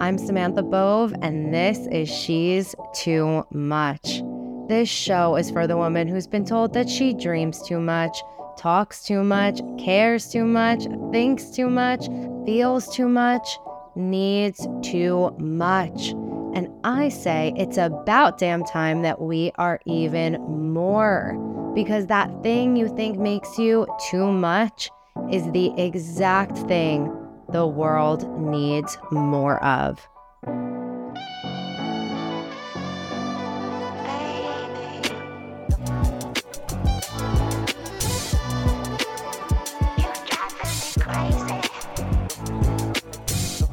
I'm 0.00 0.16
Samantha 0.16 0.62
Bove, 0.62 1.12
and 1.20 1.52
this 1.52 1.86
is 1.88 2.08
She's 2.08 2.74
Too 2.94 3.44
Much. 3.50 4.22
This 4.66 4.88
show 4.88 5.36
is 5.36 5.50
for 5.50 5.66
the 5.66 5.76
woman 5.76 6.08
who's 6.08 6.26
been 6.26 6.46
told 6.46 6.72
that 6.72 6.88
she 6.88 7.12
dreams 7.12 7.60
too 7.60 7.80
much, 7.80 8.22
talks 8.56 9.04
too 9.04 9.22
much, 9.22 9.60
cares 9.78 10.30
too 10.30 10.46
much, 10.46 10.84
thinks 11.12 11.50
too 11.50 11.68
much, 11.68 12.06
feels 12.46 12.88
too 12.96 13.10
much, 13.10 13.46
needs 13.94 14.66
too 14.80 15.36
much. 15.38 16.12
And 16.54 16.70
I 16.82 17.10
say 17.10 17.52
it's 17.58 17.76
about 17.76 18.38
damn 18.38 18.64
time 18.64 19.02
that 19.02 19.20
we 19.20 19.52
are 19.56 19.80
even 19.84 20.40
more. 20.72 21.34
Because 21.74 22.06
that 22.06 22.42
thing 22.42 22.74
you 22.74 22.88
think 22.96 23.18
makes 23.18 23.58
you 23.58 23.86
too 24.10 24.32
much 24.32 24.88
is 25.30 25.44
the 25.52 25.78
exact 25.78 26.56
thing 26.56 27.14
the 27.52 27.66
world 27.66 28.28
needs 28.38 28.96
more 29.10 29.62
of. 29.64 30.06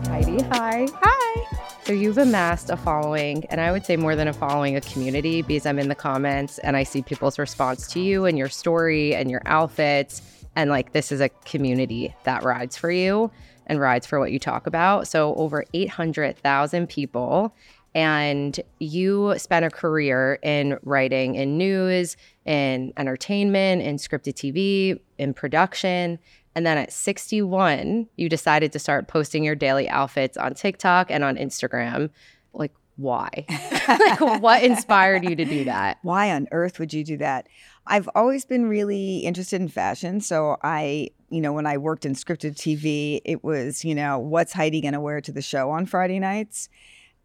Heidi, 0.07 0.41
hi. 0.41 0.87
Hi. 0.91 1.43
So 1.83 1.93
you've 1.93 2.17
amassed 2.17 2.71
a 2.71 2.77
following, 2.77 3.45
and 3.45 3.61
I 3.61 3.71
would 3.71 3.85
say 3.85 3.95
more 3.95 4.15
than 4.15 4.27
a 4.27 4.33
following, 4.33 4.75
a 4.75 4.81
community, 4.81 5.43
because 5.43 5.67
I'm 5.67 5.77
in 5.77 5.87
the 5.87 5.95
comments 5.95 6.57
and 6.59 6.75
I 6.75 6.83
see 6.83 7.03
people's 7.03 7.37
response 7.37 7.87
to 7.89 7.99
you 7.99 8.25
and 8.25 8.37
your 8.37 8.49
story 8.49 9.13
and 9.13 9.29
your 9.29 9.43
outfits. 9.45 10.21
And 10.55 10.71
like, 10.71 10.93
this 10.93 11.11
is 11.11 11.21
a 11.21 11.29
community 11.29 12.15
that 12.23 12.43
rides 12.43 12.75
for 12.75 12.89
you 12.89 13.31
and 13.67 13.79
rides 13.79 14.07
for 14.07 14.19
what 14.19 14.31
you 14.31 14.39
talk 14.39 14.65
about. 14.65 15.07
So 15.07 15.35
over 15.35 15.63
800,000 15.73 16.87
people. 16.87 17.53
And 17.93 18.59
you 18.79 19.33
spent 19.37 19.65
a 19.65 19.69
career 19.69 20.39
in 20.43 20.77
writing 20.83 21.35
in 21.35 21.57
news, 21.57 22.17
in 22.45 22.93
entertainment, 22.97 23.81
in 23.81 23.97
scripted 23.97 24.33
TV, 24.33 24.99
in 25.17 25.33
production. 25.33 26.19
And 26.55 26.65
then 26.65 26.77
at 26.77 26.91
61, 26.91 28.07
you 28.15 28.29
decided 28.29 28.71
to 28.73 28.79
start 28.79 29.07
posting 29.07 29.43
your 29.43 29.55
daily 29.55 29.87
outfits 29.89 30.37
on 30.37 30.53
TikTok 30.53 31.11
and 31.11 31.23
on 31.23 31.37
Instagram. 31.37 32.09
Like, 32.53 32.73
why? 32.95 33.45
like, 33.87 34.41
what 34.41 34.63
inspired 34.63 35.23
you 35.23 35.35
to 35.35 35.45
do 35.45 35.63
that? 35.65 35.99
Why 36.01 36.31
on 36.31 36.47
earth 36.51 36.79
would 36.79 36.93
you 36.93 37.03
do 37.03 37.17
that? 37.17 37.47
I've 37.85 38.09
always 38.15 38.43
been 38.45 38.67
really 38.67 39.19
interested 39.19 39.61
in 39.61 39.69
fashion. 39.69 40.19
So 40.19 40.57
I, 40.63 41.11
you 41.29 41.41
know, 41.41 41.53
when 41.53 41.65
I 41.65 41.77
worked 41.77 42.05
in 42.05 42.13
scripted 42.13 42.55
TV, 42.55 43.19
it 43.25 43.43
was, 43.43 43.83
you 43.83 43.93
know, 43.93 44.17
what's 44.17 44.53
Heidi 44.53 44.81
going 44.81 44.93
to 44.93 44.99
wear 44.99 45.21
to 45.21 45.31
the 45.31 45.41
show 45.41 45.69
on 45.71 45.85
Friday 45.85 46.19
nights? 46.19 46.69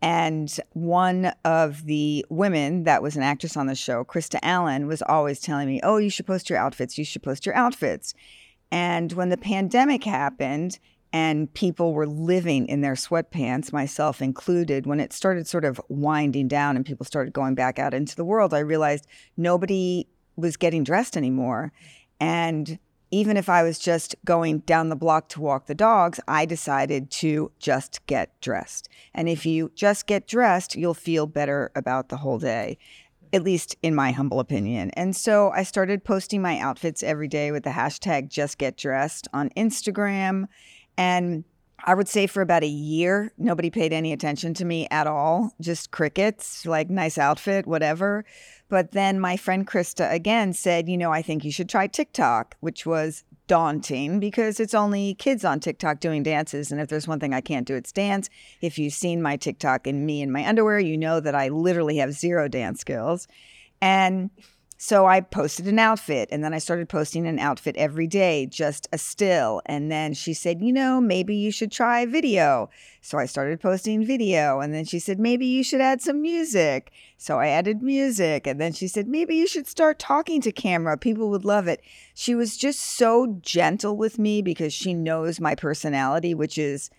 And 0.01 0.53
one 0.73 1.33
of 1.45 1.85
the 1.85 2.27
women 2.29 2.83
that 2.85 3.03
was 3.03 3.15
an 3.15 3.23
actress 3.23 3.57
on 3.57 3.69
the 3.69 3.77
show, 3.77 4.03
Krista 4.05 4.41
Allen, 4.43 4.89
was 4.89 5.01
always 5.03 5.39
telling 5.39 5.69
me, 5.69 5.81
oh, 5.85 5.99
you 5.99 6.11
should 6.11 6.27
post 6.27 6.51
your 6.51 6.59
outfits. 6.59 6.99
You 6.99 7.05
should 7.05 7.23
post 7.23 7.47
your 7.47 7.55
outfits. 7.55 8.13
And 8.73 9.13
when 9.13 9.29
the 9.29 9.37
pandemic 9.37 10.03
happened 10.03 10.81
and 11.13 11.53
people 11.55 11.93
were 11.93 12.07
living 12.07 12.67
in 12.67 12.81
their 12.81 12.95
sweatpants, 12.95 13.73
myself 13.73 14.21
included, 14.21 14.87
when 14.87 14.99
it 14.99 15.13
started 15.13 15.47
sort 15.47 15.65
of 15.65 15.81
winding 15.89 16.49
down 16.49 16.75
and 16.75 16.85
people 16.85 17.07
started 17.07 17.33
going 17.33 17.55
back 17.55 17.79
out 17.79 17.95
into 17.95 18.17
the 18.17 18.25
world, 18.25 18.53
I 18.53 18.61
realized 18.61 19.07
nobody 19.37 20.09
was 20.35 20.57
getting 20.57 20.83
dressed 20.83 21.17
anymore. 21.17 21.71
And 22.19 22.79
even 23.13 23.37
if 23.37 23.49
I 23.49 23.63
was 23.63 23.79
just 23.79 24.17
going 24.25 24.61
down 24.61 24.89
the 24.89 24.97
block 24.97 25.29
to 25.29 25.41
walk 25.41 25.67
the 25.67 25.75
dogs, 25.75 26.19
I 26.27 26.47
decided 26.47 27.11
to 27.13 27.53
just 27.61 28.05
get 28.07 28.41
dressed. 28.41 28.89
And 29.15 29.29
if 29.29 29.47
you 29.47 29.71
just 29.75 30.07
get 30.07 30.27
dressed, 30.27 30.75
you'll 30.75 30.95
feel 30.95 31.27
better 31.27 31.71
about 31.77 32.09
the 32.09 32.17
whole 32.17 32.39
day 32.39 32.79
at 33.33 33.43
least 33.43 33.77
in 33.83 33.95
my 33.95 34.13
humble 34.13 34.41
opinion. 34.41 34.91
And 34.91 35.17
so 35.17 35.51
I 35.53 35.63
started 35.63 36.05
posting 36.05 36.43
my 36.43 36.59
outfits 36.59 37.03
every 37.03 37.29
day 37.29 37.51
with 37.51 37.65
the 37.65 37.71
hashtag 37.71 38.29
just 38.29 38.59
get 38.59 38.77
dressed 38.77 39.27
on 39.33 39.49
Instagram. 39.57 40.49
And 40.99 41.45
I 41.85 41.95
would 41.95 42.09
say 42.09 42.27
for 42.27 42.43
about 42.43 42.63
a 42.63 42.69
year, 42.69 43.33
nobody 43.37 43.71
paid 43.71 43.93
any 43.93 44.13
attention 44.13 44.55
to 44.55 44.65
me 44.65 44.87
at 44.91 45.07
all, 45.07 45.53
just 45.61 45.91
crickets, 45.91 46.65
like 46.65 46.89
nice 46.91 47.19
outfit, 47.19 47.67
whatever. 47.67 48.25
But 48.69 48.93
then 48.93 49.19
my 49.19 49.37
friend 49.37 49.67
Krista 49.67 50.11
again 50.13 50.53
said, 50.53 50.89
you 50.89 50.97
know, 50.97 51.13
I 51.13 51.23
think 51.23 51.45
you 51.45 51.51
should 51.51 51.69
try 51.69 51.89
TikTok, 51.89 52.57
which 52.61 52.87
was 52.87 53.25
daunting 53.49 54.21
because 54.21 54.61
it's 54.61 54.75
only 54.75 55.15
kids 55.15 55.45
on 55.45 55.61
TikTok 55.61 56.01
doing 56.01 56.23
dances. 56.23 56.71
And 56.71 56.81
if 56.81 56.89
there's 56.89 57.09
one 57.09 57.21
thing 57.21 57.35
I 57.35 57.41
can't 57.41 57.67
do, 57.67 57.75
it's 57.75 57.93
dance. 57.93 58.31
If 58.61 58.79
you've 58.79 58.95
seen 58.95 59.21
my 59.21 59.37
TikTok 59.37 59.87
and 59.87 60.07
me 60.07 60.23
in 60.23 60.31
my 60.31 60.47
underwear, 60.47 60.79
you 60.79 60.97
know 60.97 61.21
that 61.21 61.35
I 61.35 61.49
literally 61.49 61.97
have 61.97 62.13
zero 62.13 62.49
dance 62.49 62.81
skills. 62.81 63.27
And 63.81 64.31
so 64.85 65.07
I 65.07 65.21
posted 65.21 65.69
an 65.69 65.79
outfit 65.79 66.29
and 66.33 66.43
then 66.43 66.53
I 66.53 66.59
started 66.59 66.89
posting 66.89 67.25
an 67.29 67.39
outfit 67.39 67.77
every 67.77 68.09
day, 68.09 68.47
just 68.47 68.89
a 68.93 68.99
still. 68.99 69.63
And 69.65 69.93
then 69.93 70.13
she 70.13 70.35
said, 70.35 70.61
you 70.61 70.73
know, 70.73 71.01
maybe 71.01 71.37
you 71.37 71.53
should 71.53 71.71
try 71.71 72.05
video. 72.05 72.69
So 73.01 73.17
I 73.17 73.27
started 73.27 73.61
posting 73.61 74.05
video. 74.05 74.59
And 74.59 74.75
then 74.75 74.85
she 74.85 74.99
said, 74.99 75.21
maybe 75.21 75.47
you 75.47 75.63
should 75.63 75.81
add 75.81 76.03
some 76.03 76.21
music. 76.21 76.91
So 77.17 77.39
I 77.39 77.47
added 77.47 77.81
music. 77.81 78.45
And 78.45 78.61
then 78.61 78.73
she 78.73 78.89
said, 78.89 79.07
maybe 79.07 79.37
you 79.37 79.47
should 79.47 79.69
start 79.69 80.01
talking 80.01 80.41
to 80.41 80.51
camera. 80.51 80.99
People 80.99 81.31
would 81.31 81.45
love 81.45 81.69
it. 81.69 81.81
She 82.13 82.35
was 82.35 82.57
just 82.57 82.81
so 82.81 83.39
gentle 83.41 83.97
with 83.97 84.19
me 84.19 84.43
because 84.43 84.73
she 84.73 84.95
knows 84.95 85.39
my 85.39 85.55
personality, 85.55 86.35
which 86.35 86.59
is 86.59 86.91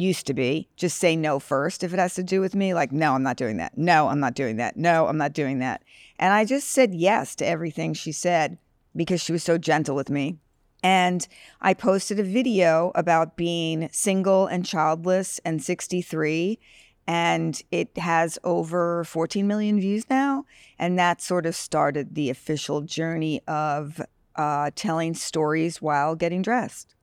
used 0.00 0.26
to 0.26 0.34
be 0.34 0.68
just 0.76 0.98
say 0.98 1.16
no 1.16 1.38
first 1.38 1.82
if 1.82 1.92
it 1.92 1.98
has 1.98 2.14
to 2.14 2.22
do 2.22 2.40
with 2.40 2.54
me. 2.54 2.74
Like, 2.74 2.92
no, 2.92 3.14
I'm 3.14 3.22
not 3.22 3.36
doing 3.36 3.56
that. 3.58 3.76
No, 3.76 4.08
I'm 4.08 4.20
not 4.20 4.34
doing 4.34 4.56
that. 4.56 4.76
No, 4.76 5.06
I'm 5.06 5.16
not 5.16 5.32
doing 5.32 5.58
that. 5.58 5.82
And 6.18 6.32
I 6.32 6.44
just 6.44 6.68
said 6.68 6.94
yes 6.94 7.34
to 7.36 7.46
everything 7.46 7.94
she 7.94 8.12
said 8.12 8.58
because 8.96 9.22
she 9.22 9.32
was 9.32 9.42
so 9.42 9.58
gentle 9.58 9.94
with 9.94 10.10
me. 10.10 10.38
And 10.82 11.26
I 11.60 11.74
posted 11.74 12.20
a 12.20 12.24
video 12.24 12.92
about 12.94 13.36
being 13.36 13.88
single 13.92 14.46
and 14.46 14.64
childless 14.64 15.40
and 15.44 15.62
63. 15.62 16.58
And 17.06 17.60
it 17.70 17.96
has 17.98 18.38
over 18.44 19.02
14 19.04 19.46
million 19.46 19.80
views 19.80 20.08
now. 20.08 20.44
And 20.78 20.98
that 20.98 21.20
sort 21.20 21.46
of 21.46 21.56
started 21.56 22.14
the 22.14 22.30
official 22.30 22.82
journey 22.82 23.40
of 23.48 24.00
uh, 24.36 24.70
telling 24.76 25.14
stories 25.14 25.82
while 25.82 26.14
getting 26.14 26.42
dressed. 26.42 26.94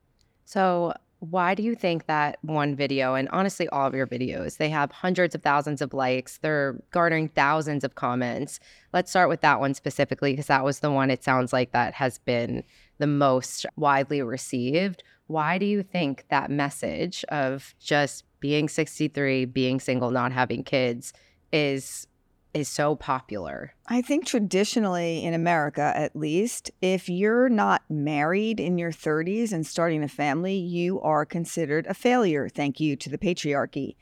So, 0.44 0.94
why 1.20 1.54
do 1.54 1.62
you 1.62 1.74
think 1.74 2.06
that 2.06 2.38
one 2.42 2.76
video 2.76 3.14
and 3.14 3.28
honestly 3.30 3.68
all 3.70 3.86
of 3.86 3.94
your 3.94 4.06
videos 4.06 4.58
they 4.58 4.68
have 4.68 4.92
hundreds 4.92 5.34
of 5.34 5.42
thousands 5.42 5.80
of 5.80 5.94
likes 5.94 6.38
they're 6.38 6.78
garnering 6.90 7.28
thousands 7.28 7.84
of 7.84 7.94
comments. 7.94 8.60
Let's 8.92 9.10
start 9.10 9.28
with 9.28 9.40
that 9.40 9.60
one 9.60 9.74
specifically 9.74 10.32
because 10.32 10.46
that 10.46 10.64
was 10.64 10.80
the 10.80 10.90
one 10.90 11.10
it 11.10 11.24
sounds 11.24 11.52
like 11.52 11.72
that 11.72 11.94
has 11.94 12.18
been 12.18 12.62
the 12.98 13.06
most 13.06 13.66
widely 13.76 14.22
received. 14.22 15.02
Why 15.26 15.58
do 15.58 15.66
you 15.66 15.82
think 15.82 16.24
that 16.28 16.50
message 16.50 17.24
of 17.28 17.74
just 17.78 18.24
being 18.40 18.68
63 18.68 19.46
being 19.46 19.80
single 19.80 20.10
not 20.10 20.32
having 20.32 20.62
kids 20.62 21.12
is 21.52 22.06
is 22.56 22.68
so 22.68 22.96
popular? 22.96 23.74
I 23.86 24.02
think 24.02 24.26
traditionally 24.26 25.24
in 25.24 25.34
America, 25.34 25.92
at 25.94 26.16
least, 26.16 26.70
if 26.80 27.08
you're 27.08 27.48
not 27.48 27.82
married 27.88 28.58
in 28.58 28.78
your 28.78 28.92
30s 28.92 29.52
and 29.52 29.66
starting 29.66 30.02
a 30.02 30.08
family, 30.08 30.56
you 30.56 31.00
are 31.02 31.26
considered 31.26 31.86
a 31.86 31.94
failure. 31.94 32.48
Thank 32.48 32.80
you 32.80 32.96
to 32.96 33.10
the 33.10 33.18
patriarchy. 33.18 33.96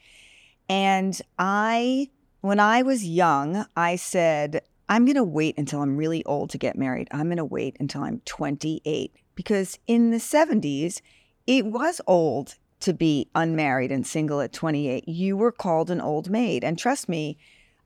And 0.68 1.20
I, 1.38 2.10
when 2.40 2.60
I 2.60 2.82
was 2.82 3.04
young, 3.04 3.66
I 3.76 3.96
said, 3.96 4.62
I'm 4.88 5.04
going 5.04 5.16
to 5.16 5.24
wait 5.24 5.58
until 5.58 5.82
I'm 5.82 5.96
really 5.96 6.24
old 6.24 6.50
to 6.50 6.58
get 6.58 6.78
married. 6.78 7.08
I'm 7.10 7.26
going 7.26 7.36
to 7.38 7.44
wait 7.44 7.76
until 7.80 8.02
I'm 8.02 8.20
28. 8.24 9.12
Because 9.34 9.78
in 9.86 10.10
the 10.10 10.18
70s, 10.18 11.00
it 11.46 11.66
was 11.66 12.00
old 12.06 12.54
to 12.80 12.92
be 12.92 13.28
unmarried 13.34 13.90
and 13.90 14.06
single 14.06 14.40
at 14.40 14.52
28. 14.52 15.08
You 15.08 15.36
were 15.36 15.52
called 15.52 15.90
an 15.90 16.00
old 16.00 16.30
maid. 16.30 16.62
And 16.62 16.78
trust 16.78 17.08
me, 17.08 17.38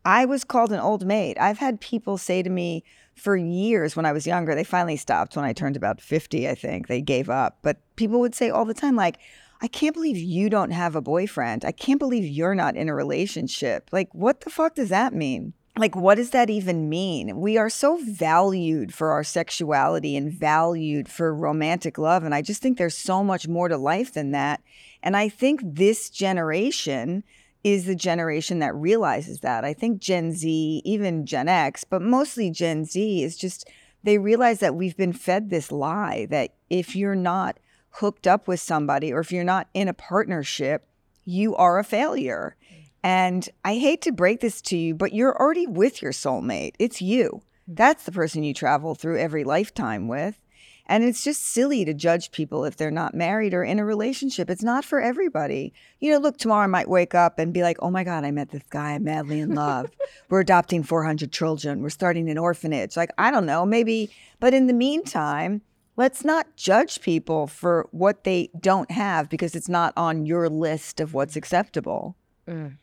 I 0.05 0.25
was 0.25 0.45
called 0.45 0.73
an 0.73 0.81
old 0.81 1.06
maid. 1.06 1.39
I've 1.39 1.59
had 1.59 1.81
people 1.81 2.19
say 2.19 2.43
to 2.43 2.50
me 2.50 2.85
for 3.15 3.37
years 3.37 3.97
when 3.97 4.06
I 4.06 4.12
was 4.12 4.27
younger, 4.27 4.55
they 4.55 4.65
finally 4.65 4.97
stopped 4.97 5.37
when 5.37 5.45
I 5.45 5.53
turned 5.53 5.77
about 5.77 6.00
50, 6.00 6.49
I 6.49 6.55
think. 6.55 6.87
They 6.87 7.00
gave 7.00 7.29
up. 7.29 7.59
But 7.62 7.79
people 7.97 8.21
would 8.21 8.35
say 8.35 8.49
all 8.50 8.65
the 8.65 8.75
time, 8.75 8.97
like, 8.97 9.19
I 9.61 9.67
can't 9.67 9.95
believe 9.95 10.17
you 10.17 10.49
don't 10.49 10.71
have 10.71 10.95
a 10.95 11.00
boyfriend. 11.00 11.65
I 11.65 11.73
can't 11.73 11.99
believe 11.99 12.25
you're 12.25 12.55
not 12.55 12.77
in 12.77 12.89
a 12.89 12.95
relationship. 12.95 13.91
Like, 13.91 14.15
what 14.15 14.43
the 14.43 14.50
fuck 14.50 14.77
does 14.77 14.89
that 14.91 15.12
mean? 15.12 15.53
Like, 15.77 15.95
what 15.95 16.17
does 16.17 16.31
that 16.31 16.50
even 16.50 16.89
mean? 16.89 17.37
We 17.41 17.56
are 17.56 17.71
so 17.71 17.99
valued 18.03 18.95
for 18.95 19.12
our 19.12 19.25
sexuality 19.25 20.17
and 20.17 20.33
valued 20.33 21.09
for 21.09 21.35
romantic 21.35 21.99
love. 21.99 22.25
And 22.25 22.35
I 22.35 22.43
just 22.43 22.62
think 22.62 22.79
there's 22.79 22.97
so 22.97 23.23
much 23.23 23.47
more 23.47 23.69
to 23.69 23.77
life 23.77 24.12
than 24.12 24.33
that. 24.33 24.61
And 25.03 25.17
I 25.17 25.29
think 25.29 25.61
this 25.65 26.11
generation, 26.11 27.23
is 27.69 27.85
the 27.85 27.94
generation 27.94 28.61
that 28.61 28.75
realizes 28.75 29.41
that. 29.41 29.62
I 29.62 29.75
think 29.75 30.00
Gen 30.00 30.32
Z, 30.32 30.81
even 30.85 31.26
Gen 31.26 31.49
X, 31.49 31.85
but 31.85 32.00
mostly 32.00 32.50
Gen 32.50 32.87
Z 32.87 33.23
is 33.23 33.37
just 33.37 33.69
they 34.03 34.17
realize 34.17 34.61
that 34.61 34.75
we've 34.75 34.97
been 34.97 35.12
fed 35.12 35.50
this 35.50 35.70
lie 35.70 36.26
that 36.31 36.55
if 36.70 36.97
you're 36.97 37.15
not 37.15 37.59
hooked 37.91 38.26
up 38.26 38.49
with 38.49 38.59
somebody 38.59 39.12
or 39.12 39.20
if 39.20 39.31
you're 39.31 39.44
not 39.44 39.69
in 39.75 39.87
a 39.87 39.93
partnership, 39.93 40.88
you 41.26 41.55
are 41.56 41.79
a 41.79 41.85
failure. 41.85 42.56
And 43.03 43.47
I 43.65 43.75
hate 43.75 44.00
to 44.03 44.12
break 44.12 44.41
this 44.41 44.62
to 44.62 44.76
you, 44.79 44.94
but 44.94 45.12
you're 45.12 45.37
already 45.38 45.67
with 45.67 46.00
your 46.00 46.12
soulmate. 46.12 46.75
It's 46.79 47.03
you. 47.03 47.43
Mm. 47.69 47.76
That's 47.76 48.05
the 48.05 48.12
person 48.12 48.44
you 48.44 48.55
travel 48.55 48.94
through 48.94 49.19
every 49.19 49.44
lifetime 49.44 50.09
with. 50.09 50.41
And 50.88 51.05
it's 51.05 51.23
just 51.23 51.44
silly 51.44 51.85
to 51.85 51.93
judge 51.93 52.32
people 52.32 52.64
if 52.64 52.76
they're 52.76 52.90
not 52.90 53.14
married 53.14 53.52
or 53.52 53.62
in 53.62 53.79
a 53.79 53.85
relationship. 53.85 54.49
It's 54.49 54.62
not 54.62 54.87
for 54.87 55.00
everybody. 55.00 55.75
You 56.00 56.12
know, 56.12 56.19
look, 56.19 56.38
tomorrow 56.38 56.64
I 56.64 56.67
might 56.67 56.88
wake 56.88 57.14
up 57.14 57.38
and 57.38 57.52
be 57.52 57.62
like, 57.62 57.76
oh 57.81 57.90
my 57.90 58.05
God, 58.05 58.25
I 58.25 58.31
met 58.31 58.50
this 58.50 58.62
guy 58.70 58.93
I'm 58.93 59.05
madly 59.05 59.40
in 59.40 59.55
love. 59.55 59.90
We're 60.31 60.40
adopting 60.40 60.82
400 60.82 61.31
children. 61.31 61.82
We're 61.82 61.90
starting 61.90 62.31
an 62.31 62.38
orphanage. 62.38 62.96
Like, 62.96 63.11
I 63.19 63.31
don't 63.31 63.44
know, 63.44 63.67
maybe. 63.67 64.11
But 64.40 64.55
in 64.55 64.67
the 64.67 64.73
meantime, 64.73 65.61
let's 65.96 66.25
not 66.25 66.56
judge 66.56 67.02
people 67.02 67.46
for 67.46 67.87
what 67.90 68.25
they 68.25 68.49
don't 68.58 68.90
have 68.90 69.29
because 69.29 69.55
it's 69.55 69.69
not 69.69 69.93
on 69.94 70.25
your 70.25 70.49
list 70.49 71.00
of 71.00 71.12
what's 71.12 71.37
acceptable. 71.37 72.17
Mm. 72.49 72.76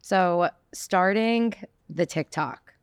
So, 0.00 0.48
starting 0.72 1.54
the 1.90 2.06
TikTok, 2.06 2.74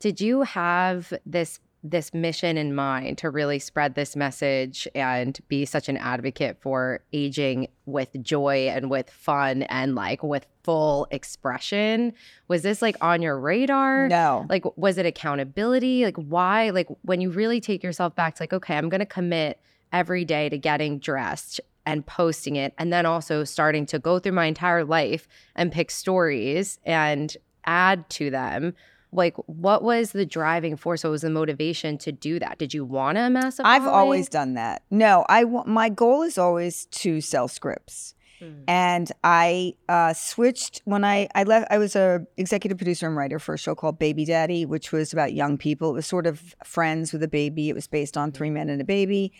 did 0.00 0.20
you 0.20 0.42
have 0.42 1.14
this 1.24 1.60
this 1.90 2.12
mission 2.12 2.56
in 2.56 2.74
mind 2.74 3.18
to 3.18 3.30
really 3.30 3.58
spread 3.58 3.94
this 3.94 4.16
message 4.16 4.88
and 4.94 5.38
be 5.48 5.64
such 5.64 5.88
an 5.88 5.96
advocate 5.96 6.58
for 6.60 7.00
aging 7.12 7.68
with 7.86 8.10
joy 8.22 8.68
and 8.68 8.90
with 8.90 9.10
fun 9.10 9.62
and 9.64 9.94
like 9.94 10.22
with 10.22 10.46
full 10.62 11.06
expression? 11.10 12.12
Was 12.48 12.62
this 12.62 12.82
like 12.82 12.96
on 13.00 13.22
your 13.22 13.38
radar? 13.38 14.08
No. 14.08 14.46
Like 14.48 14.64
was 14.76 14.98
it 14.98 15.06
accountability? 15.06 16.04
Like 16.04 16.16
why? 16.16 16.70
Like 16.70 16.88
when 17.02 17.20
you 17.20 17.30
really 17.30 17.60
take 17.60 17.82
yourself 17.82 18.14
back 18.14 18.34
to 18.36 18.42
like 18.42 18.52
okay 18.52 18.76
i'm 18.76 18.88
gonna 18.88 19.06
commit 19.06 19.60
every 19.92 20.24
day 20.24 20.48
to 20.48 20.58
getting 20.58 20.98
dressed 20.98 21.60
and 21.84 22.04
posting 22.06 22.56
it 22.56 22.74
and 22.78 22.92
then 22.92 23.06
also 23.06 23.44
starting 23.44 23.86
to 23.86 23.98
go 23.98 24.18
through 24.18 24.32
my 24.32 24.46
entire 24.46 24.84
life 24.84 25.28
and 25.54 25.70
pick 25.70 25.90
stories 25.90 26.78
and 26.84 27.36
add 27.64 28.08
to 28.10 28.30
them 28.30 28.74
like 29.16 29.36
what 29.46 29.82
was 29.82 30.12
the 30.12 30.26
driving 30.26 30.76
force? 30.76 31.02
What 31.02 31.10
was 31.10 31.22
the 31.22 31.30
motivation 31.30 31.98
to 31.98 32.12
do 32.12 32.38
that? 32.38 32.58
Did 32.58 32.74
you 32.74 32.84
want 32.84 33.16
to 33.16 33.22
amass 33.22 33.58
a 33.58 33.66
i've 33.66 33.82
following? 33.82 33.98
always 33.98 34.28
done 34.28 34.54
that. 34.54 34.82
No 34.90 35.24
i 35.28 35.44
my 35.44 35.88
goal 35.88 36.22
is 36.22 36.38
always 36.38 36.86
to 36.86 37.20
sell 37.20 37.48
scripts. 37.48 38.14
Mm. 38.38 38.64
and 38.68 39.12
i 39.24 39.72
uh, 39.88 40.12
switched 40.12 40.82
when 40.84 41.04
i 41.06 41.26
i 41.34 41.44
left 41.44 41.68
i 41.70 41.78
was 41.78 41.96
a 41.96 42.26
executive 42.36 42.76
producer 42.76 43.06
and 43.06 43.16
writer 43.16 43.38
for 43.38 43.54
a 43.54 43.58
show 43.58 43.74
called 43.74 43.98
baby 43.98 44.26
daddy 44.26 44.66
which 44.66 44.92
was 44.92 45.14
about 45.14 45.32
young 45.32 45.56
people. 45.56 45.88
It 45.88 45.94
was 45.94 46.06
sort 46.06 46.26
of 46.26 46.54
friends 46.62 47.14
with 47.14 47.22
a 47.22 47.28
baby. 47.28 47.70
It 47.70 47.74
was 47.74 47.86
based 47.86 48.14
on 48.18 48.32
three 48.32 48.50
men 48.50 48.68
and 48.68 48.78
a 48.82 48.84
baby. 48.84 49.32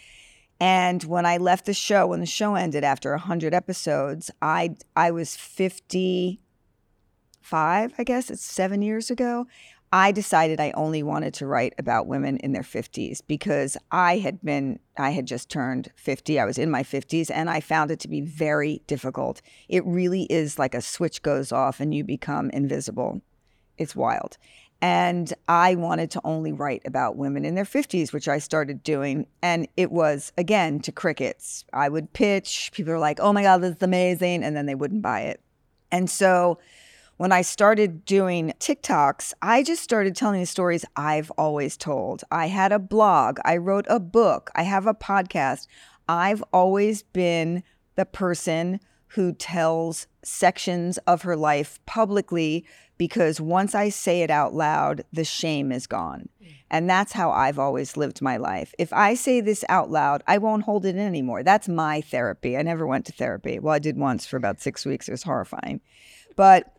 And 0.61 1.05
when 1.05 1.27
i 1.27 1.37
left 1.37 1.67
the 1.67 1.75
show 1.75 2.07
when 2.07 2.21
the 2.21 2.27
show 2.27 2.55
ended 2.55 2.85
after 2.85 3.11
100 3.11 3.53
episodes 3.53 4.31
i 4.41 4.75
i 4.97 5.11
was 5.11 5.37
50 5.37 6.41
five, 7.47 7.95
I 7.97 8.05
guess 8.05 8.29
it's 8.29 8.45
seven 8.45 8.83
years 8.83 9.11
ago, 9.11 9.47
I 9.93 10.11
decided 10.11 10.61
I 10.61 10.73
only 10.73 11.05
wanted 11.05 11.33
to 11.35 11.47
write 11.47 11.75
about 11.79 12.09
women 12.09 12.39
in 12.39 12.53
their 12.53 12.65
50s 12.65 13.23
because 13.27 13.77
I 13.93 14.19
had 14.19 14.43
been, 14.43 14.81
I 14.99 15.11
had 15.11 15.27
just 15.27 15.49
turned 15.49 15.93
50. 15.95 16.41
I 16.41 16.45
was 16.45 16.59
in 16.59 16.73
my 16.73 16.83
50s 16.83 17.31
and 17.33 17.49
I 17.49 17.61
found 17.61 17.93
it 17.93 18.01
to 18.01 18.09
be 18.09 18.21
very 18.21 18.83
difficult. 18.89 19.43
It 19.69 19.87
really 19.87 20.25
is 20.25 20.59
like 20.59 20.75
a 20.75 20.83
switch 20.83 21.23
goes 21.23 21.53
off 21.53 21.79
and 21.79 21.95
you 21.95 22.03
become 22.03 22.51
invisible. 22.51 23.23
It's 23.79 23.95
wild. 23.95 24.39
And 24.83 25.33
I 25.47 25.77
wanted 25.77 26.11
to 26.11 26.21
only 26.25 26.53
write 26.53 26.83
about 26.85 27.17
women 27.17 27.45
in 27.45 27.55
their 27.55 27.65
50s, 27.65 28.13
which 28.13 28.27
I 28.27 28.39
started 28.39 28.83
doing. 28.83 29.27
And 29.41 29.69
it 29.77 29.93
was, 29.93 30.33
again, 30.37 30.81
to 30.81 30.93
crickets. 30.93 31.65
I 31.73 31.89
would 31.89 32.13
pitch, 32.13 32.73
people 32.75 32.93
were 32.93 32.99
like, 32.99 33.21
oh 33.21 33.33
my 33.33 33.43
God, 33.43 33.59
this 33.59 33.77
is 33.77 33.83
amazing. 33.83 34.43
And 34.43 34.57
then 34.57 34.67
they 34.67 34.75
wouldn't 34.75 35.03
buy 35.03 35.21
it. 35.21 35.41
And 35.93 36.11
so, 36.11 36.59
when 37.17 37.33
I 37.33 37.43
started 37.43 38.05
doing 38.05 38.53
TikToks, 38.61 39.33
I 39.41 39.63
just 39.63 39.83
started 39.83 40.15
telling 40.15 40.41
the 40.41 40.47
stories 40.47 40.85
I've 40.97 41.31
always 41.39 41.77
told. 41.77 42.25
I 42.31 42.49
had 42.49 42.73
a 42.73 42.79
blog, 42.79 43.39
I 43.45 43.57
wrote 43.57 43.87
a 43.89 44.01
book, 44.01 44.51
I 44.55 44.63
have 44.63 44.87
a 44.87 44.95
podcast. 44.95 45.67
I've 46.09 46.45
always 46.53 47.03
been 47.03 47.63
the 47.97 48.07
person 48.07 48.81
who 49.09 49.33
tells 49.33 50.07
sections 50.23 50.99
of 51.07 51.23
her 51.23 51.37
life 51.37 51.81
publicly 51.87 52.67
because 52.99 53.41
once 53.41 53.75
I 53.75 53.89
say 53.89 54.23
it 54.23 54.31
out 54.31 54.55
loud, 54.55 55.03
the 55.13 55.25
shame 55.25 55.73
is 55.73 55.87
gone. 55.87 56.29
And 56.71 56.89
that's 56.91 57.13
how 57.13 57.31
I've 57.31 57.59
always 57.59 57.97
lived 57.97 58.21
my 58.21 58.37
life. 58.37 58.75
If 58.79 58.93
I 58.93 59.15
say 59.15 59.41
this 59.41 59.65
out 59.69 59.91
loud, 59.91 60.23
I 60.27 60.39
won't 60.39 60.65
hold 60.65 60.85
it 60.85 60.97
in 60.97 60.99
anymore. 60.99 61.43
That's 61.43 61.69
my 61.69 62.01
therapy. 62.01 62.57
I 62.57 62.63
never 62.63 62.87
went 62.87 63.07
to 63.07 63.13
therapy. 63.13 63.59
Well, 63.59 63.75
I 63.75 63.79
did 63.79 63.97
once 63.97 64.27
for 64.27 64.37
about 64.37 64.61
six 64.61 64.85
weeks. 64.85 65.09
It 65.09 65.13
was 65.13 65.23
horrifying. 65.23 65.81
But 66.35 66.76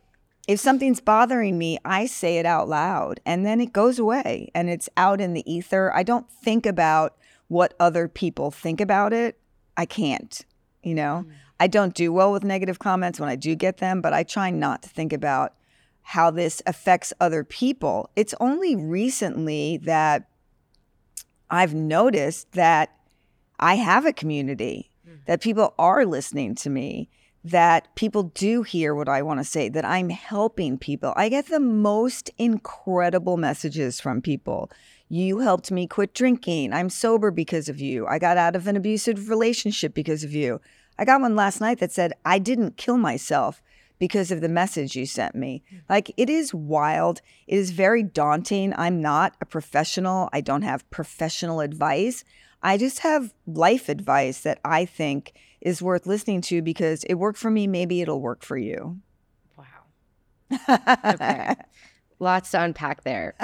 if 0.48 0.58
something's 0.58 1.00
bothering 1.00 1.58
me, 1.58 1.78
I 1.84 2.06
say 2.06 2.38
it 2.38 2.46
out 2.46 2.70
loud 2.70 3.20
and 3.26 3.44
then 3.44 3.60
it 3.60 3.74
goes 3.74 3.98
away 3.98 4.50
and 4.54 4.70
it's 4.70 4.88
out 4.96 5.20
in 5.20 5.34
the 5.34 5.48
ether. 5.50 5.94
I 5.94 6.02
don't 6.02 6.28
think 6.28 6.64
about 6.64 7.18
what 7.48 7.74
other 7.78 8.08
people 8.08 8.50
think 8.50 8.80
about 8.80 9.12
it. 9.12 9.38
I 9.76 9.84
can't, 9.84 10.44
you 10.82 10.94
know? 10.94 11.26
Mm. 11.28 11.32
I 11.60 11.66
don't 11.66 11.94
do 11.94 12.12
well 12.14 12.32
with 12.32 12.44
negative 12.44 12.78
comments 12.78 13.20
when 13.20 13.28
I 13.28 13.36
do 13.36 13.54
get 13.54 13.76
them, 13.76 14.00
but 14.00 14.14
I 14.14 14.22
try 14.22 14.50
not 14.50 14.82
to 14.84 14.88
think 14.88 15.12
about 15.12 15.52
how 16.00 16.30
this 16.30 16.62
affects 16.64 17.12
other 17.20 17.44
people. 17.44 18.08
It's 18.16 18.34
only 18.40 18.74
recently 18.74 19.76
that 19.84 20.30
I've 21.50 21.74
noticed 21.74 22.52
that 22.52 22.94
I 23.60 23.74
have 23.74 24.06
a 24.06 24.14
community, 24.14 24.90
mm. 25.06 25.18
that 25.26 25.42
people 25.42 25.74
are 25.78 26.06
listening 26.06 26.54
to 26.56 26.70
me 26.70 27.10
that 27.44 27.94
people 27.94 28.24
do 28.24 28.62
hear 28.62 28.94
what 28.94 29.08
I 29.08 29.22
want 29.22 29.40
to 29.40 29.44
say, 29.44 29.68
that 29.68 29.84
I'm 29.84 30.10
helping 30.10 30.76
people. 30.76 31.12
I 31.16 31.28
get 31.28 31.46
the 31.46 31.60
most 31.60 32.30
incredible 32.36 33.36
messages 33.36 34.00
from 34.00 34.20
people. 34.20 34.70
You 35.08 35.38
helped 35.38 35.70
me 35.70 35.86
quit 35.86 36.14
drinking. 36.14 36.72
I'm 36.72 36.90
sober 36.90 37.30
because 37.30 37.68
of 37.68 37.80
you. 37.80 38.06
I 38.06 38.18
got 38.18 38.36
out 38.36 38.56
of 38.56 38.66
an 38.66 38.76
abusive 38.76 39.28
relationship 39.28 39.94
because 39.94 40.24
of 40.24 40.32
you. 40.32 40.60
I 40.98 41.04
got 41.04 41.20
one 41.20 41.36
last 41.36 41.60
night 41.60 41.78
that 41.78 41.92
said, 41.92 42.12
I 42.24 42.38
didn't 42.38 42.76
kill 42.76 42.98
myself 42.98 43.62
because 43.98 44.30
of 44.30 44.40
the 44.40 44.48
message 44.48 44.96
you 44.96 45.06
sent 45.06 45.34
me. 45.34 45.62
Like, 45.88 46.12
it 46.16 46.28
is 46.28 46.52
wild. 46.52 47.20
It 47.46 47.56
is 47.56 47.70
very 47.70 48.02
daunting. 48.02 48.74
I'm 48.76 49.00
not 49.00 49.34
a 49.40 49.46
professional, 49.46 50.28
I 50.32 50.40
don't 50.40 50.62
have 50.62 50.88
professional 50.90 51.60
advice. 51.60 52.24
I 52.62 52.76
just 52.76 53.00
have 53.00 53.32
life 53.46 53.88
advice 53.88 54.40
that 54.40 54.58
I 54.64 54.84
think 54.84 55.32
is 55.60 55.82
worth 55.82 56.06
listening 56.06 56.40
to 56.42 56.62
because 56.62 57.04
it 57.04 57.14
worked 57.14 57.38
for 57.38 57.50
me. 57.50 57.66
Maybe 57.66 58.00
it'll 58.00 58.20
work 58.20 58.42
for 58.42 58.56
you. 58.56 58.98
Wow. 59.56 60.98
okay. 61.04 61.54
Lots 62.18 62.50
to 62.52 62.62
unpack 62.62 63.04
there. 63.04 63.34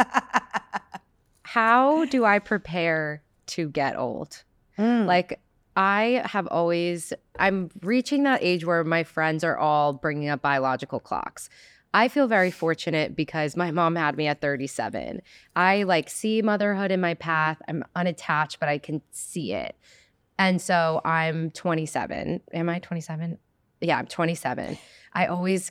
How 1.43 2.05
do 2.07 2.25
I 2.25 2.39
prepare 2.39 3.23
to 3.47 3.69
get 3.69 3.97
old? 3.97 4.43
Mm. 4.79 5.07
Like, 5.07 5.41
I 5.77 6.23
have 6.25 6.47
always, 6.49 7.13
I'm 7.39 7.71
reaching 7.83 8.25
that 8.25 8.43
age 8.43 8.65
where 8.65 8.85
my 8.85 9.05
friends 9.05 9.45
are 9.45 9.57
all 9.57 9.93
bringing 9.93 10.29
up 10.29 10.43
biological 10.43 11.01
clocks. 11.01 11.49
I 11.93 12.09
feel 12.09 12.27
very 12.27 12.51
fortunate 12.51 13.15
because 13.15 13.57
my 13.57 13.71
mom 13.71 13.95
had 13.95 14.17
me 14.17 14.27
at 14.27 14.41
37. 14.41 15.23
I 15.55 15.85
like 15.85 16.11
see 16.11 16.43
motherhood 16.43 16.91
in 16.91 17.01
my 17.01 17.15
path. 17.15 17.63
I'm 17.69 17.85
unattached, 17.95 18.59
but 18.59 18.69
I 18.69 18.79
can 18.79 19.01
see 19.13 19.53
it. 19.53 19.77
And 20.39 20.61
so 20.61 21.01
I'm 21.05 21.51
27. 21.51 22.41
Am 22.53 22.69
I 22.69 22.79
27? 22.79 23.39
Yeah, 23.81 23.99
I'm 23.99 24.07
27. 24.07 24.79
I 25.13 25.27
always, 25.27 25.71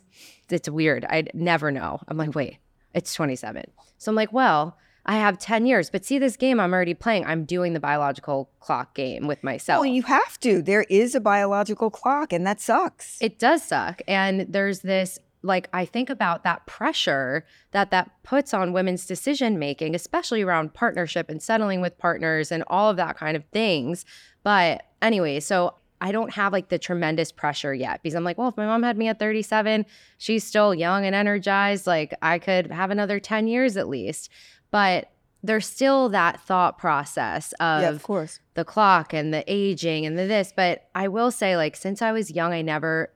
it's 0.50 0.70
weird. 0.70 1.05
I 1.05 1.25
never 1.34 1.72
know. 1.72 2.00
I'm 2.08 2.17
like, 2.17 2.36
wait, 2.36 2.58
it's 2.93 3.13
27. 3.13 3.65
So 3.98 4.12
I'm 4.12 4.15
like, 4.15 4.32
well, 4.32 4.77
I 5.05 5.17
have 5.17 5.38
10 5.38 5.65
years. 5.65 5.89
But 5.89 6.05
see, 6.05 6.17
this 6.17 6.38
game 6.38 6.60
I'm 6.60 6.74
already 6.74 6.93
playing, 6.93 7.25
I'm 7.25 7.43
doing 7.43 7.74
the 7.74 7.79
biological 7.79 8.50
clock 8.60 8.96
game 8.96 9.27
with 9.27 9.43
myself. 9.43 9.82
Well, 9.82 9.93
you 9.93 10.03
have 10.03 10.39
to. 10.41 10.62
There 10.62 10.84
is 10.84 11.13
a 11.15 11.20
biological 11.20 11.89
clock, 11.89 12.32
and 12.32 12.48
that 12.48 12.62
sucks. 12.62 13.22
It 13.22 13.39
does 13.39 13.63
suck. 13.63 14.01
And 14.08 14.41
there's 14.48 14.79
this 14.79 15.20
like 15.43 15.67
I 15.73 15.85
think 15.85 16.09
about 16.09 16.43
that 16.43 16.65
pressure 16.65 17.45
that 17.71 17.91
that 17.91 18.12
puts 18.23 18.53
on 18.53 18.73
women's 18.73 19.05
decision 19.05 19.59
making, 19.59 19.93
especially 19.93 20.41
around 20.41 20.73
partnership 20.73 21.29
and 21.29 21.41
settling 21.41 21.81
with 21.81 21.97
partners 21.97 22.51
and 22.51 22.63
all 22.67 22.89
of 22.89 22.97
that 22.97 23.17
kind 23.17 23.38
of 23.38 23.43
things. 23.51 24.05
But 24.43 24.83
anyway, 25.01 25.39
so 25.41 25.75
I 26.01 26.12
don't 26.12 26.33
have 26.33 26.51
like 26.51 26.69
the 26.69 26.79
tremendous 26.79 27.31
pressure 27.31 27.73
yet 27.73 28.01
because 28.01 28.15
I'm 28.15 28.23
like, 28.23 28.38
well, 28.38 28.50
if 28.50 28.57
my 28.57 28.65
mom 28.65 28.83
had 28.83 28.97
me 28.97 29.07
at 29.07 29.19
37, 29.19 29.85
she's 30.17 30.43
still 30.43 30.73
young 30.73 31.05
and 31.05 31.15
energized. 31.15 31.85
Like 31.88 32.13
I 32.21 32.39
could 32.39 32.71
have 32.71 32.91
another 32.91 33.19
10 33.19 33.47
years 33.47 33.77
at 33.77 33.88
least. 33.88 34.29
But 34.71 35.09
there's 35.43 35.67
still 35.67 36.09
that 36.09 36.41
thought 36.41 36.77
process 36.77 37.53
of, 37.59 37.81
yeah, 37.81 37.89
of 37.89 38.01
course. 38.01 38.39
the 38.53 38.63
clock 38.63 39.13
and 39.13 39.33
the 39.33 39.43
aging 39.45 40.05
and 40.05 40.17
the 40.17 40.25
this. 40.25 40.53
But 40.55 40.88
I 40.95 41.09
will 41.09 41.31
say, 41.31 41.57
like, 41.57 41.75
since 41.75 42.01
I 42.01 42.13
was 42.13 42.31
young, 42.31 42.53
I 42.53 42.62
never 42.62 43.12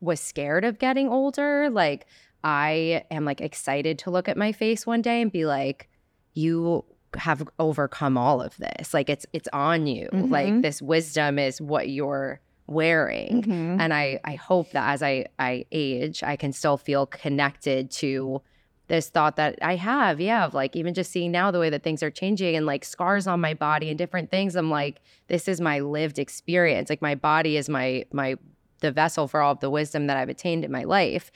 was 0.00 0.20
scared 0.20 0.64
of 0.64 0.78
getting 0.78 1.08
older. 1.08 1.68
Like 1.70 2.06
I 2.42 3.04
am 3.10 3.24
like 3.24 3.40
excited 3.40 3.98
to 4.00 4.10
look 4.10 4.28
at 4.28 4.36
my 4.36 4.52
face 4.52 4.86
one 4.86 5.02
day 5.02 5.20
and 5.20 5.30
be 5.30 5.46
like, 5.46 5.88
you 6.34 6.84
have 7.16 7.46
overcome 7.58 8.16
all 8.16 8.40
of 8.40 8.56
this. 8.56 8.94
Like 8.94 9.10
it's 9.10 9.26
it's 9.32 9.48
on 9.52 9.86
you. 9.86 10.08
Mm-hmm. 10.12 10.32
Like 10.32 10.62
this 10.62 10.80
wisdom 10.80 11.38
is 11.38 11.60
what 11.60 11.88
you're 11.88 12.40
wearing. 12.66 13.42
Mhm. 13.42 13.80
And 13.80 13.92
I, 13.92 14.20
I 14.24 14.36
hope 14.36 14.70
that 14.70 14.92
as 14.94 15.02
I, 15.02 15.26
I 15.40 15.66
age, 15.72 16.22
I 16.22 16.36
can 16.36 16.52
still 16.52 16.76
feel 16.76 17.04
connected 17.04 17.90
to 17.92 18.40
this 18.86 19.08
thought 19.08 19.36
that 19.36 19.58
I 19.60 19.76
have, 19.76 20.20
yeah, 20.20 20.44
of 20.44 20.54
like 20.54 20.74
even 20.76 20.94
just 20.94 21.10
seeing 21.10 21.32
now 21.32 21.50
the 21.50 21.58
way 21.58 21.70
that 21.70 21.82
things 21.82 22.02
are 22.02 22.10
changing 22.10 22.56
and 22.56 22.66
like 22.66 22.84
scars 22.84 23.26
on 23.26 23.40
my 23.40 23.54
body 23.54 23.88
and 23.88 23.98
different 23.98 24.30
things. 24.30 24.54
I'm 24.56 24.70
like, 24.70 25.00
this 25.26 25.48
is 25.48 25.60
my 25.60 25.80
lived 25.80 26.18
experience. 26.18 26.90
Like 26.90 27.02
my 27.02 27.14
body 27.16 27.56
is 27.56 27.68
my 27.68 28.04
my 28.12 28.36
the 28.80 28.90
vessel 28.92 29.28
for 29.28 29.40
all 29.40 29.52
of 29.52 29.60
the 29.60 29.70
wisdom 29.70 30.06
that 30.08 30.16
I've 30.16 30.28
attained 30.28 30.64
in 30.64 30.72
my 30.72 30.84
life. 30.84 31.30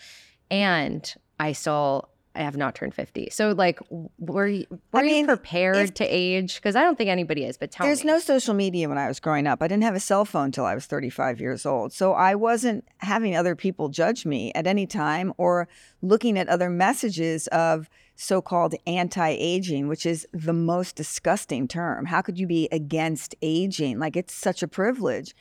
And 0.50 1.12
I 1.40 1.52
still 1.52 2.08
I 2.36 2.40
have 2.42 2.56
not 2.56 2.74
turned 2.74 2.94
50. 2.94 3.28
So 3.30 3.52
like 3.52 3.78
were 4.18 4.48
you, 4.48 4.66
were 4.90 4.98
I 5.00 5.02
you 5.04 5.06
mean, 5.10 5.26
prepared 5.26 5.76
if- 5.76 5.94
to 5.94 6.04
age? 6.04 6.56
Because 6.56 6.74
I 6.74 6.82
don't 6.82 6.98
think 6.98 7.08
anybody 7.08 7.44
is, 7.44 7.56
but 7.56 7.70
tell 7.70 7.86
There's 7.86 8.02
me. 8.02 8.10
no 8.10 8.18
social 8.18 8.54
media 8.54 8.88
when 8.88 8.98
I 8.98 9.06
was 9.06 9.20
growing 9.20 9.46
up. 9.46 9.62
I 9.62 9.68
didn't 9.68 9.84
have 9.84 9.94
a 9.94 10.00
cell 10.00 10.24
phone 10.24 10.50
till 10.50 10.64
I 10.64 10.74
was 10.74 10.84
35 10.86 11.40
years 11.40 11.64
old. 11.64 11.92
So 11.92 12.12
I 12.12 12.34
wasn't 12.34 12.84
having 12.98 13.36
other 13.36 13.54
people 13.54 13.88
judge 13.88 14.26
me 14.26 14.50
at 14.56 14.66
any 14.66 14.84
time 14.84 15.32
or 15.38 15.68
looking 16.02 16.36
at 16.36 16.48
other 16.48 16.68
messages 16.68 17.46
of 17.48 17.88
so 18.16 18.42
called 18.42 18.74
anti 18.84 19.28
aging, 19.28 19.86
which 19.86 20.04
is 20.04 20.26
the 20.32 20.52
most 20.52 20.96
disgusting 20.96 21.68
term. 21.68 22.06
How 22.06 22.20
could 22.20 22.36
you 22.38 22.48
be 22.48 22.68
against 22.72 23.36
aging? 23.42 24.00
Like 24.00 24.16
it's 24.16 24.34
such 24.34 24.60
a 24.60 24.66
privilege. 24.68 25.36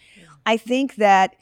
I 0.46 0.58
think 0.58 0.96
that 0.98 1.36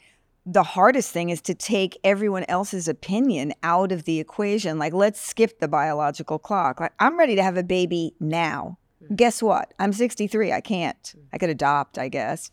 the 0.44 0.62
hardest 0.62 1.12
thing 1.12 1.30
is 1.30 1.40
to 1.42 1.54
take 1.54 1.98
everyone 2.02 2.44
else's 2.48 2.88
opinion 2.88 3.52
out 3.62 3.92
of 3.92 4.04
the 4.04 4.18
equation. 4.18 4.78
Like, 4.78 4.92
let's 4.92 5.20
skip 5.20 5.60
the 5.60 5.68
biological 5.68 6.38
clock. 6.38 6.80
Like, 6.80 6.92
I'm 6.98 7.18
ready 7.18 7.36
to 7.36 7.42
have 7.42 7.56
a 7.56 7.62
baby 7.62 8.14
now. 8.18 8.78
Hmm. 9.06 9.14
Guess 9.14 9.42
what? 9.42 9.72
I'm 9.78 9.92
63. 9.92 10.52
I 10.52 10.60
can't. 10.60 11.14
Hmm. 11.14 11.20
I 11.32 11.38
could 11.38 11.50
adopt, 11.50 11.96
I 11.96 12.08
guess. 12.08 12.50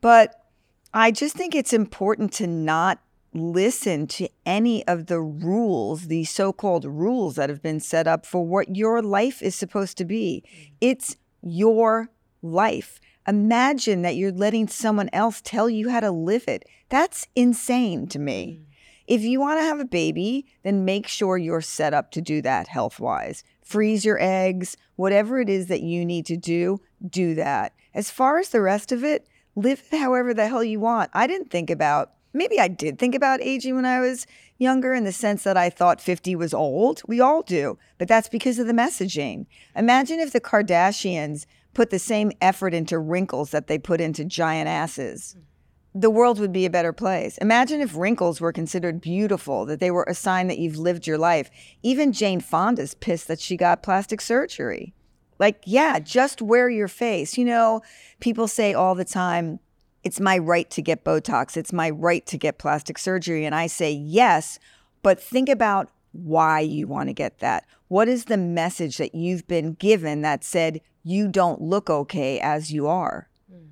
But 0.00 0.34
I 0.92 1.10
just 1.10 1.34
think 1.34 1.54
it's 1.54 1.72
important 1.72 2.32
to 2.34 2.46
not 2.46 3.00
listen 3.32 4.06
to 4.06 4.28
any 4.44 4.86
of 4.86 5.06
the 5.06 5.20
rules, 5.20 6.08
the 6.08 6.24
so 6.24 6.52
called 6.52 6.84
rules 6.84 7.36
that 7.36 7.48
have 7.48 7.62
been 7.62 7.80
set 7.80 8.06
up 8.06 8.26
for 8.26 8.46
what 8.46 8.76
your 8.76 9.00
life 9.00 9.40
is 9.40 9.54
supposed 9.54 9.96
to 9.98 10.04
be. 10.04 10.44
Hmm. 10.46 10.62
It's 10.82 11.16
your 11.42 12.10
life. 12.42 13.00
Imagine 13.26 14.02
that 14.02 14.16
you're 14.16 14.32
letting 14.32 14.68
someone 14.68 15.08
else 15.12 15.40
tell 15.40 15.70
you 15.70 15.90
how 15.90 16.00
to 16.00 16.10
live 16.10 16.44
it. 16.48 16.64
That's 16.88 17.26
insane 17.36 18.06
to 18.08 18.18
me. 18.18 18.60
Mm. 18.60 18.72
If 19.06 19.22
you 19.22 19.40
want 19.40 19.58
to 19.58 19.64
have 19.64 19.80
a 19.80 19.84
baby, 19.84 20.46
then 20.62 20.84
make 20.84 21.06
sure 21.06 21.36
you're 21.36 21.60
set 21.60 21.92
up 21.92 22.10
to 22.12 22.20
do 22.20 22.40
that 22.42 22.68
health 22.68 23.00
wise. 23.00 23.44
Freeze 23.62 24.04
your 24.04 24.18
eggs, 24.20 24.76
whatever 24.96 25.40
it 25.40 25.48
is 25.48 25.66
that 25.66 25.82
you 25.82 26.04
need 26.04 26.26
to 26.26 26.36
do, 26.36 26.80
do 27.06 27.34
that. 27.34 27.74
As 27.94 28.10
far 28.10 28.38
as 28.38 28.50
the 28.50 28.60
rest 28.60 28.92
of 28.92 29.04
it, 29.04 29.26
live 29.54 29.82
it 29.90 29.98
however 29.98 30.32
the 30.32 30.48
hell 30.48 30.64
you 30.64 30.80
want. 30.80 31.10
I 31.12 31.26
didn't 31.26 31.50
think 31.50 31.68
about, 31.68 32.12
maybe 32.32 32.58
I 32.58 32.68
did 32.68 32.98
think 32.98 33.14
about 33.14 33.42
aging 33.42 33.74
when 33.74 33.84
I 33.84 34.00
was 34.00 34.26
younger 34.58 34.94
in 34.94 35.04
the 35.04 35.12
sense 35.12 35.42
that 35.42 35.56
I 35.56 35.68
thought 35.68 36.00
50 36.00 36.36
was 36.36 36.54
old. 36.54 37.02
We 37.06 37.20
all 37.20 37.42
do, 37.42 37.78
but 37.98 38.08
that's 38.08 38.28
because 38.28 38.58
of 38.58 38.66
the 38.66 38.72
messaging. 38.72 39.46
Imagine 39.76 40.20
if 40.20 40.32
the 40.32 40.40
Kardashians 40.40 41.44
put 41.74 41.90
the 41.90 41.98
same 41.98 42.32
effort 42.40 42.74
into 42.74 42.98
wrinkles 42.98 43.50
that 43.50 43.66
they 43.66 43.78
put 43.78 44.00
into 44.00 44.24
giant 44.24 44.68
asses 44.68 45.36
the 45.94 46.10
world 46.10 46.38
would 46.38 46.52
be 46.52 46.64
a 46.64 46.70
better 46.70 46.92
place. 46.92 47.36
Imagine 47.38 47.80
if 47.80 47.94
wrinkles 47.94 48.40
were 48.40 48.52
considered 48.52 49.00
beautiful, 49.00 49.66
that 49.66 49.80
they 49.80 49.90
were 49.90 50.06
a 50.08 50.14
sign 50.14 50.46
that 50.48 50.58
you've 50.58 50.78
lived 50.78 51.06
your 51.06 51.18
life. 51.18 51.50
Even 51.82 52.12
Jane 52.12 52.40
Fonda's 52.40 52.94
pissed 52.94 53.28
that 53.28 53.40
she 53.40 53.56
got 53.56 53.82
plastic 53.82 54.20
surgery. 54.20 54.94
Like, 55.38 55.62
yeah, 55.64 55.98
just 55.98 56.40
wear 56.40 56.70
your 56.70 56.88
face. 56.88 57.36
You 57.36 57.44
know, 57.44 57.82
people 58.20 58.48
say 58.48 58.72
all 58.72 58.94
the 58.94 59.04
time, 59.04 59.60
it's 60.02 60.20
my 60.20 60.38
right 60.38 60.70
to 60.70 60.82
get 60.82 61.04
Botox, 61.04 61.56
it's 61.56 61.72
my 61.72 61.90
right 61.90 62.24
to 62.26 62.38
get 62.38 62.58
plastic 62.58 62.96
surgery. 62.96 63.44
And 63.44 63.54
I 63.54 63.66
say, 63.66 63.92
yes, 63.92 64.58
but 65.02 65.20
think 65.20 65.48
about 65.48 65.90
why 66.12 66.60
you 66.60 66.86
want 66.86 67.08
to 67.08 67.12
get 67.12 67.38
that. 67.38 67.66
What 67.88 68.08
is 68.08 68.26
the 68.26 68.36
message 68.36 68.96
that 68.98 69.14
you've 69.14 69.46
been 69.46 69.74
given 69.74 70.22
that 70.22 70.44
said 70.44 70.80
you 71.02 71.28
don't 71.28 71.60
look 71.60 71.90
okay 71.90 72.40
as 72.40 72.72
you 72.72 72.86
are? 72.86 73.28
Hmm. 73.50 73.66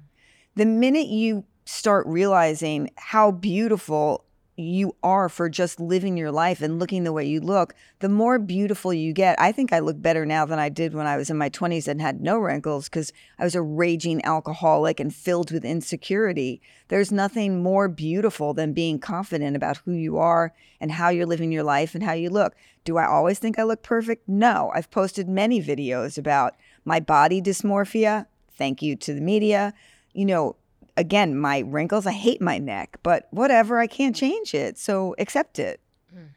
the 0.57 0.67
minute 0.67 1.07
you 1.07 1.45
start 1.65 2.07
realizing 2.07 2.91
how 2.97 3.31
beautiful 3.31 4.25
you 4.63 4.97
are 5.03 5.29
for 5.29 5.49
just 5.49 5.81
living 5.81 6.17
your 6.17 6.31
life 6.31 6.61
and 6.63 6.79
looking 6.79 7.05
the 7.05 7.13
way 7.13 7.27
you 7.27 7.41
look, 7.41 7.75
the 8.01 8.09
more 8.09 8.39
beautiful 8.39 8.93
you 8.93 9.13
get. 9.13 9.41
I 9.41 9.53
think 9.53 9.73
I 9.73 9.79
look 9.79 10.01
better 10.01 10.25
now 10.25 10.45
than 10.45 10.59
I 10.59 10.69
did 10.69 10.95
when 10.95 11.07
I 11.07 11.17
was 11.17 11.31
in 11.31 11.37
my 11.37 11.51
20s 11.51 11.89
and 11.89 12.01
had 12.01 12.21
no 12.21 12.39
wrinkles 12.39 12.89
because 12.89 13.13
I 13.39 13.45
was 13.45 13.55
a 13.55 13.63
raging 13.63 14.25
alcoholic 14.25 15.01
and 15.01 15.15
filled 15.15 15.51
with 15.51 15.65
insecurity. 15.65 16.61
There's 16.89 17.11
nothing 17.11 17.63
more 17.63 17.89
beautiful 17.89 18.55
than 18.55 18.73
being 18.73 18.99
confident 18.99 19.57
about 19.57 19.79
who 19.79 19.93
you 19.93 20.19
are 20.19 20.53
and 20.81 20.93
how 20.93 21.09
you're 21.09 21.27
living 21.27 21.53
your 21.53 21.65
life 21.65 21.95
and 21.95 22.05
how 22.05 22.13
you 22.13 22.31
look. 22.31 22.55
Do 22.85 22.97
I 22.97 23.07
always 23.07 23.39
think 23.39 23.59
I 23.59 23.63
look 23.63 23.83
perfect? 23.83 24.29
No. 24.29 24.71
I've 24.75 24.91
posted 24.91 25.29
many 25.29 25.63
videos 25.63 26.17
about 26.19 26.57
my 26.85 27.01
body 27.01 27.43
dysmorphia. 27.43 28.27
Thank 28.53 28.83
you 28.83 28.97
to 28.97 29.15
the 29.15 29.21
media. 29.21 29.75
You 30.13 30.27
know, 30.27 30.57
again, 31.01 31.37
my 31.37 31.61
wrinkles, 31.61 32.07
I 32.07 32.13
hate 32.13 32.43
my 32.43 32.59
neck, 32.59 32.99
but 33.03 33.27
whatever, 33.31 33.79
I 33.79 33.87
can't 33.87 34.15
mm. 34.15 34.21
change 34.21 34.55
it. 34.55 34.77
So 34.79 35.17
accept 35.19 35.59
it. 35.59 35.81
Mm. 36.15 36.29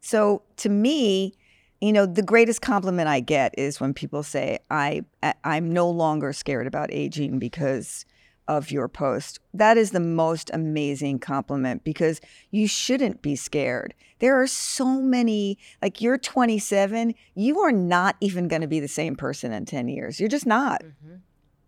So 0.00 0.42
to 0.56 0.70
me, 0.70 1.34
you 1.82 1.92
know, 1.92 2.06
the 2.06 2.22
greatest 2.22 2.62
compliment 2.62 3.08
I 3.08 3.20
get 3.20 3.54
is 3.58 3.78
when 3.78 3.92
people 3.92 4.22
say, 4.22 4.58
I, 4.70 5.04
I'm 5.44 5.70
no 5.70 5.90
longer 5.90 6.32
scared 6.32 6.66
about 6.66 6.90
aging 6.90 7.38
because 7.38 8.06
of 8.48 8.70
your 8.70 8.88
post. 8.88 9.38
That 9.52 9.76
is 9.76 9.90
the 9.90 10.00
most 10.00 10.50
amazing 10.54 11.18
compliment 11.18 11.84
because 11.84 12.20
you 12.50 12.66
shouldn't 12.66 13.20
be 13.20 13.36
scared. 13.36 13.92
There 14.20 14.40
are 14.40 14.46
so 14.46 15.02
many, 15.02 15.58
like 15.82 16.00
you're 16.00 16.16
27, 16.16 17.14
you 17.34 17.60
are 17.60 17.72
not 17.72 18.16
even 18.20 18.48
going 18.48 18.62
to 18.62 18.68
be 18.68 18.80
the 18.80 18.88
same 18.88 19.14
person 19.14 19.52
in 19.52 19.66
10 19.66 19.88
years. 19.88 20.18
You're 20.18 20.30
just 20.30 20.46
not. 20.46 20.82
Mm-hmm. 20.82 21.16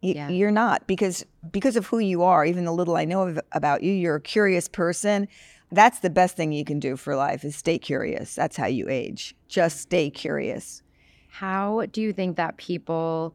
Y- 0.02 0.12
Yeah. 0.14 0.28
You're 0.28 0.50
not 0.50 0.86
because 0.86 1.24
because 1.50 1.76
of 1.76 1.86
who 1.86 1.98
you 1.98 2.22
are. 2.22 2.44
Even 2.44 2.64
the 2.64 2.72
little 2.72 2.96
I 2.96 3.04
know 3.04 3.28
of, 3.28 3.40
about 3.52 3.82
you, 3.82 3.92
you're 3.92 4.16
a 4.16 4.20
curious 4.20 4.68
person. 4.68 5.28
That's 5.70 5.98
the 5.98 6.10
best 6.10 6.36
thing 6.36 6.52
you 6.52 6.64
can 6.64 6.78
do 6.80 6.96
for 6.96 7.14
life 7.16 7.44
is 7.44 7.54
stay 7.56 7.78
curious. 7.78 8.34
That's 8.34 8.56
how 8.56 8.66
you 8.66 8.88
age. 8.88 9.34
Just 9.48 9.80
stay 9.80 10.08
curious. 10.10 10.82
How 11.28 11.84
do 11.92 12.00
you 12.00 12.12
think 12.12 12.36
that 12.36 12.56
people, 12.56 13.34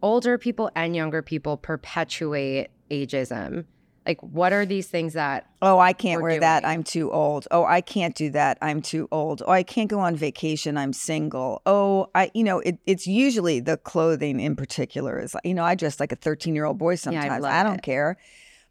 older 0.00 0.38
people 0.38 0.70
and 0.74 0.96
younger 0.96 1.20
people, 1.20 1.56
perpetuate 1.58 2.68
ageism? 2.90 3.66
Like, 4.06 4.20
what 4.22 4.52
are 4.52 4.66
these 4.66 4.86
things 4.88 5.14
that 5.14 5.46
Oh, 5.62 5.78
I 5.78 5.94
can't 5.94 6.20
wear 6.20 6.38
that. 6.40 6.64
I'm 6.66 6.84
too 6.84 7.10
old. 7.10 7.46
Oh, 7.50 7.64
I 7.64 7.80
can't 7.80 8.14
do 8.14 8.28
that. 8.30 8.58
I'm 8.60 8.82
too 8.82 9.08
old. 9.10 9.42
Oh, 9.46 9.50
I 9.50 9.62
can't 9.62 9.88
go 9.88 9.98
on 9.98 10.14
vacation. 10.14 10.76
I'm 10.76 10.92
single. 10.92 11.62
Oh, 11.64 12.08
I, 12.14 12.30
you 12.34 12.44
know, 12.44 12.58
it, 12.60 12.78
it's 12.86 13.06
usually 13.06 13.60
the 13.60 13.78
clothing 13.78 14.40
in 14.40 14.56
particular 14.56 15.18
is, 15.18 15.32
like- 15.34 15.46
you 15.46 15.54
know, 15.54 15.64
I 15.64 15.74
dress 15.74 16.00
like 16.00 16.12
a 16.12 16.16
13 16.16 16.54
year 16.54 16.66
old 16.66 16.76
boy 16.78 16.96
sometimes. 16.96 17.42
love 17.42 17.50
I 17.52 17.62
don't 17.62 17.76
it. 17.76 17.82
care. 17.82 18.18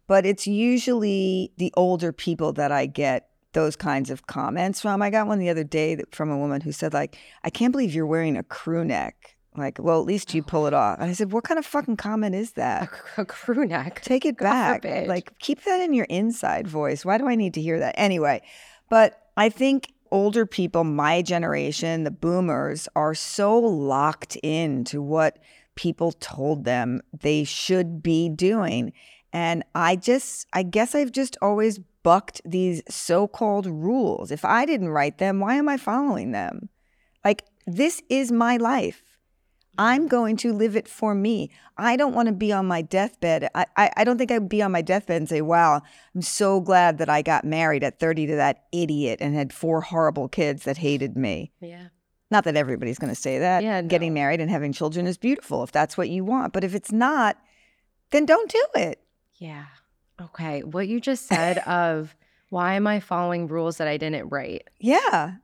But 0.06 0.24
it's 0.24 0.46
usually 0.46 1.52
the 1.56 1.72
older 1.76 2.12
people 2.12 2.52
that 2.54 2.70
I 2.70 2.86
get 2.86 3.28
those 3.54 3.74
kinds 3.76 4.10
of 4.10 4.26
comments 4.26 4.80
from. 4.80 5.00
I 5.00 5.10
got 5.10 5.26
one 5.26 5.38
the 5.38 5.48
other 5.48 5.64
day 5.64 5.94
that- 5.96 6.14
from 6.14 6.30
a 6.30 6.38
woman 6.38 6.60
who 6.60 6.72
said, 6.72 6.92
like, 6.92 7.16
I 7.42 7.50
can't 7.50 7.72
believe 7.72 7.94
you're 7.94 8.06
wearing 8.06 8.36
a 8.36 8.42
crew 8.42 8.84
neck. 8.84 9.36
Like, 9.56 9.78
well, 9.78 10.00
at 10.00 10.06
least 10.06 10.34
you 10.34 10.42
pull 10.42 10.66
it 10.66 10.74
off. 10.74 10.98
And 10.98 11.08
I 11.08 11.12
said, 11.12 11.30
what 11.32 11.44
kind 11.44 11.58
of 11.58 11.66
fucking 11.66 11.96
comment 11.96 12.34
is 12.34 12.52
that? 12.52 12.90
a, 13.16 13.22
a 13.22 13.24
crew 13.24 13.64
neck? 13.66 14.00
Take 14.02 14.24
it 14.24 14.36
God 14.36 14.50
back. 14.50 14.82
forbid. 14.82 15.08
Like, 15.08 15.38
keep 15.38 15.62
that 15.64 15.80
in 15.80 15.94
your 15.94 16.06
inside 16.06 16.66
voice. 16.66 17.04
Why 17.04 17.18
do 17.18 17.28
I 17.28 17.36
need 17.36 17.54
to 17.54 17.60
hear 17.60 17.78
that? 17.78 17.94
Anyway, 17.96 18.42
but 18.90 19.28
I 19.36 19.48
think 19.48 19.92
older 20.10 20.44
people, 20.46 20.84
my 20.84 21.22
generation, 21.22 22.04
the 22.04 22.10
boomers, 22.10 22.88
are 22.96 23.14
so 23.14 23.58
locked 23.58 24.36
into 24.36 25.00
what 25.00 25.38
people 25.76 26.12
told 26.12 26.64
them 26.64 27.00
they 27.12 27.44
should 27.44 28.02
be 28.02 28.28
doing. 28.28 28.92
And 29.32 29.64
I 29.74 29.96
just, 29.96 30.46
I 30.52 30.62
guess 30.62 30.94
I've 30.94 31.12
just 31.12 31.36
always 31.42 31.78
bucked 32.02 32.40
these 32.44 32.82
so 32.88 33.26
called 33.26 33.66
rules. 33.66 34.30
If 34.30 34.44
I 34.44 34.66
didn't 34.66 34.90
write 34.90 35.18
them, 35.18 35.40
why 35.40 35.56
am 35.56 35.68
I 35.68 35.76
following 35.76 36.32
them? 36.32 36.68
Like, 37.24 37.44
this 37.66 38.02
is 38.08 38.30
my 38.30 38.56
life. 38.56 39.02
I'm 39.78 40.06
going 40.08 40.36
to 40.38 40.52
live 40.52 40.76
it 40.76 40.88
for 40.88 41.14
me. 41.14 41.50
I 41.76 41.96
don't 41.96 42.14
want 42.14 42.26
to 42.26 42.32
be 42.32 42.52
on 42.52 42.66
my 42.66 42.82
deathbed. 42.82 43.48
I, 43.54 43.66
I, 43.76 43.90
I 43.96 44.04
don't 44.04 44.18
think 44.18 44.30
I'd 44.30 44.48
be 44.48 44.62
on 44.62 44.72
my 44.72 44.82
deathbed 44.82 45.16
and 45.16 45.28
say, 45.28 45.40
wow, 45.40 45.82
I'm 46.14 46.22
so 46.22 46.60
glad 46.60 46.98
that 46.98 47.08
I 47.08 47.22
got 47.22 47.44
married 47.44 47.82
at 47.82 47.98
30 47.98 48.26
to 48.28 48.36
that 48.36 48.64
idiot 48.72 49.18
and 49.20 49.34
had 49.34 49.52
four 49.52 49.80
horrible 49.80 50.28
kids 50.28 50.64
that 50.64 50.76
hated 50.76 51.16
me. 51.16 51.52
Yeah. 51.60 51.88
Not 52.30 52.44
that 52.44 52.56
everybody's 52.56 52.98
going 52.98 53.12
to 53.14 53.20
say 53.20 53.38
that. 53.38 53.62
Yeah, 53.62 53.82
Getting 53.82 54.14
married 54.14 54.40
and 54.40 54.50
having 54.50 54.72
children 54.72 55.06
is 55.06 55.18
beautiful 55.18 55.62
if 55.62 55.72
that's 55.72 55.96
what 55.96 56.08
you 56.08 56.24
want. 56.24 56.52
But 56.52 56.64
if 56.64 56.74
it's 56.74 56.92
not, 56.92 57.36
then 58.10 58.26
don't 58.26 58.50
do 58.50 58.66
it. 58.76 59.00
Yeah. 59.36 59.66
Okay. 60.20 60.62
What 60.62 60.88
you 60.88 61.00
just 61.00 61.26
said 61.26 61.58
of 61.66 62.14
why 62.50 62.74
am 62.74 62.86
I 62.86 63.00
following 63.00 63.48
rules 63.48 63.78
that 63.78 63.88
I 63.88 63.96
didn't 63.96 64.28
write? 64.28 64.68
Yeah. 64.78 65.34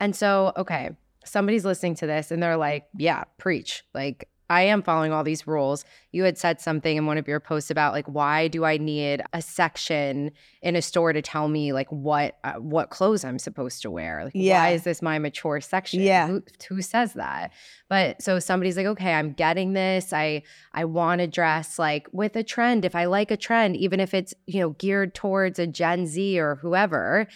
And 0.00 0.14
so, 0.14 0.52
okay, 0.56 0.90
somebody's 1.24 1.64
listening 1.64 1.94
to 1.96 2.06
this 2.06 2.30
and 2.30 2.42
they're 2.42 2.56
like, 2.56 2.84
yeah, 2.96 3.24
preach. 3.38 3.84
Like, 3.94 4.28
I 4.50 4.62
am 4.64 4.82
following 4.82 5.10
all 5.10 5.24
these 5.24 5.46
rules. 5.46 5.86
You 6.12 6.24
had 6.24 6.36
said 6.36 6.60
something 6.60 6.98
in 6.98 7.06
one 7.06 7.16
of 7.16 7.26
your 7.26 7.40
posts 7.40 7.70
about 7.70 7.94
like 7.94 8.04
why 8.06 8.46
do 8.48 8.62
I 8.66 8.76
need 8.76 9.22
a 9.32 9.40
section 9.40 10.32
in 10.60 10.76
a 10.76 10.82
store 10.82 11.14
to 11.14 11.22
tell 11.22 11.48
me 11.48 11.72
like 11.72 11.88
what 11.90 12.36
uh, 12.44 12.52
what 12.54 12.90
clothes 12.90 13.24
I'm 13.24 13.38
supposed 13.38 13.80
to 13.82 13.90
wear? 13.90 14.22
Like 14.22 14.34
Yeah. 14.36 14.58
why 14.58 14.68
is 14.72 14.84
this 14.84 15.00
my 15.00 15.18
mature 15.18 15.62
section? 15.62 16.02
Yeah. 16.02 16.26
Who, 16.28 16.42
who 16.68 16.82
says 16.82 17.14
that? 17.14 17.52
But 17.88 18.20
so 18.20 18.38
somebody's 18.38 18.76
like, 18.76 18.86
"Okay, 18.86 19.14
I'm 19.14 19.32
getting 19.32 19.72
this. 19.72 20.12
I 20.12 20.42
I 20.74 20.84
want 20.84 21.20
to 21.20 21.26
dress 21.26 21.78
like 21.78 22.06
with 22.12 22.36
a 22.36 22.42
trend 22.44 22.84
if 22.84 22.94
I 22.94 23.06
like 23.06 23.30
a 23.30 23.38
trend 23.38 23.76
even 23.76 23.98
if 23.98 24.12
it's, 24.12 24.34
you 24.46 24.60
know, 24.60 24.70
geared 24.70 25.14
towards 25.14 25.58
a 25.58 25.66
Gen 25.66 26.06
Z 26.06 26.38
or 26.38 26.56
whoever." 26.56 27.28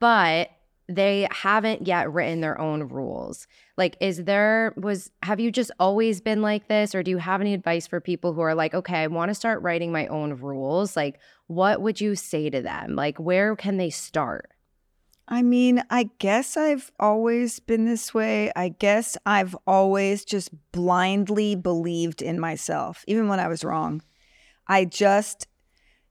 But 0.00 0.48
they 0.88 1.26
haven't 1.30 1.86
yet 1.86 2.12
written 2.12 2.40
their 2.40 2.60
own 2.60 2.82
rules. 2.84 3.46
Like, 3.76 3.96
is 4.00 4.24
there, 4.24 4.74
was, 4.76 5.10
have 5.22 5.40
you 5.40 5.50
just 5.50 5.70
always 5.80 6.20
been 6.20 6.42
like 6.42 6.68
this? 6.68 6.94
Or 6.94 7.02
do 7.02 7.10
you 7.10 7.18
have 7.18 7.40
any 7.40 7.54
advice 7.54 7.86
for 7.86 8.00
people 8.00 8.34
who 8.34 8.42
are 8.42 8.54
like, 8.54 8.74
okay, 8.74 9.02
I 9.02 9.06
want 9.06 9.30
to 9.30 9.34
start 9.34 9.62
writing 9.62 9.92
my 9.92 10.06
own 10.08 10.34
rules? 10.34 10.94
Like, 10.96 11.18
what 11.46 11.80
would 11.80 12.00
you 12.00 12.14
say 12.14 12.50
to 12.50 12.60
them? 12.60 12.96
Like, 12.96 13.18
where 13.18 13.56
can 13.56 13.78
they 13.78 13.90
start? 13.90 14.50
I 15.26 15.40
mean, 15.40 15.82
I 15.88 16.10
guess 16.18 16.54
I've 16.56 16.92
always 17.00 17.58
been 17.60 17.86
this 17.86 18.12
way. 18.12 18.52
I 18.54 18.68
guess 18.68 19.16
I've 19.24 19.56
always 19.66 20.22
just 20.22 20.50
blindly 20.70 21.54
believed 21.54 22.20
in 22.20 22.38
myself, 22.38 23.04
even 23.08 23.28
when 23.28 23.40
I 23.40 23.48
was 23.48 23.64
wrong. 23.64 24.02
I 24.68 24.84
just, 24.84 25.46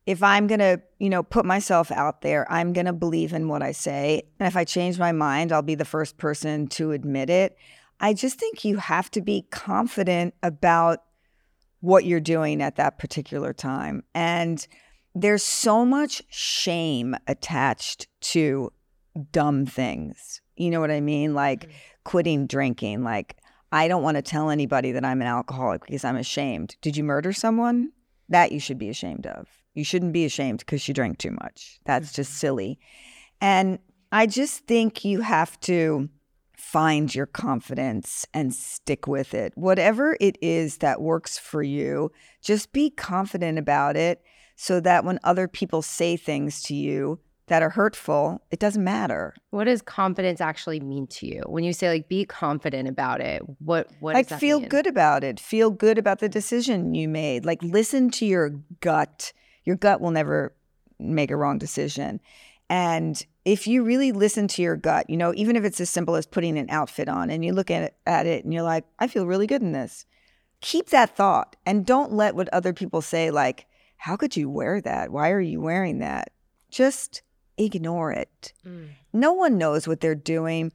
if 0.06 0.22
I'm 0.22 0.48
going 0.48 0.60
to, 0.60 0.82
you 1.00 1.10
know, 1.10 1.24
put 1.24 1.46
myself 1.46 1.92
out 1.92 2.22
there, 2.22 2.52
I'm 2.52 2.74
going 2.74 2.86
to 2.86 2.94
believe 2.94 3.34
in 3.34 3.48
what 3.48 3.62
I 3.62 3.72
say. 3.72 4.24
And 4.40 4.48
if 4.48 4.58
I 4.58 4.66
change 4.66 5.00
my 5.00 5.12
mind, 5.12 5.52
I'll 5.52 5.62
be 5.62 5.76
the 5.76 5.86
first 5.86 6.18
person 6.18 6.68
to 6.70 6.92
admit 6.92 7.30
it. 7.30 7.58
I 8.00 8.14
just 8.14 8.38
think 8.38 8.66
you 8.66 8.78
have 8.78 9.10
to 9.12 9.22
be 9.22 9.46
confident 9.50 10.34
about 10.44 11.04
what 11.80 12.06
you're 12.06 12.20
doing 12.20 12.62
at 12.62 12.76
that 12.76 13.00
particular 13.00 13.54
time. 13.54 14.04
And 14.14 14.66
there's 15.16 15.44
so 15.44 15.86
much 15.86 16.22
shame 16.30 17.16
attached 17.28 18.08
to 18.22 18.72
dumb 19.32 19.66
things. 19.66 20.42
You 20.56 20.72
know 20.72 20.82
what 20.82 20.92
I 20.92 21.02
mean? 21.02 21.34
Like 21.34 21.62
mm-hmm. 21.62 21.72
quitting 22.04 22.48
drinking. 22.48 23.04
Like, 23.04 23.38
I 23.72 23.88
don't 23.88 24.04
want 24.04 24.18
to 24.18 24.22
tell 24.22 24.50
anybody 24.50 24.92
that 24.92 25.06
I'm 25.06 25.22
an 25.22 25.28
alcoholic 25.28 25.86
because 25.86 26.04
I'm 26.04 26.18
ashamed. 26.18 26.76
Did 26.82 26.98
you 26.98 27.04
murder 27.04 27.32
someone? 27.32 27.92
That 28.30 28.52
you 28.52 28.60
should 28.60 28.78
be 28.78 28.90
ashamed 28.90 29.28
of. 29.28 29.48
You 29.74 29.84
shouldn't 29.84 30.14
be 30.14 30.26
ashamed 30.26 30.60
because 30.60 30.88
you 30.88 30.94
drank 30.94 31.18
too 31.18 31.32
much. 31.32 31.80
That's 31.86 32.14
just 32.14 32.32
mm-hmm. 32.32 32.40
silly. 32.40 32.80
And 33.42 33.80
I 34.12 34.28
just 34.28 34.66
think 34.68 35.04
you 35.04 35.22
have 35.22 35.60
to 35.62 36.10
find 36.56 37.14
your 37.14 37.26
confidence 37.26 38.26
and 38.34 38.54
stick 38.54 39.08
with 39.08 39.34
it. 39.34 39.54
Whatever 39.56 40.16
it 40.22 40.38
is 40.42 40.78
that 40.78 41.02
works 41.02 41.38
for 41.38 41.62
you, 41.62 42.12
just 42.42 42.72
be 42.72 42.90
confident 42.90 43.60
about 43.60 43.98
it 43.98 44.24
so 44.56 44.80
that 44.80 45.04
when 45.04 45.20
other 45.24 45.48
people 45.48 45.82
say 45.82 46.16
things 46.16 46.62
to 46.64 46.76
you 46.76 47.20
that 47.48 47.62
are 47.62 47.70
hurtful, 47.70 48.42
it 48.52 48.60
doesn't 48.60 48.84
matter. 48.84 49.36
What 49.50 49.66
does 49.66 49.82
confidence 49.82 50.40
actually 50.40 50.80
mean 50.80 51.08
to 51.08 51.28
you? 51.28 51.44
When 51.48 51.64
you 51.64 51.74
say 51.74 51.90
like 51.90 52.08
be 52.08 52.26
confident 52.26 52.88
about 52.88 53.20
it, 53.20 53.42
what 53.60 53.90
what 54.00 54.14
like 54.14 54.30
feel 54.30 54.62
mean? 54.62 54.70
good 54.70 54.88
about 54.88 55.24
it. 55.24 55.40
Feel 55.40 55.70
good 55.70 55.98
about 55.98 56.20
the 56.20 56.30
decision 56.30 56.94
you 56.94 57.10
made. 57.10 57.46
Like 57.46 57.62
listen 57.62 58.10
to 58.12 58.26
your 58.26 58.52
gut. 58.80 59.34
Your 59.66 59.76
gut 59.76 60.02
will 60.02 60.12
never 60.12 60.54
make 61.00 61.32
a 61.32 61.36
wrong 61.36 61.58
decision. 61.58 62.20
And 62.70 63.24
if 63.46 63.68
you 63.68 63.84
really 63.84 64.12
listen 64.12 64.48
to 64.50 64.62
your 64.62 64.76
gut, 64.76 65.10
you 65.10 65.18
know, 65.18 65.34
even 65.36 65.56
if 65.56 65.64
it's 65.64 65.82
as 65.82 65.90
simple 65.90 66.16
as 66.16 66.26
putting 66.26 66.58
an 66.58 66.70
outfit 66.70 67.10
on 67.10 67.30
and 67.30 67.44
you 67.44 67.54
look 67.54 67.70
at 67.70 67.84
it, 67.84 67.96
at 68.06 68.26
it 68.26 68.44
and 68.44 68.54
you're 68.54 68.64
like, 68.64 68.86
I 69.00 69.08
feel 69.08 69.28
really 69.28 69.48
good 69.48 69.62
in 69.62 69.74
this. 69.74 70.06
Keep 70.62 70.90
that 70.90 71.16
thought 71.16 71.56
and 71.66 71.86
don't 71.86 72.14
let 72.14 72.36
what 72.36 72.50
other 72.50 72.74
people 72.74 73.02
say 73.02 73.32
like, 73.32 73.66
how 73.98 74.16
could 74.16 74.36
you 74.36 74.50
wear 74.50 74.82
that? 74.82 75.12
Why 75.12 75.32
are 75.32 75.42
you 75.42 75.62
wearing 75.62 76.00
that? 76.00 76.32
Just 76.72 77.22
ignore 77.58 78.12
it. 78.12 78.54
Mm. 78.66 78.90
No 79.12 79.34
one 79.34 79.58
knows 79.58 79.88
what 79.88 80.00
they're 80.00 80.16
doing. 80.16 80.72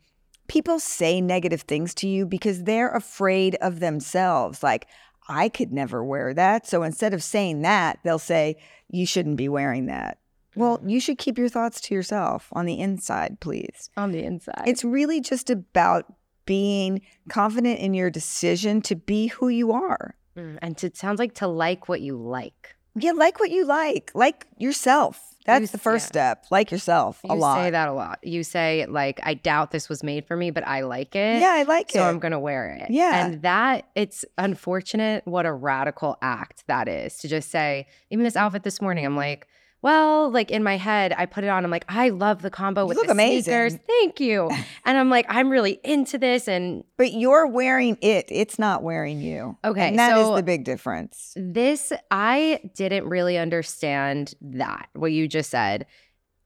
People 0.47 0.79
say 0.79 1.21
negative 1.21 1.63
things 1.63 1.95
to 1.95 2.09
you 2.09 2.27
because 2.27 2.65
they're 2.65 2.91
afraid 2.91 3.57
of 3.57 3.81
themselves. 3.81 4.63
Like, 4.63 4.87
I 5.29 5.49
could 5.49 5.73
never 5.73 6.05
wear 6.05 6.33
that. 6.35 6.67
So 6.67 6.83
instead 6.83 7.15
of 7.15 7.23
saying 7.23 7.63
that, 7.63 7.99
they'll 8.03 8.19
say, 8.19 8.57
You 8.91 9.07
shouldn't 9.07 9.37
be 9.37 9.49
wearing 9.49 9.87
that. 9.87 10.19
Well, 10.57 10.81
you 10.85 10.99
should 11.01 11.19
keep 11.19 11.39
your 11.39 11.49
thoughts 11.49 11.81
to 11.83 11.95
yourself 11.95 12.49
on 12.53 12.67
the 12.67 12.81
inside, 12.81 13.39
please. 13.41 13.91
on 13.97 14.11
the 14.11 14.25
inside. 14.25 14.65
It's 14.67 14.83
really 14.83 15.21
just 15.21 15.51
about 15.51 16.13
being 16.47 17.03
confident 17.29 17.79
in 17.79 17.95
your 17.95 18.11
decision 18.11 18.81
to 18.83 18.97
be 18.97 19.29
who 19.29 19.49
you 19.49 19.71
are. 19.71 20.17
Mm, 20.37 20.59
and 20.63 20.77
to, 20.79 20.87
it 20.87 20.97
sounds 20.97 21.19
like 21.19 21.35
to 21.35 21.47
like 21.47 21.89
what 21.89 22.01
you 22.01 22.17
like. 22.17 22.75
Yeah, 22.95 23.13
like 23.13 23.39
what 23.39 23.51
you 23.51 23.65
like, 23.67 24.11
like 24.15 24.47
yourself. 24.57 25.37
That's 25.49 25.65
s- 25.65 25.71
the 25.73 25.79
first 25.79 26.05
yeah. 26.05 26.09
step. 26.09 26.47
Like 26.51 26.71
yourself 26.71 27.21
You 27.25 27.33
a 27.33 27.35
lot. 27.35 27.59
You 27.59 27.65
say 27.65 27.71
that 27.71 27.89
a 27.89 27.93
lot. 27.93 28.19
You 28.23 28.45
say 28.45 28.87
like, 28.89 29.21
I 29.23 29.35
doubt 29.35 29.71
this 29.73 29.89
was 29.89 30.03
made 30.03 30.27
for 30.27 30.37
me, 30.37 30.51
but 30.51 30.67
I 30.67 30.83
like 30.83 31.17
it. 31.17 31.41
Yeah, 31.41 31.53
I 31.53 31.65
like 31.65 31.91
so 31.91 31.99
it. 31.99 32.03
So 32.03 32.09
I'm 32.09 32.19
gonna 32.19 32.39
wear 32.41 32.71
it. 32.71 32.91
Yeah. 32.91 33.27
And 33.27 33.43
that 33.43 33.87
it's 33.95 34.25
unfortunate 34.37 35.27
what 35.27 35.47
a 35.47 35.53
radical 35.53 36.17
act 36.23 36.65
that 36.67 36.89
is 36.89 37.17
to 37.19 37.29
just 37.29 37.51
say, 37.51 37.87
even 38.11 38.25
this 38.25 38.37
outfit 38.37 38.63
this 38.63 38.81
morning, 38.81 39.05
I'm 39.05 39.17
like, 39.17 39.47
well, 39.81 40.31
like 40.31 40.51
in 40.51 40.63
my 40.63 40.77
head, 40.77 41.15
I 41.17 41.27
put 41.27 41.45
it 41.45 41.49
on. 41.49 41.65
I'm 41.65 41.71
like, 41.71 41.85
I 41.89 42.09
love 42.09 42.43
the 42.43 42.51
combo 42.51 42.85
with 42.87 42.97
look 42.97 43.07
the 43.07 43.15
sneakers. 43.15 43.77
Thank 43.87 44.19
you. 44.19 44.51
and 44.85 44.99
I'm 44.99 45.09
like, 45.11 45.27
I'm 45.29 45.51
really 45.51 45.79
into 45.85 46.19
this. 46.19 46.49
And 46.49 46.83
But 46.97 47.13
you're 47.13 47.47
wearing 47.47 47.97
it. 48.03 48.27
It's 48.29 48.59
not 48.59 48.83
wearing 48.83 49.21
you. 49.21 49.57
Okay, 49.65 49.89
And 49.89 49.99
that 49.99 50.17
is 50.19 50.27
so- 50.27 50.35
the 50.37 50.43
big 50.43 50.65
difference. 50.65 51.33
this, 51.37 51.93
I 52.11 52.61
didn't 52.75 53.09
really 53.09 53.39
understand 53.39 54.35
that, 54.41 54.89
what 54.95 55.13
you 55.13 55.29
just 55.29 55.51
said. 55.51 55.87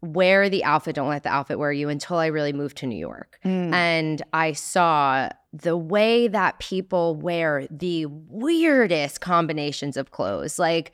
Wear 0.05 0.49
the 0.51 0.65
outfit, 0.65 0.97
don't 0.97 1.09
let 1.09 1.23
the 1.23 1.29
outfit 1.29 1.61
wear 1.61 1.71
you 1.71 1.89
until 1.89 2.17
I 2.17 2.27
really 2.27 2.53
moved 2.53 2.79
to 2.79 2.87
New 2.89 2.99
York. 2.99 3.39
Mm. 3.45 3.73
and 3.73 4.21
I 4.33 4.53
saw 4.53 5.29
the 5.53 5.77
way 5.77 6.27
that 6.27 6.59
people 6.59 7.15
wear 7.15 7.69
the 7.71 8.07
weirdest 8.07 9.21
combinations 9.21 9.97
of 9.97 10.11
clothes. 10.11 10.59
Like, 10.59 10.91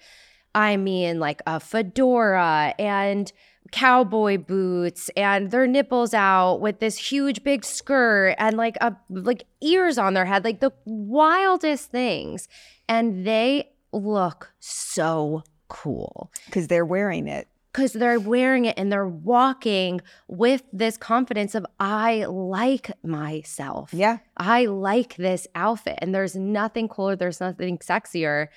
I 0.58 0.76
mean, 0.76 1.20
like 1.20 1.40
a 1.46 1.60
fedora 1.60 2.74
and 2.78 3.32
cowboy 3.70 4.38
boots 4.38 5.10
and 5.16 5.50
their 5.50 5.66
nipples 5.66 6.14
out 6.14 6.56
with 6.56 6.80
this 6.80 6.96
huge 6.96 7.44
big 7.44 7.64
skirt 7.64 8.34
and 8.38 8.56
like 8.56 8.76
a 8.80 8.96
like 9.10 9.44
ears 9.60 9.98
on 9.98 10.14
their 10.14 10.24
head 10.24 10.42
like 10.42 10.60
the 10.60 10.72
wildest 10.86 11.90
things 11.90 12.48
and 12.88 13.26
they 13.26 13.68
look 13.92 14.50
so 14.58 15.42
cool 15.68 16.32
Because 16.46 16.68
they're 16.68 16.86
wearing 16.86 17.28
it. 17.28 17.46
because 17.70 17.92
they're 17.92 18.18
wearing 18.18 18.64
it 18.64 18.74
and 18.78 18.90
they're 18.90 19.06
walking 19.06 20.00
with 20.28 20.62
this 20.72 20.96
confidence 20.96 21.54
of 21.54 21.66
I 21.78 22.24
like 22.24 22.90
myself. 23.04 23.92
Yeah. 23.92 24.18
I 24.38 24.64
like 24.64 25.16
this 25.16 25.46
outfit. 25.54 25.98
And 26.00 26.14
there's 26.14 26.34
nothing 26.34 26.88
cooler, 26.88 27.16
there's 27.16 27.40
nothing 27.40 27.76
sexier 27.78 28.48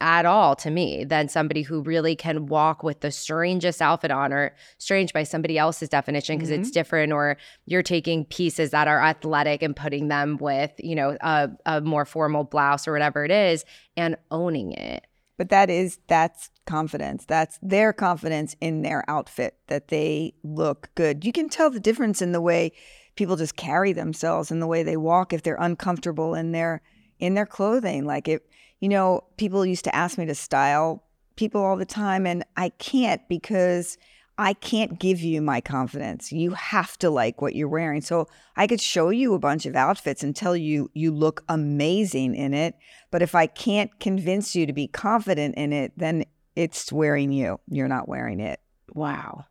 at 0.00 0.24
all 0.24 0.54
to 0.54 0.70
me 0.70 1.04
than 1.04 1.28
somebody 1.28 1.62
who 1.62 1.82
really 1.82 2.14
can 2.14 2.46
walk 2.46 2.82
with 2.82 3.00
the 3.00 3.10
strangest 3.10 3.82
outfit 3.82 4.10
on 4.10 4.32
or 4.32 4.54
strange 4.78 5.12
by 5.12 5.24
somebody 5.24 5.58
else's 5.58 5.88
definition 5.88 6.36
because 6.36 6.50
it's 6.50 6.68
mm-hmm. 6.68 6.74
different 6.74 7.12
or 7.12 7.36
you're 7.66 7.82
taking 7.82 8.24
pieces 8.24 8.70
that 8.70 8.86
are 8.86 9.02
athletic 9.02 9.62
and 9.62 9.74
putting 9.74 10.08
them 10.08 10.36
with, 10.36 10.72
you 10.78 10.94
know, 10.94 11.16
a, 11.20 11.50
a 11.66 11.80
more 11.80 12.04
formal 12.04 12.44
blouse 12.44 12.86
or 12.86 12.92
whatever 12.92 13.24
it 13.24 13.30
is 13.30 13.64
and 13.96 14.16
owning 14.30 14.72
it. 14.72 15.04
But 15.36 15.50
that 15.50 15.70
is 15.70 15.98
that's 16.08 16.50
confidence. 16.66 17.24
That's 17.24 17.58
their 17.62 17.92
confidence 17.92 18.56
in 18.60 18.82
their 18.82 19.08
outfit 19.08 19.56
that 19.68 19.88
they 19.88 20.34
look 20.42 20.90
good. 20.94 21.24
You 21.24 21.32
can 21.32 21.48
tell 21.48 21.70
the 21.70 21.80
difference 21.80 22.20
in 22.20 22.32
the 22.32 22.40
way 22.40 22.72
people 23.16 23.36
just 23.36 23.56
carry 23.56 23.92
themselves 23.92 24.50
and 24.50 24.60
the 24.62 24.66
way 24.66 24.82
they 24.82 24.96
walk 24.96 25.32
if 25.32 25.42
they're 25.42 25.56
uncomfortable 25.56 26.34
in 26.34 26.52
their 26.52 26.82
in 27.18 27.34
their 27.34 27.46
clothing. 27.46 28.04
Like 28.04 28.28
it, 28.28 28.47
you 28.80 28.88
know, 28.88 29.24
people 29.36 29.64
used 29.66 29.84
to 29.84 29.94
ask 29.94 30.18
me 30.18 30.26
to 30.26 30.34
style 30.34 31.04
people 31.36 31.62
all 31.62 31.76
the 31.76 31.86
time 31.86 32.26
and 32.26 32.44
I 32.56 32.70
can't 32.70 33.26
because 33.28 33.96
I 34.40 34.52
can't 34.52 35.00
give 35.00 35.20
you 35.20 35.42
my 35.42 35.60
confidence. 35.60 36.30
You 36.30 36.52
have 36.52 36.96
to 36.98 37.10
like 37.10 37.42
what 37.42 37.56
you're 37.56 37.68
wearing. 37.68 38.00
So 38.00 38.28
I 38.56 38.68
could 38.68 38.80
show 38.80 39.10
you 39.10 39.34
a 39.34 39.38
bunch 39.38 39.66
of 39.66 39.74
outfits 39.74 40.22
and 40.22 40.34
tell 40.34 40.56
you 40.56 40.90
you 40.94 41.10
look 41.10 41.42
amazing 41.48 42.36
in 42.36 42.54
it. 42.54 42.76
But 43.10 43.20
if 43.20 43.34
I 43.34 43.48
can't 43.48 43.98
convince 43.98 44.54
you 44.54 44.64
to 44.66 44.72
be 44.72 44.86
confident 44.86 45.56
in 45.56 45.72
it, 45.72 45.92
then 45.96 46.24
it's 46.54 46.92
wearing 46.92 47.32
you. 47.32 47.58
You're 47.68 47.88
not 47.88 48.08
wearing 48.08 48.38
it. 48.38 48.60
Wow. 48.94 49.46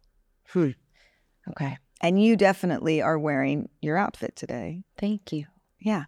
Hmm. 0.49 0.71
Okay. 1.49 1.77
And 1.99 2.21
you 2.23 2.37
definitely 2.37 3.01
are 3.01 3.19
wearing 3.19 3.69
your 3.81 3.97
outfit 3.97 4.37
today. 4.37 4.83
Thank 4.97 5.33
you. 5.33 5.45
Yeah. 5.81 6.05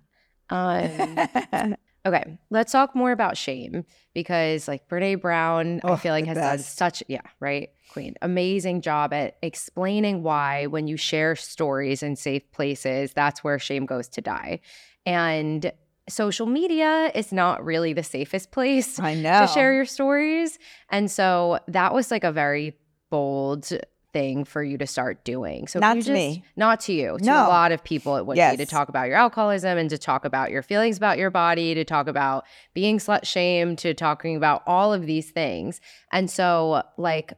Um, 0.49 1.75
okay, 2.05 2.37
let's 2.49 2.71
talk 2.71 2.95
more 2.95 3.11
about 3.11 3.37
shame 3.37 3.85
because, 4.13 4.67
like 4.67 4.87
Brene 4.87 5.21
Brown, 5.21 5.81
I 5.83 5.91
Oh, 5.91 5.95
feel 5.95 6.13
like 6.13 6.25
has 6.25 6.37
done 6.37 6.57
best. 6.57 6.77
such 6.77 7.03
yeah, 7.07 7.21
right, 7.39 7.69
Queen, 7.91 8.15
amazing 8.21 8.81
job 8.81 9.13
at 9.13 9.37
explaining 9.41 10.23
why 10.23 10.65
when 10.67 10.87
you 10.87 10.97
share 10.97 11.35
stories 11.35 12.01
in 12.03 12.15
safe 12.15 12.49
places, 12.51 13.13
that's 13.13 13.43
where 13.43 13.59
shame 13.59 13.85
goes 13.85 14.07
to 14.09 14.21
die. 14.21 14.59
And 15.05 15.71
social 16.07 16.47
media 16.47 17.11
is 17.13 17.31
not 17.31 17.63
really 17.63 17.93
the 17.93 18.03
safest 18.03 18.51
place 18.51 18.99
I 18.99 19.13
know. 19.13 19.41
to 19.41 19.47
share 19.47 19.73
your 19.73 19.85
stories. 19.85 20.57
And 20.89 21.09
so 21.11 21.59
that 21.67 21.93
was 21.93 22.09
like 22.11 22.23
a 22.23 22.31
very 22.31 22.75
bold 23.11 23.71
thing 24.11 24.43
for 24.43 24.63
you 24.63 24.77
to 24.77 24.87
start 24.87 25.23
doing. 25.23 25.67
So 25.67 25.79
Not 25.79 25.95
to 25.95 25.99
just, 26.01 26.11
me. 26.11 26.43
Not 26.55 26.79
to 26.81 26.93
you. 26.93 27.17
To 27.17 27.23
No. 27.23 27.33
a 27.33 27.47
lot 27.47 27.71
of 27.71 27.83
people 27.83 28.15
it 28.17 28.25
would 28.25 28.35
be 28.35 28.57
to 28.57 28.65
talk 28.65 28.89
about 28.89 29.07
your 29.07 29.17
alcoholism 29.17 29.77
and 29.77 29.89
to 29.89 29.97
talk 29.97 30.25
about 30.25 30.51
your 30.51 30.61
feelings 30.61 30.97
about 30.97 31.17
your 31.17 31.29
body, 31.29 31.73
to 31.75 31.83
talk 31.83 32.07
about 32.07 32.45
being 32.73 32.97
slut 32.97 33.25
shamed, 33.25 33.77
to 33.79 33.93
talking 33.93 34.35
about 34.35 34.63
all 34.65 34.93
of 34.93 35.05
these 35.05 35.31
things. 35.31 35.79
And 36.11 36.29
so 36.29 36.83
like 36.97 37.33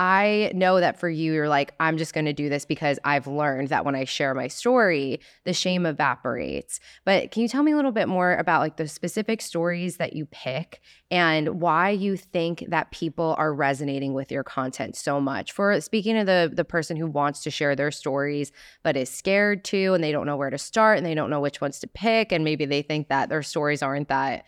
I 0.00 0.50
know 0.54 0.80
that 0.80 0.98
for 0.98 1.10
you, 1.10 1.34
you're 1.34 1.50
like, 1.50 1.74
I'm 1.78 1.98
just 1.98 2.14
going 2.14 2.24
to 2.24 2.32
do 2.32 2.48
this 2.48 2.64
because 2.64 2.98
I've 3.04 3.26
learned 3.26 3.68
that 3.68 3.84
when 3.84 3.94
I 3.94 4.04
share 4.04 4.32
my 4.32 4.48
story, 4.48 5.20
the 5.44 5.52
shame 5.52 5.84
evaporates. 5.84 6.80
But 7.04 7.30
can 7.30 7.42
you 7.42 7.48
tell 7.48 7.62
me 7.62 7.72
a 7.72 7.76
little 7.76 7.92
bit 7.92 8.08
more 8.08 8.34
about 8.36 8.62
like 8.62 8.78
the 8.78 8.88
specific 8.88 9.42
stories 9.42 9.98
that 9.98 10.14
you 10.14 10.24
pick 10.24 10.80
and 11.10 11.60
why 11.60 11.90
you 11.90 12.16
think 12.16 12.64
that 12.68 12.90
people 12.92 13.34
are 13.36 13.52
resonating 13.52 14.14
with 14.14 14.32
your 14.32 14.42
content 14.42 14.96
so 14.96 15.20
much? 15.20 15.52
For 15.52 15.78
speaking 15.82 16.16
of 16.16 16.24
the 16.24 16.50
the 16.50 16.64
person 16.64 16.96
who 16.96 17.06
wants 17.06 17.42
to 17.42 17.50
share 17.50 17.76
their 17.76 17.90
stories 17.90 18.52
but 18.82 18.96
is 18.96 19.10
scared 19.10 19.64
to 19.64 19.92
and 19.92 20.02
they 20.02 20.12
don't 20.12 20.24
know 20.24 20.38
where 20.38 20.48
to 20.48 20.56
start 20.56 20.96
and 20.96 21.04
they 21.04 21.14
don't 21.14 21.28
know 21.28 21.40
which 21.42 21.60
ones 21.60 21.78
to 21.80 21.86
pick 21.86 22.32
and 22.32 22.42
maybe 22.42 22.64
they 22.64 22.80
think 22.80 23.08
that 23.08 23.28
their 23.28 23.42
stories 23.42 23.82
aren't 23.82 24.08
that 24.08 24.46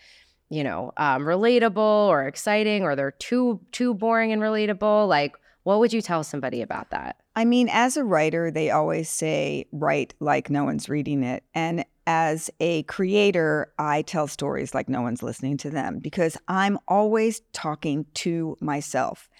you 0.49 0.65
know 0.65 0.93
um, 0.97 1.25
relatable 1.25 1.77
or 2.09 2.27
exciting 2.27 2.85
or 2.85 2.97
they're 2.97 3.11
too 3.11 3.61
too 3.71 3.93
boring 3.93 4.33
and 4.33 4.41
relatable 4.41 5.07
like 5.07 5.37
what 5.63 5.79
would 5.79 5.93
you 5.93 6.03
tell 6.03 6.25
somebody 6.25 6.63
about 6.63 6.91
that 6.91 7.17
I 7.35 7.45
mean, 7.45 7.69
as 7.71 7.97
a 7.97 8.05
writer, 8.05 8.51
they 8.51 8.71
always 8.71 9.09
say, 9.09 9.67
write 9.73 10.15
like 10.21 10.51
no 10.51 10.65
one's 10.65 10.89
reading 10.89 11.23
it. 11.23 11.45
And 11.55 11.85
as 12.07 12.51
a 12.61 12.83
creator, 12.85 13.73
I 13.79 14.03
tell 14.03 14.27
stories 14.27 14.75
like 14.75 14.89
no 14.89 15.01
one's 15.03 15.23
listening 15.23 15.57
to 15.59 15.71
them 15.71 15.99
because 15.99 16.37
I'm 16.49 16.79
always 16.89 17.41
talking 17.53 18.07
to 18.15 18.57
myself. 18.61 19.31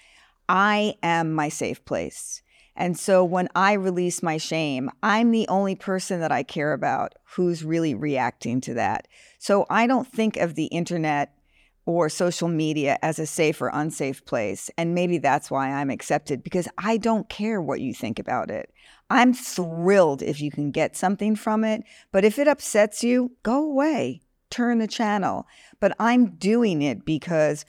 I 0.49 0.95
am 1.03 1.33
my 1.33 1.49
safe 1.49 1.85
place. 1.85 2.41
And 2.75 2.97
so 2.97 3.23
when 3.23 3.47
I 3.53 3.73
release 3.73 4.23
my 4.23 4.37
shame, 4.37 4.89
I'm 5.03 5.29
the 5.29 5.47
only 5.47 5.75
person 5.75 6.21
that 6.21 6.31
I 6.31 6.41
care 6.41 6.73
about 6.73 7.13
who's 7.35 7.63
really 7.63 7.93
reacting 7.93 8.61
to 8.61 8.73
that. 8.73 9.07
So 9.37 9.67
I 9.69 9.85
don't 9.85 10.07
think 10.07 10.37
of 10.37 10.55
the 10.55 10.65
internet 10.65 11.35
or 11.85 12.09
social 12.09 12.47
media 12.47 12.97
as 13.01 13.19
a 13.19 13.25
safe 13.25 13.61
or 13.61 13.69
unsafe 13.73 14.23
place. 14.25 14.69
And 14.77 14.95
maybe 14.95 15.17
that's 15.17 15.51
why 15.51 15.69
I'm 15.69 15.89
accepted 15.89 16.43
because 16.43 16.67
I 16.77 16.97
don't 16.97 17.27
care 17.29 17.61
what 17.61 17.81
you 17.81 17.93
think 17.93 18.19
about 18.19 18.49
it. 18.49 18.73
I'm 19.09 19.33
thrilled 19.33 20.21
if 20.21 20.41
you 20.41 20.49
can 20.49 20.71
get 20.71 20.95
something 20.95 21.35
from 21.35 21.63
it. 21.63 21.83
But 22.11 22.23
if 22.23 22.39
it 22.39 22.47
upsets 22.47 23.03
you, 23.03 23.31
go 23.43 23.63
away, 23.63 24.21
turn 24.49 24.79
the 24.79 24.87
channel. 24.87 25.45
But 25.79 25.95
I'm 25.99 26.35
doing 26.35 26.81
it 26.81 27.05
because 27.05 27.65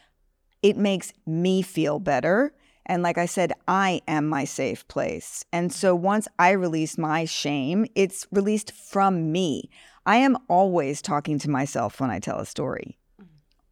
it 0.63 0.77
makes 0.77 1.13
me 1.27 1.63
feel 1.63 1.99
better. 1.99 2.55
And 2.87 3.03
like 3.03 3.19
I 3.19 3.27
said, 3.27 3.53
I 3.67 4.03
am 4.07 4.29
my 4.29 4.45
safe 4.45 4.87
place. 4.89 5.45
And 5.53 5.73
so 5.73 5.95
once 5.95 6.29
I 6.39 6.51
release 6.51 6.97
my 6.99 7.25
shame, 7.25 7.87
it's 7.95 8.27
released 8.31 8.73
from 8.73 9.33
me. 9.33 9.71
I 10.07 10.17
am 10.17 10.37
always 10.49 11.03
talking 11.03 11.39
to 11.41 11.51
myself 11.51 12.01
when 12.01 12.11
I 12.11 12.19
tell 12.19 12.39
a 12.39 12.47
story. 12.47 12.99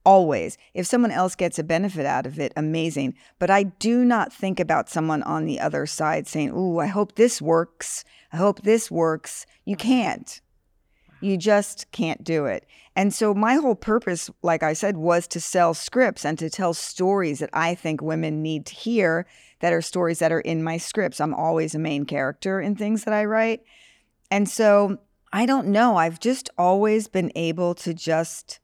Always. 0.04 0.58
If 0.74 0.86
someone 0.86 1.12
else 1.12 1.36
gets 1.36 1.58
a 1.58 1.64
benefit 1.64 2.06
out 2.06 2.26
of 2.26 2.38
it, 2.40 2.52
amazing. 2.56 3.14
But 3.38 3.50
I 3.50 3.62
do 3.62 4.04
not 4.04 4.32
think 4.32 4.58
about 4.58 4.88
someone 4.88 5.22
on 5.22 5.46
the 5.46 5.60
other 5.60 5.86
side 5.86 6.26
saying, 6.26 6.50
Ooh, 6.50 6.78
I 6.78 6.86
hope 6.86 7.14
this 7.14 7.40
works. 7.40 8.04
I 8.32 8.36
hope 8.36 8.62
this 8.62 8.90
works. 8.90 9.46
You 9.64 9.76
can't. 9.76 10.40
You 11.20 11.36
just 11.36 11.90
can't 11.92 12.24
do 12.24 12.46
it. 12.46 12.66
And 12.96 13.14
so, 13.14 13.32
my 13.32 13.54
whole 13.54 13.76
purpose, 13.76 14.28
like 14.42 14.64
I 14.64 14.72
said, 14.72 14.96
was 14.96 15.28
to 15.28 15.40
sell 15.40 15.72
scripts 15.72 16.24
and 16.24 16.36
to 16.38 16.50
tell 16.50 16.74
stories 16.74 17.38
that 17.38 17.50
I 17.52 17.76
think 17.76 18.02
women 18.02 18.42
need 18.42 18.66
to 18.66 18.74
hear 18.74 19.26
that 19.60 19.72
are 19.72 19.80
stories 19.80 20.18
that 20.18 20.32
are 20.32 20.40
in 20.40 20.64
my 20.64 20.78
scripts. 20.78 21.20
I'm 21.20 21.32
always 21.32 21.76
a 21.76 21.78
main 21.78 22.06
character 22.06 22.60
in 22.60 22.74
things 22.74 23.04
that 23.04 23.14
I 23.14 23.24
write. 23.24 23.62
And 24.32 24.48
so, 24.48 24.98
I 25.32 25.46
don't 25.46 25.68
know. 25.68 25.96
I've 25.96 26.18
just 26.18 26.50
always 26.58 27.06
been 27.06 27.30
able 27.36 27.74
to 27.76 27.94
just 27.94 28.58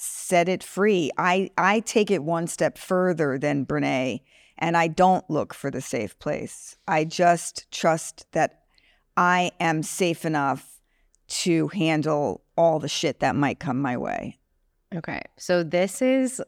set 0.00 0.48
it 0.48 0.62
free. 0.62 1.10
I, 1.18 1.50
I 1.58 1.80
take 1.80 2.10
it 2.10 2.22
one 2.22 2.46
step 2.46 2.78
further 2.78 3.38
than 3.38 3.66
Brene, 3.66 4.20
and 4.58 4.76
I 4.76 4.88
don't 4.88 5.28
look 5.28 5.52
for 5.52 5.70
the 5.70 5.80
safe 5.80 6.18
place. 6.18 6.76
I 6.88 7.04
just 7.04 7.70
trust 7.70 8.26
that 8.32 8.62
I 9.16 9.52
am 9.60 9.82
safe 9.82 10.24
enough 10.24 10.80
to 11.28 11.68
handle 11.68 12.42
all 12.56 12.78
the 12.78 12.88
shit 12.88 13.20
that 13.20 13.36
might 13.36 13.60
come 13.60 13.80
my 13.80 13.96
way. 13.96 14.38
okay 14.94 15.20
so 15.36 15.62
this 15.62 16.02
is 16.02 16.42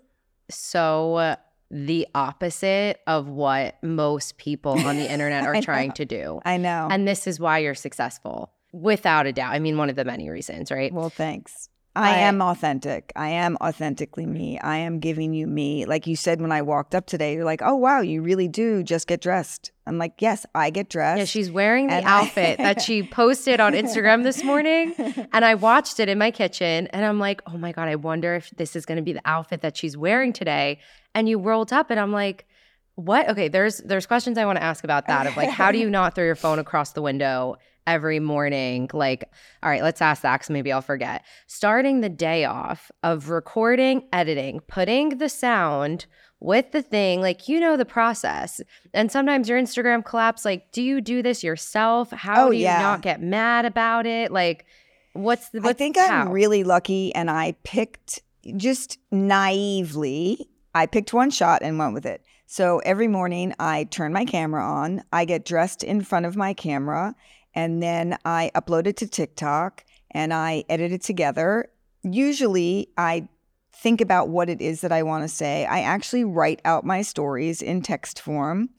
so 0.50 1.36
the 1.70 2.06
opposite 2.14 2.98
of 3.06 3.28
what 3.28 3.76
most 3.82 4.38
people 4.38 4.72
on 4.72 4.96
the 4.96 5.10
internet 5.10 5.44
are 5.46 5.54
know. 5.54 5.60
trying 5.60 5.92
to 5.92 6.04
do 6.04 6.40
I 6.44 6.56
know. 6.56 6.88
and 6.90 7.06
this 7.06 7.26
is 7.28 7.38
why 7.38 7.58
you're 7.58 7.74
successful 7.76 8.50
without 8.72 9.26
a 9.26 9.32
doubt 9.32 9.52
i 9.52 9.58
mean 9.60 9.76
one 9.76 9.88
of 9.88 9.94
the 9.96 10.04
many 10.04 10.28
reasons 10.28 10.70
right 10.72 10.92
well, 10.92 11.10
thanks. 11.10 11.68
I 11.94 12.18
am 12.20 12.40
authentic. 12.40 13.12
I 13.16 13.28
am 13.28 13.56
authentically 13.60 14.24
me. 14.24 14.58
I 14.58 14.78
am 14.78 14.98
giving 14.98 15.34
you 15.34 15.46
me. 15.46 15.84
Like 15.84 16.06
you 16.06 16.16
said 16.16 16.40
when 16.40 16.50
I 16.50 16.62
walked 16.62 16.94
up 16.94 17.06
today, 17.06 17.34
you're 17.34 17.44
like, 17.44 17.60
oh, 17.62 17.74
wow, 17.74 18.00
you 18.00 18.22
really 18.22 18.48
do 18.48 18.82
just 18.82 19.06
get 19.06 19.20
dressed. 19.20 19.72
I'm 19.86 19.98
like, 19.98 20.14
yes, 20.20 20.46
I 20.54 20.70
get 20.70 20.88
dressed. 20.88 21.18
Yeah, 21.18 21.24
she's 21.26 21.50
wearing 21.50 21.88
the 21.88 21.94
And 21.94 22.06
I- 22.06 22.20
outfit 22.22 22.56
that 22.58 22.80
she 22.80 23.02
posted 23.20 23.60
on 23.60 23.74
Instagram 23.74 24.22
this 24.22 24.42
morning. 24.42 24.94
And 25.34 25.44
I 25.44 25.54
watched 25.54 25.98
it 26.00 26.08
in 26.08 26.18
my 26.18 26.30
kitchen 26.30 26.86
and 26.88 27.04
I'm 27.04 27.18
like, 27.18 27.42
oh 27.46 27.56
my 27.58 27.72
God, 27.72 27.88
I 27.88 27.96
wonder 27.96 28.34
if 28.34 28.50
this 28.50 28.76
is 28.76 28.84
gonna 28.86 29.02
be 29.02 29.12
the 29.12 29.22
outfit 29.24 29.60
that 29.62 29.76
she's 29.76 29.96
wearing 29.96 30.32
today. 30.32 30.78
And 31.14 31.28
you 31.28 31.38
rolled 31.38 31.72
up 31.72 31.90
and 31.90 31.98
I'm 32.00 32.12
like, 32.12 32.46
what? 32.94 33.28
Okay, 33.30 33.48
there's 33.48 33.78
there's 33.78 34.06
questions 34.06 34.36
I 34.38 34.44
want 34.44 34.56
to 34.56 34.62
ask 34.62 34.84
about 34.84 35.06
that 35.08 35.26
of 35.26 35.36
like 35.36 35.48
how 35.48 35.72
do 35.72 35.78
you 35.78 35.88
not 35.98 36.14
throw 36.14 36.24
your 36.24 36.34
phone 36.34 36.58
across 36.58 36.92
the 36.92 37.00
window 37.02 37.56
every 37.86 38.20
morning? 38.20 38.88
Like, 38.92 39.24
all 39.62 39.70
right, 39.70 39.82
let's 39.82 40.00
ask 40.02 40.22
that 40.22 40.38
because 40.40 40.50
maybe 40.50 40.72
I'll 40.72 40.82
forget. 40.82 41.24
Starting 41.46 42.00
the 42.00 42.08
day 42.08 42.44
off 42.44 42.90
of 43.02 43.28
recording, 43.30 44.08
editing, 44.12 44.60
putting 44.68 45.18
the 45.18 45.28
sound 45.28 46.06
with 46.40 46.72
the 46.72 46.82
thing, 46.82 47.20
like 47.20 47.48
you 47.48 47.60
know 47.60 47.76
the 47.76 47.84
process. 47.84 48.60
And 48.92 49.12
sometimes 49.12 49.48
your 49.48 49.60
Instagram 49.60 50.04
collapse. 50.04 50.44
Like, 50.44 50.72
do 50.72 50.82
you 50.82 51.00
do 51.00 51.22
this 51.22 51.44
yourself? 51.44 52.10
How 52.10 52.46
Oh, 52.46 52.50
do 52.50 52.56
you 52.56 52.64
yeah. 52.64 52.82
not 52.82 53.02
get 53.02 53.22
mad 53.22 53.64
about 53.64 54.06
it? 54.06 54.32
Like, 54.32 54.66
what's 55.12 55.50
the? 55.50 55.60
What's, 55.60 55.70
I 55.70 55.72
think 55.74 55.96
how? 55.96 56.22
I'm 56.22 56.30
really 56.30 56.64
lucky, 56.64 57.14
and 57.14 57.30
I 57.30 57.54
picked 57.62 58.22
just 58.56 58.98
naively. 59.12 60.48
I 60.74 60.86
picked 60.86 61.12
one 61.12 61.30
shot 61.30 61.62
and 61.62 61.78
went 61.78 61.94
with 61.94 62.06
it. 62.06 62.22
So 62.46 62.78
every 62.80 63.08
morning 63.08 63.54
I 63.58 63.84
turn 63.84 64.12
my 64.12 64.24
camera 64.24 64.64
on, 64.64 65.02
I 65.12 65.24
get 65.24 65.44
dressed 65.44 65.82
in 65.84 66.02
front 66.02 66.26
of 66.26 66.36
my 66.36 66.52
camera, 66.54 67.14
and 67.54 67.82
then 67.82 68.16
I 68.24 68.50
upload 68.54 68.86
it 68.86 68.96
to 68.98 69.06
TikTok 69.06 69.84
and 70.10 70.32
I 70.32 70.64
edit 70.68 70.92
it 70.92 71.02
together. 71.02 71.70
Usually 72.02 72.88
I 72.96 73.28
think 73.74 74.00
about 74.00 74.28
what 74.28 74.48
it 74.48 74.60
is 74.60 74.82
that 74.82 74.92
I 74.92 75.02
want 75.02 75.24
to 75.24 75.28
say. 75.28 75.64
I 75.66 75.80
actually 75.80 76.24
write 76.24 76.60
out 76.64 76.84
my 76.84 77.02
stories 77.02 77.62
in 77.62 77.82
text 77.82 78.20
form 78.20 78.70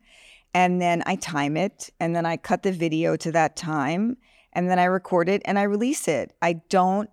and 0.54 0.82
then 0.82 1.04
I 1.06 1.16
time 1.16 1.58
it 1.58 1.90
and 2.00 2.16
then 2.16 2.26
I 2.26 2.38
cut 2.38 2.64
the 2.64 2.72
video 2.72 3.16
to 3.18 3.32
that 3.32 3.56
time 3.56 4.18
and 4.54 4.70
then 4.70 4.80
I 4.80 4.86
record 4.86 5.30
it 5.30 5.42
and 5.46 5.58
I 5.58 5.64
release 5.64 6.08
it. 6.08 6.34
I 6.42 6.54
don't 6.70 7.10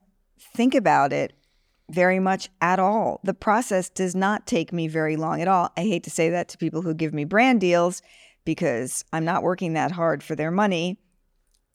think 0.55 0.75
about 0.75 1.13
it 1.13 1.33
very 1.91 2.21
much 2.21 2.49
at 2.61 2.79
all. 2.79 3.21
The 3.25 3.35
process 3.35 3.89
does 3.89 4.15
not 4.15 4.47
take 4.47 4.73
me 4.73 4.87
very 4.87 5.17
long 5.17 5.41
at 5.41 5.49
all. 5.49 5.71
I 5.77 5.81
hate 5.83 6.05
to 6.05 6.11
say 6.11 6.31
that 6.31 6.49
to 6.51 6.59
people 6.59 6.83
who 6.83 6.95
give 6.95 7.13
me 7.13 7.25
brand 7.25 7.61
deals 7.61 8.03
because 8.45 9.05
I'm 9.13 9.25
not 9.25 9.43
working 9.43 9.73
that 9.73 9.91
hard 9.91 10.23
for 10.23 10.37
their 10.37 10.51
money. 10.51 10.99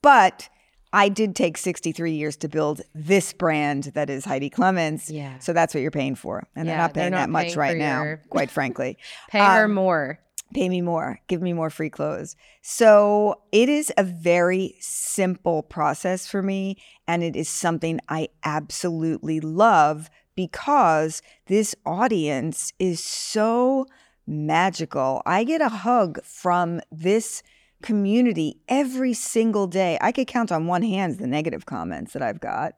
But 0.05 0.49
I 0.93 1.09
did 1.09 1.35
take 1.35 1.57
63 1.57 2.11
years 2.13 2.37
to 2.37 2.47
build 2.47 2.81
this 2.93 3.33
brand 3.33 3.85
that 3.95 4.07
is 4.09 4.23
Heidi 4.23 4.51
Clements. 4.51 5.09
Yeah. 5.09 5.39
So 5.39 5.51
that's 5.51 5.73
what 5.73 5.81
you're 5.81 5.89
paying 5.89 6.13
for. 6.13 6.47
And 6.55 6.67
they're 6.69 6.75
Yeah, 6.75 6.81
not 6.83 6.93
they're 6.93 7.01
paying 7.05 7.11
not 7.11 7.17
that 7.21 7.29
much 7.31 7.55
right 7.55 7.75
now, 7.75 8.03
your- 8.03 8.21
quite 8.29 8.51
frankly. 8.51 8.97
Pay 9.29 9.39
her 9.39 9.65
um, 9.65 9.73
more. 9.73 10.19
pay 10.53 10.69
me 10.69 10.81
more, 10.81 11.19
give 11.27 11.41
me 11.41 11.53
more 11.53 11.71
free 11.71 11.89
clothes. 11.89 12.35
So 12.61 13.41
it 13.51 13.67
is 13.67 13.91
a 13.97 14.03
very 14.03 14.75
simple 14.79 15.63
process 15.63 16.27
for 16.27 16.43
me. 16.43 16.77
And 17.07 17.23
it 17.23 17.35
is 17.35 17.49
something 17.49 17.99
I 18.07 18.29
absolutely 18.43 19.39
love 19.39 20.11
because 20.35 21.23
this 21.47 21.73
audience 21.83 22.73
is 22.77 23.03
so 23.03 23.87
magical. 24.27 25.21
I 25.25 25.43
get 25.43 25.61
a 25.61 25.69
hug 25.69 26.23
from 26.23 26.81
this 26.91 27.41
community 27.85 28.57
every 28.67 29.13
single 29.13 29.67
day. 29.67 29.97
I 30.01 30.11
could 30.11 30.27
count 30.27 30.51
on 30.51 30.67
one 30.67 30.83
hand 30.83 31.17
the 31.17 31.27
negative 31.27 31.65
comments 31.65 32.13
that 32.13 32.21
I've 32.21 32.41
got. 32.41 32.73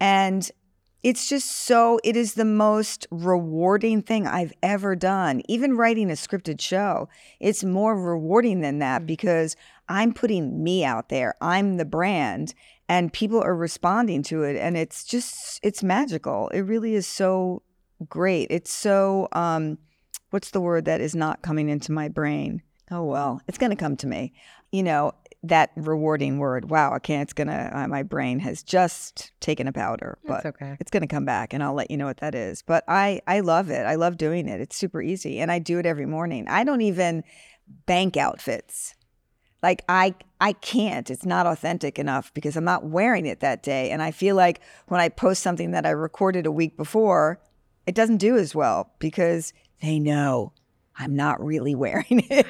And 0.00 0.50
it's 1.02 1.28
just 1.28 1.50
so, 1.50 1.98
it 2.04 2.16
is 2.16 2.34
the 2.34 2.44
most 2.44 3.06
rewarding 3.10 4.02
thing 4.02 4.26
I've 4.26 4.52
ever 4.62 4.94
done. 4.96 5.40
Even 5.48 5.76
writing 5.76 6.10
a 6.10 6.14
scripted 6.14 6.60
show, 6.60 7.08
it's 7.38 7.64
more 7.64 7.94
rewarding 7.98 8.60
than 8.60 8.80
that 8.80 9.06
because 9.06 9.56
I'm 9.88 10.12
putting 10.12 10.62
me 10.62 10.84
out 10.84 11.08
there. 11.08 11.34
I'm 11.40 11.78
the 11.78 11.86
brand. 11.86 12.52
and 12.90 13.12
people 13.12 13.40
are 13.40 13.54
responding 13.54 14.20
to 14.24 14.42
it 14.42 14.56
and 14.56 14.76
it's 14.76 15.04
just 15.04 15.60
it's 15.62 15.82
magical 15.82 16.48
it 16.48 16.62
really 16.62 16.94
is 16.94 17.06
so 17.06 17.62
great 18.08 18.48
it's 18.50 18.72
so 18.72 19.28
um 19.32 19.78
what's 20.30 20.50
the 20.50 20.60
word 20.60 20.84
that 20.84 21.00
is 21.00 21.14
not 21.14 21.40
coming 21.40 21.68
into 21.68 21.92
my 21.92 22.08
brain 22.08 22.60
oh 22.90 23.04
well 23.04 23.40
it's 23.46 23.58
going 23.58 23.70
to 23.70 23.76
come 23.76 23.96
to 23.96 24.06
me. 24.06 24.32
You 24.72 24.82
know 24.82 25.12
that 25.42 25.70
rewarding 25.74 26.38
word 26.38 26.68
wow 26.68 26.92
i 26.92 26.98
can't 26.98 27.22
it's 27.22 27.32
going 27.32 27.48
to 27.48 27.70
uh, 27.74 27.88
my 27.88 28.02
brain 28.02 28.40
has 28.40 28.62
just 28.62 29.32
taken 29.40 29.66
a 29.66 29.72
powder 29.72 30.18
but 30.26 30.42
That's 30.42 30.56
okay. 30.56 30.76
it's 30.78 30.90
going 30.90 31.00
to 31.00 31.06
come 31.06 31.24
back 31.24 31.54
and 31.54 31.62
i'll 31.62 31.72
let 31.72 31.90
you 31.90 31.96
know 31.96 32.04
what 32.04 32.18
that 32.18 32.34
is. 32.34 32.62
But 32.62 32.84
i 32.86 33.22
i 33.26 33.40
love 33.40 33.70
it. 33.70 33.86
I 33.86 33.94
love 33.94 34.18
doing 34.18 34.48
it. 34.48 34.60
It's 34.60 34.76
super 34.76 35.00
easy 35.00 35.40
and 35.40 35.50
i 35.50 35.58
do 35.58 35.78
it 35.78 35.86
every 35.86 36.06
morning. 36.06 36.46
I 36.48 36.62
don't 36.64 36.82
even 36.82 37.24
bank 37.86 38.16
outfits. 38.18 38.94
Like 39.62 39.82
i 39.88 40.14
i 40.40 40.52
can't. 40.52 41.10
It's 41.10 41.24
not 41.24 41.46
authentic 41.46 41.98
enough 41.98 42.34
because 42.34 42.54
i'm 42.56 42.64
not 42.64 42.84
wearing 42.84 43.24
it 43.24 43.40
that 43.40 43.62
day 43.62 43.90
and 43.90 44.02
i 44.02 44.10
feel 44.10 44.36
like 44.36 44.60
when 44.88 45.00
i 45.00 45.08
post 45.08 45.42
something 45.42 45.70
that 45.70 45.86
i 45.86 45.90
recorded 45.90 46.44
a 46.44 46.52
week 46.52 46.76
before 46.76 47.40
it 47.86 47.94
doesn't 47.94 48.18
do 48.18 48.36
as 48.36 48.54
well 48.54 48.92
because 48.98 49.54
they 49.80 49.98
know 49.98 50.52
i'm 51.00 51.16
not 51.16 51.42
really 51.44 51.74
wearing 51.84 52.24
it 52.30 52.46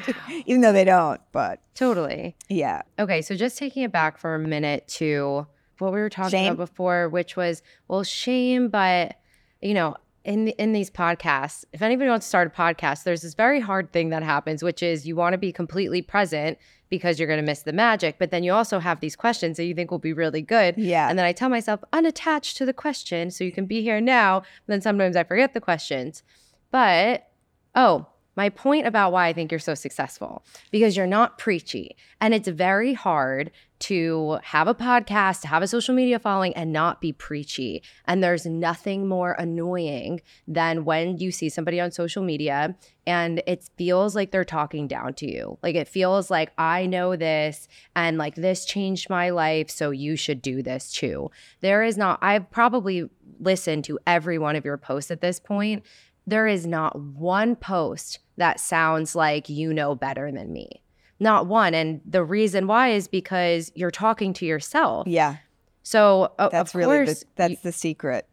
even 0.46 0.60
though 0.60 0.72
they 0.72 0.84
don't 0.84 1.20
but 1.32 1.60
Totally. 1.74 2.36
yeah 2.50 2.82
Okay, 2.98 3.22
so 3.22 3.34
just 3.34 3.56
taking 3.56 3.82
it 3.84 3.90
back 3.92 4.18
for 4.18 4.34
a 4.34 4.38
minute 4.38 4.86
to 4.88 5.46
what 5.78 5.94
we 5.94 6.00
were 6.00 6.10
talking 6.10 6.30
Shame. 6.30 6.52
about 6.52 6.66
before, 6.68 7.08
which 7.08 7.36
was 7.36 7.62
well, 7.88 8.02
shame, 8.04 8.68
but 8.68 9.16
you 9.62 9.72
know, 9.72 9.96
in 10.24 10.48
in 10.48 10.72
these 10.74 10.90
podcasts, 10.90 11.64
if 11.72 11.80
anybody 11.80 12.10
wants 12.10 12.26
to 12.26 12.28
start 12.28 12.48
a 12.48 12.50
podcast, 12.50 13.04
there's 13.04 13.22
this 13.22 13.32
very 13.32 13.60
hard 13.60 13.90
thing 13.94 14.10
that 14.10 14.22
happens, 14.22 14.62
which 14.62 14.82
is 14.82 15.06
you 15.06 15.16
want 15.16 15.32
to 15.32 15.38
be 15.38 15.52
completely 15.52 16.02
present 16.02 16.58
because 16.90 17.18
you're 17.18 17.28
going 17.28 17.40
to 17.40 17.46
miss 17.46 17.62
the 17.62 17.72
magic, 17.72 18.16
but 18.18 18.30
then 18.30 18.42
you 18.44 18.52
also 18.52 18.78
have 18.78 19.00
these 19.00 19.16
questions 19.16 19.56
that 19.56 19.64
you 19.64 19.74
think 19.74 19.90
will 19.90 19.98
be 19.98 20.12
really 20.12 20.42
good. 20.42 20.74
yeah 20.76 21.08
And 21.08 21.18
then 21.18 21.24
I 21.24 21.32
tell 21.32 21.48
myself, 21.48 21.80
unattached 21.94 22.58
to 22.58 22.66
the 22.66 22.74
question, 22.74 23.30
so 23.30 23.42
you 23.42 23.52
can 23.52 23.64
be 23.64 23.80
here 23.80 24.02
now. 24.02 24.40
But 24.40 24.72
then 24.74 24.80
sometimes 24.82 25.16
I 25.16 25.24
forget 25.24 25.54
the 25.54 25.60
questions. 25.62 26.22
But, 26.70 27.28
oh, 27.74 28.06
my 28.40 28.48
point 28.48 28.86
about 28.86 29.12
why 29.12 29.26
I 29.26 29.34
think 29.34 29.52
you're 29.52 29.58
so 29.58 29.74
successful, 29.74 30.42
because 30.70 30.96
you're 30.96 31.06
not 31.06 31.36
preachy. 31.36 31.94
And 32.22 32.32
it's 32.32 32.48
very 32.48 32.94
hard 32.94 33.50
to 33.80 34.38
have 34.42 34.66
a 34.66 34.74
podcast, 34.74 35.42
to 35.42 35.48
have 35.48 35.62
a 35.62 35.68
social 35.68 35.94
media 35.94 36.18
following, 36.18 36.54
and 36.54 36.72
not 36.72 37.02
be 37.02 37.12
preachy. 37.12 37.82
And 38.06 38.24
there's 38.24 38.46
nothing 38.46 39.06
more 39.06 39.32
annoying 39.32 40.22
than 40.48 40.86
when 40.86 41.18
you 41.18 41.30
see 41.32 41.50
somebody 41.50 41.78
on 41.80 41.90
social 41.90 42.22
media 42.22 42.74
and 43.06 43.42
it 43.46 43.68
feels 43.76 44.14
like 44.14 44.30
they're 44.30 44.44
talking 44.44 44.88
down 44.88 45.12
to 45.14 45.30
you. 45.30 45.58
Like 45.62 45.74
it 45.74 45.88
feels 45.88 46.30
like 46.30 46.50
I 46.56 46.86
know 46.86 47.16
this 47.16 47.68
and 47.94 48.16
like 48.16 48.36
this 48.36 48.64
changed 48.64 49.10
my 49.10 49.28
life, 49.28 49.68
so 49.68 49.90
you 49.90 50.16
should 50.16 50.40
do 50.40 50.62
this 50.62 50.90
too. 50.90 51.30
There 51.60 51.82
is 51.82 51.98
not, 51.98 52.18
I've 52.22 52.50
probably 52.50 53.10
listened 53.38 53.84
to 53.84 53.98
every 54.06 54.38
one 54.38 54.56
of 54.56 54.64
your 54.64 54.78
posts 54.78 55.10
at 55.10 55.20
this 55.20 55.38
point. 55.38 55.84
There 56.26 56.46
is 56.46 56.66
not 56.66 57.00
one 57.00 57.56
post 57.56 58.20
that 58.40 58.60
sounds 58.60 59.14
like 59.14 59.48
you 59.48 59.72
know 59.72 59.94
better 59.94 60.30
than 60.30 60.52
me. 60.52 60.82
Not 61.18 61.46
one. 61.46 61.74
And 61.74 62.00
the 62.04 62.24
reason 62.24 62.66
why 62.66 62.88
is 62.88 63.06
because 63.06 63.70
you're 63.74 63.90
talking 63.90 64.32
to 64.34 64.46
yourself. 64.46 65.06
yeah 65.06 65.36
So, 65.82 66.32
o- 66.38 66.48
that's 66.50 66.74
really 66.74 67.04
course, 67.04 67.20
the, 67.20 67.26
that's 67.36 67.60
the 67.62 67.72
secret 67.72 68.26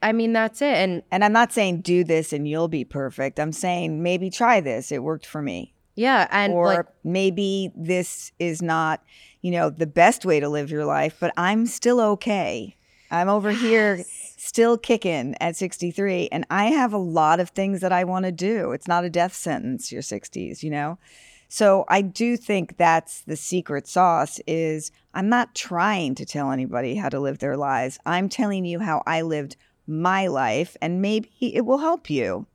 I 0.00 0.12
mean, 0.12 0.32
that's 0.32 0.62
it. 0.62 0.74
And 0.74 1.02
and 1.10 1.24
i'm 1.24 1.32
not 1.32 1.52
saying 1.52 1.82
do 1.82 2.04
this 2.04 2.32
and 2.32 2.48
you'll 2.48 2.68
be 2.68 2.84
perfect 2.84 3.38
i'm 3.38 3.52
saying 3.52 4.02
maybe 4.02 4.30
try 4.30 4.60
this 4.60 4.90
it 4.92 5.02
worked 5.02 5.26
for 5.26 5.42
me 5.42 5.74
yeah. 5.98 6.28
And 6.30 6.52
or 6.52 6.66
like, 6.66 6.86
maybe 7.02 7.72
this 7.74 8.30
is 8.38 8.62
not 8.62 9.02
you 9.42 9.50
know 9.50 9.68
the 9.68 9.86
best 9.86 10.24
way 10.24 10.38
to 10.38 10.48
live 10.48 10.70
your 10.70 10.84
life 10.84 11.16
but 11.18 11.32
i'm 11.36 11.66
still 11.66 12.00
okay 12.00 12.76
i'm 13.10 13.28
over 13.28 13.50
here 13.50 14.04
still 14.40 14.78
kicking 14.78 15.34
at 15.40 15.56
63 15.56 16.28
and 16.30 16.46
i 16.50 16.66
have 16.66 16.92
a 16.92 16.98
lot 16.98 17.40
of 17.40 17.50
things 17.50 17.80
that 17.80 17.92
i 17.92 18.04
want 18.04 18.24
to 18.24 18.32
do 18.32 18.72
it's 18.72 18.88
not 18.88 19.04
a 19.04 19.10
death 19.10 19.34
sentence 19.34 19.90
your 19.92 20.02
60s 20.02 20.62
you 20.62 20.70
know 20.70 20.98
so 21.48 21.84
i 21.88 22.00
do 22.00 22.36
think 22.36 22.76
that's 22.76 23.22
the 23.22 23.36
secret 23.36 23.86
sauce 23.86 24.40
is 24.46 24.90
i'm 25.14 25.28
not 25.28 25.54
trying 25.54 26.14
to 26.14 26.24
tell 26.24 26.50
anybody 26.50 26.94
how 26.94 27.08
to 27.08 27.20
live 27.20 27.38
their 27.38 27.56
lives 27.56 27.98
i'm 28.06 28.28
telling 28.28 28.64
you 28.64 28.80
how 28.80 29.02
i 29.06 29.22
lived 29.22 29.56
my 29.86 30.26
life 30.26 30.76
and 30.80 31.02
maybe 31.02 31.30
it 31.40 31.62
will 31.62 31.78
help 31.78 32.08
you 32.10 32.46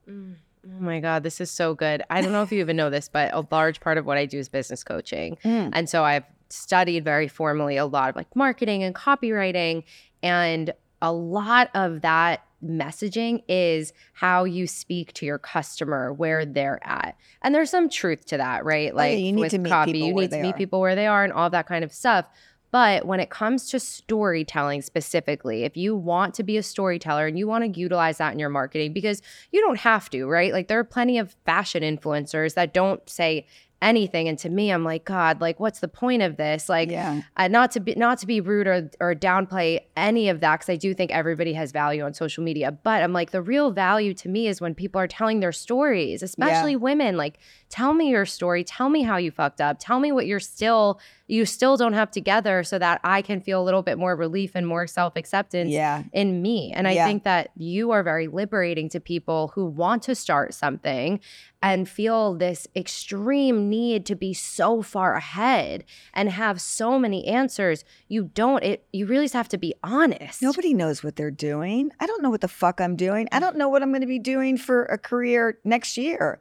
Oh 0.66 0.80
my 0.80 1.02
God, 1.02 1.24
this 1.24 1.42
is 1.42 1.52
so 1.52 1.74
good. 1.74 2.04
I 2.10 2.22
don't 2.22 2.32
know 2.32 2.42
if 2.42 2.52
you 2.52 2.60
even 2.62 2.78
know 2.78 2.90
this, 2.90 3.10
but 3.10 3.34
a 3.34 3.46
large 3.52 3.82
part 3.82 3.98
of 3.98 4.06
what 4.06 4.18
I 4.18 4.26
do 4.26 4.40
is 4.40 4.48
business 4.48 4.82
coaching. 4.82 5.38
Mm. 5.44 5.72
And 5.74 5.90
so 5.90 6.06
I've 6.06 6.24
studied 6.50 7.04
very 7.04 7.28
formally 7.28 7.76
a 7.76 7.86
lot 7.86 8.10
of 8.10 8.16
like 8.16 8.34
marketing 8.34 8.82
and 8.82 8.96
copywriting. 8.96 9.84
And 10.22 10.74
a 11.04 11.12
lot 11.12 11.70
of 11.76 12.02
that 12.02 12.46
messaging 12.66 13.44
is 13.50 13.92
how 14.14 14.46
you 14.46 14.66
speak 14.66 15.12
to 15.14 15.26
your 15.26 15.38
customer, 15.38 16.14
where 16.14 16.46
mm. 16.46 16.54
they're 16.54 16.80
at. 16.82 17.18
And 17.42 17.54
there's 17.54 17.70
some 17.70 17.90
truth 17.90 18.26
to 18.28 18.38
that, 18.38 18.64
right? 18.64 18.92
Oh, 18.92 18.96
yeah, 18.96 19.04
Like 19.04 19.20
you 19.20 19.34
need 19.34 19.42
with 19.42 19.52
to 19.52 19.58
meet 19.60 19.70
copy, 19.70 20.00
you 20.00 20.14
need 20.14 20.32
to 20.32 20.42
meet 20.42 20.56
are. 20.56 20.58
people 20.58 20.80
where 20.80 20.96
they 20.96 21.06
are 21.06 21.26
and 21.26 21.34
all 21.34 21.50
that 21.50 21.68
kind 21.68 21.84
of 21.84 21.94
stuff. 21.94 22.26
But 22.72 23.06
when 23.06 23.20
it 23.20 23.30
comes 23.30 23.70
to 23.70 23.80
storytelling 23.80 24.82
specifically, 24.82 25.64
if 25.64 25.78
you 25.78 25.96
want 25.96 26.34
to 26.36 26.44
be 26.44 26.58
a 26.58 26.64
storyteller 26.64 27.28
and 27.28 27.38
you 27.38 27.48
want 27.48 27.66
to 27.72 27.80
utilize 27.80 28.18
that 28.18 28.34
in 28.34 28.40
your 28.40 28.50
marketing, 28.50 28.94
because 28.94 29.22
you 29.52 29.62
don't 29.62 29.78
have 29.80 30.10
to, 30.12 30.26
right? 30.26 30.54
Like 30.54 30.70
there 30.70 30.80
are 30.80 30.86
plenty 30.86 31.20
of 31.20 31.36
fashion 31.46 31.84
influencers 31.84 32.56
that 32.56 32.74
don't 32.74 33.08
say 33.08 33.46
anything. 33.84 34.28
And 34.28 34.40
to 34.40 34.50
me, 34.50 34.72
I'm 34.72 34.84
like, 34.84 35.06
God, 35.06 35.42
like 35.42 35.60
what's 35.60 35.80
the 35.80 35.88
point 35.88 36.22
of 36.22 36.38
this? 36.38 36.70
Like 36.70 36.90
yeah 36.90 37.22
uh, 37.38 37.48
not 37.48 37.72
to 37.72 37.80
be 37.80 37.94
not 37.96 38.18
to 38.20 38.28
be 38.28 38.40
rude 38.42 38.68
or 38.68 38.90
or 39.00 39.14
downplay 39.14 39.80
any 39.98 40.30
of 40.30 40.40
that 40.40 40.60
because 40.60 40.70
I 40.70 40.76
do 40.76 40.94
think 40.94 41.12
everybody 41.12 41.54
has 41.54 41.72
value 41.72 42.04
on 42.04 42.14
social 42.14 42.44
media. 42.44 42.72
But 42.72 43.04
I'm 43.04 43.14
like 43.14 43.32
the 43.32 43.42
real 43.42 43.72
value 43.72 44.14
to 44.16 44.30
me 44.30 44.48
is 44.48 44.62
when 44.62 44.74
people 44.76 45.00
are 45.02 45.08
telling 45.08 45.40
their 45.40 45.52
stories, 45.52 46.24
especially 46.24 46.76
women. 46.76 47.18
Like, 47.18 47.38
tell 47.70 47.94
me 47.94 48.10
your 48.10 48.26
story. 48.26 48.64
Tell 48.64 48.90
me 48.90 49.04
how 49.04 49.18
you 49.18 49.32
fucked 49.32 49.62
up. 49.62 49.78
Tell 49.80 50.00
me 50.00 50.12
what 50.12 50.26
you're 50.26 50.40
still 50.40 51.00
you 51.28 51.46
still 51.46 51.78
don't 51.78 51.94
have 51.94 52.12
together, 52.12 52.64
so 52.64 52.78
that 52.80 53.00
I 53.04 53.22
can 53.22 53.42
feel 53.42 53.62
a 53.62 53.66
little 53.66 53.82
bit 53.82 53.98
more 53.98 54.16
relief 54.16 54.52
and 54.56 54.68
more 54.68 54.88
self 54.88 55.16
acceptance 55.16 55.72
yeah 55.72 56.04
in 56.14 56.42
me. 56.42 56.72
And 56.76 56.88
I 56.88 56.94
Yeah. 56.94 57.06
think 57.08 57.24
that 57.24 57.50
you 57.56 57.92
are 57.92 58.04
very 58.04 58.28
liberating 58.28 58.90
to 58.90 59.00
people 59.00 59.52
who 59.56 59.66
want 59.66 60.04
to 60.04 60.16
start 60.16 60.54
something 60.54 61.20
and 61.62 61.88
feel 61.90 62.36
this 62.36 62.68
extreme 62.76 63.70
need 63.74 64.06
to 64.06 64.16
be 64.16 64.34
so 64.34 64.82
far 64.82 65.16
ahead 65.16 65.84
and 66.14 66.30
have 66.30 66.62
so 66.62 67.00
many 67.00 67.26
answers. 67.28 67.84
You 68.08 68.26
don't 68.34 68.64
it 68.64 68.86
you 68.94 69.06
really 69.06 69.26
just 69.26 69.34
have 69.34 69.50
to 69.50 69.58
be 69.58 69.74
honest. 69.84 70.42
Nobody 70.42 70.74
knows 70.74 71.04
what 71.04 71.16
they're 71.16 71.32
doing. 71.32 71.92
I 72.00 72.06
don't 72.06 72.22
know 72.22 72.30
what 72.30 72.42
the 72.42 72.48
fuck 72.48 72.80
I'm 72.80 72.96
doing. 72.96 73.28
I 73.32 73.40
don't 73.40 73.58
know 73.58 73.70
what 73.70 73.82
I'm 73.82 73.92
going 73.92 74.02
to 74.02 74.08
be 74.08 74.20
doing 74.20 74.58
for 74.58 74.86
a 74.86 74.98
career 74.98 75.58
next 75.64 75.98
year. 75.98 76.40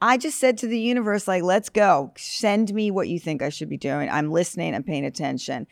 I 0.00 0.18
just 0.18 0.38
said 0.38 0.58
to 0.58 0.66
the 0.66 0.78
universe, 0.78 1.26
like, 1.26 1.42
let's 1.42 1.70
go. 1.70 2.12
Send 2.16 2.74
me 2.74 2.90
what 2.90 3.08
you 3.08 3.18
think 3.18 3.40
I 3.40 3.48
should 3.48 3.70
be 3.70 3.78
doing. 3.78 4.10
I'm 4.10 4.30
listening, 4.30 4.74
I'm 4.74 4.82
paying 4.82 5.06
attention. 5.06 5.66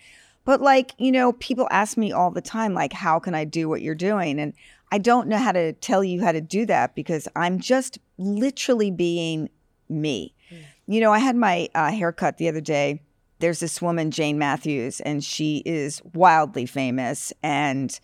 But, 0.47 0.61
like, 0.61 0.93
you 0.99 1.13
know, 1.13 1.33
people 1.33 1.69
ask 1.71 1.97
me 1.97 2.13
all 2.13 2.31
the 2.31 2.41
time, 2.41 2.75
like, 2.75 2.93
how 2.93 3.19
can 3.19 3.35
I 3.35 3.45
do 3.45 3.69
what 3.69 3.83
you're 3.83 3.95
doing? 3.95 4.41
And 4.41 4.55
I 4.91 4.99
don't 4.99 5.29
know 5.29 5.39
how 5.39 5.53
to 5.53 5.73
tell 5.75 6.05
you 6.05 6.23
how 6.23 6.33
to 6.33 6.41
do 6.41 6.67
that 6.67 6.95
because 6.95 7.29
I'm 7.35 7.59
just 7.61 7.99
literally 8.19 8.91
being 8.91 9.51
me. 9.89 10.35
Mm. 10.51 10.65
You 10.87 11.01
know, 11.01 11.13
I 11.13 11.19
had 11.19 11.37
my 11.37 11.69
uh, 11.75 11.91
haircut 11.91 12.39
the 12.39 12.49
other 12.49 12.61
day. 12.61 13.03
There's 13.39 13.61
this 13.61 13.83
woman, 13.83 14.11
Jayne 14.11 14.39
Matthews, 14.39 15.01
and 15.01 15.25
she 15.25 15.63
is 15.65 16.01
wildly 16.15 16.67
famous. 16.67 17.33
And 17.43 17.99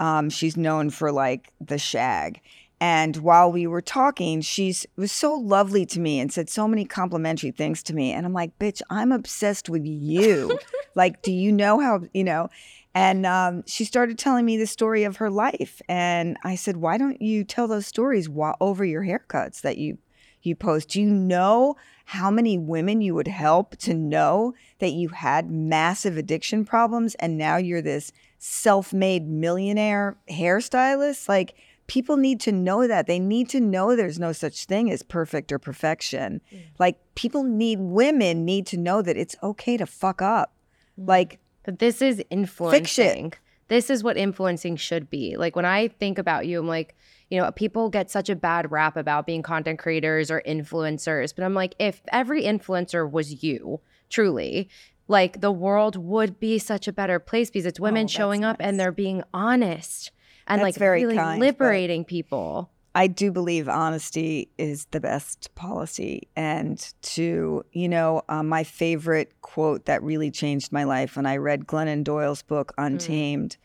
um, 0.00 0.30
she's 0.30 0.56
known 0.56 0.90
for 0.90 1.12
like 1.12 1.52
the 1.60 1.78
shag. 1.78 2.40
And 2.78 3.16
while 3.16 3.50
we 3.50 3.66
were 3.66 3.80
talking, 3.80 4.42
she's 4.42 4.84
was 4.96 5.10
so 5.10 5.34
lovely 5.34 5.86
to 5.86 6.00
me 6.00 6.20
and 6.20 6.30
said 6.30 6.50
so 6.50 6.68
many 6.68 6.84
complimentary 6.84 7.50
things 7.50 7.82
to 7.84 7.94
me. 7.94 8.12
And 8.12 8.26
I'm 8.26 8.34
like, 8.34 8.58
bitch, 8.58 8.82
I'm 8.90 9.12
obsessed 9.12 9.70
with 9.70 9.86
you. 9.86 10.58
like, 10.94 11.22
do 11.22 11.32
you 11.32 11.52
know 11.52 11.80
how, 11.80 12.02
you 12.12 12.24
know? 12.24 12.50
And 12.94 13.26
um, 13.26 13.62
she 13.66 13.84
started 13.84 14.18
telling 14.18 14.44
me 14.44 14.56
the 14.56 14.66
story 14.66 15.04
of 15.04 15.16
her 15.16 15.30
life. 15.30 15.80
And 15.88 16.36
I 16.44 16.54
said, 16.54 16.78
why 16.78 16.98
don't 16.98 17.20
you 17.20 17.44
tell 17.44 17.68
those 17.68 17.86
stories 17.86 18.28
while, 18.28 18.56
over 18.60 18.84
your 18.84 19.02
haircuts 19.02 19.62
that 19.62 19.78
you 19.78 19.98
you 20.46 20.56
post? 20.56 20.90
Do 20.90 21.00
you 21.00 21.10
know 21.10 21.76
how 22.06 22.30
many 22.30 22.56
women 22.56 23.00
you 23.00 23.14
would 23.14 23.28
help 23.28 23.76
to 23.78 23.92
know 23.92 24.54
that 24.78 24.92
you 24.92 25.08
had 25.08 25.50
massive 25.50 26.16
addiction 26.16 26.64
problems 26.64 27.14
and 27.16 27.36
now 27.36 27.56
you're 27.56 27.82
this 27.82 28.12
self-made 28.38 29.28
millionaire 29.28 30.16
hairstylist? 30.30 31.28
Like 31.28 31.54
people 31.86 32.16
need 32.16 32.40
to 32.40 32.52
know 32.52 32.86
that. 32.86 33.06
They 33.06 33.18
need 33.18 33.48
to 33.50 33.60
know 33.60 33.94
there's 33.94 34.18
no 34.18 34.32
such 34.32 34.66
thing 34.66 34.90
as 34.90 35.02
perfect 35.02 35.52
or 35.52 35.58
perfection. 35.58 36.40
Mm. 36.52 36.62
Like 36.78 36.98
people 37.14 37.42
need 37.42 37.80
women 37.80 38.44
need 38.44 38.66
to 38.68 38.76
know 38.76 39.02
that 39.02 39.16
it's 39.16 39.36
okay 39.42 39.76
to 39.76 39.86
fuck 39.86 40.22
up. 40.22 40.52
Mm. 41.00 41.08
Like 41.08 41.38
But 41.64 41.78
this 41.78 42.00
is 42.00 42.22
influencing. 42.30 43.32
This 43.68 43.90
is 43.90 44.04
what 44.04 44.16
influencing 44.16 44.76
should 44.76 45.10
be. 45.10 45.36
Like 45.36 45.56
when 45.56 45.64
I 45.64 45.88
think 45.88 46.18
about 46.18 46.46
you, 46.46 46.60
I'm 46.60 46.68
like, 46.68 46.94
you 47.30 47.40
know, 47.40 47.50
people 47.50 47.90
get 47.90 48.10
such 48.10 48.28
a 48.28 48.36
bad 48.36 48.70
rap 48.70 48.96
about 48.96 49.26
being 49.26 49.42
content 49.42 49.78
creators 49.78 50.30
or 50.30 50.42
influencers. 50.46 51.34
But 51.34 51.44
I'm 51.44 51.54
like, 51.54 51.74
if 51.78 52.02
every 52.12 52.44
influencer 52.44 53.10
was 53.10 53.42
you, 53.42 53.80
truly, 54.08 54.68
like 55.08 55.40
the 55.40 55.52
world 55.52 55.96
would 55.96 56.38
be 56.38 56.58
such 56.58 56.86
a 56.86 56.92
better 56.92 57.18
place 57.18 57.50
because 57.50 57.66
it's 57.66 57.80
women 57.80 58.04
Oh, 58.04 58.08
showing 58.08 58.44
up 58.44 58.56
and 58.60 58.78
they're 58.78 58.92
being 58.92 59.22
honest 59.34 60.12
and 60.46 60.60
That's 60.60 60.64
like 60.64 60.74
very 60.76 61.04
really 61.04 61.16
kind, 61.16 61.40
liberating 61.40 62.04
people. 62.04 62.70
I 62.94 63.08
do 63.08 63.30
believe 63.30 63.68
honesty 63.68 64.48
is 64.56 64.86
the 64.86 65.00
best 65.00 65.54
policy. 65.54 66.28
And 66.34 66.78
to, 67.02 67.64
you 67.72 67.88
know, 67.88 68.22
uh, 68.28 68.42
my 68.42 68.64
favorite 68.64 69.32
quote 69.42 69.84
that 69.84 70.02
really 70.02 70.30
changed 70.30 70.72
my 70.72 70.84
life 70.84 71.16
when 71.16 71.26
I 71.26 71.36
read 71.36 71.66
Glennon 71.66 72.04
Doyle's 72.04 72.42
book, 72.42 72.72
Untamed, 72.78 73.58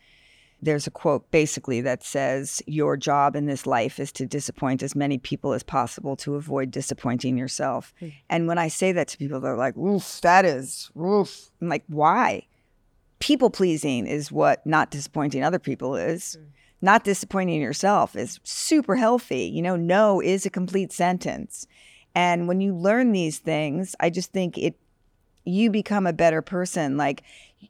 there's 0.62 0.86
a 0.86 0.90
quote 0.90 1.28
basically 1.30 1.80
that 1.80 2.04
says, 2.04 2.62
Your 2.66 2.96
job 2.96 3.34
in 3.34 3.46
this 3.46 3.66
life 3.66 3.98
is 3.98 4.12
to 4.12 4.26
disappoint 4.26 4.82
as 4.82 4.94
many 4.94 5.18
people 5.18 5.52
as 5.52 5.62
possible 5.62 6.16
to 6.16 6.36
avoid 6.36 6.70
disappointing 6.70 7.36
yourself. 7.36 7.92
Mm. 8.00 8.12
And 8.30 8.46
when 8.46 8.58
I 8.58 8.68
say 8.68 8.92
that 8.92 9.08
to 9.08 9.18
people, 9.18 9.40
they're 9.40 9.56
like, 9.56 9.76
Oof, 9.76 10.20
that 10.22 10.44
is, 10.44 10.90
oof. 10.96 11.50
I'm 11.60 11.68
like, 11.68 11.84
why? 11.88 12.46
People 13.18 13.50
pleasing 13.50 14.06
is 14.06 14.32
what 14.32 14.64
not 14.64 14.90
disappointing 14.90 15.44
other 15.44 15.58
people 15.58 15.96
is 15.96 16.38
not 16.82 17.04
disappointing 17.04 17.60
yourself 17.60 18.16
is 18.16 18.40
super 18.42 18.96
healthy. 18.96 19.44
You 19.44 19.62
know, 19.62 19.76
no 19.76 20.20
is 20.20 20.44
a 20.44 20.50
complete 20.50 20.92
sentence. 20.92 21.66
And 22.14 22.48
when 22.48 22.60
you 22.60 22.74
learn 22.74 23.12
these 23.12 23.38
things, 23.38 23.94
I 24.00 24.10
just 24.10 24.32
think 24.32 24.58
it 24.58 24.74
you 25.44 25.70
become 25.70 26.06
a 26.06 26.12
better 26.12 26.42
person. 26.42 26.96
Like 26.96 27.22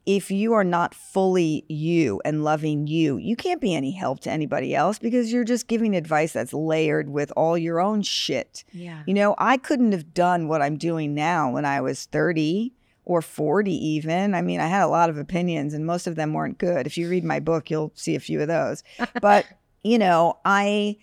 if 0.06 0.30
you 0.30 0.52
are 0.52 0.64
not 0.64 0.94
fully 0.94 1.64
you 1.68 2.20
and 2.24 2.44
loving 2.44 2.86
you, 2.86 3.16
you 3.16 3.36
can't 3.36 3.60
be 3.60 3.74
any 3.74 3.92
help 3.92 4.20
to 4.20 4.30
anybody 4.30 4.74
else 4.74 4.98
because 4.98 5.32
you're 5.32 5.44
just 5.44 5.68
giving 5.68 5.94
advice 5.94 6.32
that's 6.32 6.52
layered 6.52 7.08
with 7.10 7.32
all 7.36 7.56
your 7.56 7.80
own 7.80 8.02
shit. 8.02 8.64
Yeah. 8.72 9.02
You 9.06 9.14
know, 9.14 9.34
I 9.38 9.56
couldn't 9.56 9.92
have 9.92 10.14
done 10.14 10.48
what 10.48 10.62
I'm 10.62 10.76
doing 10.76 11.14
now 11.14 11.50
when 11.50 11.64
I 11.64 11.80
was 11.80 12.06
30 12.06 12.72
or 13.04 13.22
40 13.22 13.72
even. 13.72 14.34
I 14.34 14.42
mean, 14.42 14.60
I 14.60 14.66
had 14.66 14.82
a 14.82 14.88
lot 14.88 15.10
of 15.10 15.18
opinions 15.18 15.74
and 15.74 15.86
most 15.86 16.06
of 16.06 16.16
them 16.16 16.32
weren't 16.32 16.58
good. 16.58 16.86
If 16.86 16.96
you 16.96 17.08
read 17.08 17.24
my 17.24 17.40
book, 17.40 17.70
you'll 17.70 17.92
see 17.94 18.14
a 18.14 18.20
few 18.20 18.40
of 18.40 18.48
those. 18.48 18.82
But, 19.20 19.46
you 19.82 19.98
know, 19.98 20.38
I 20.44 20.96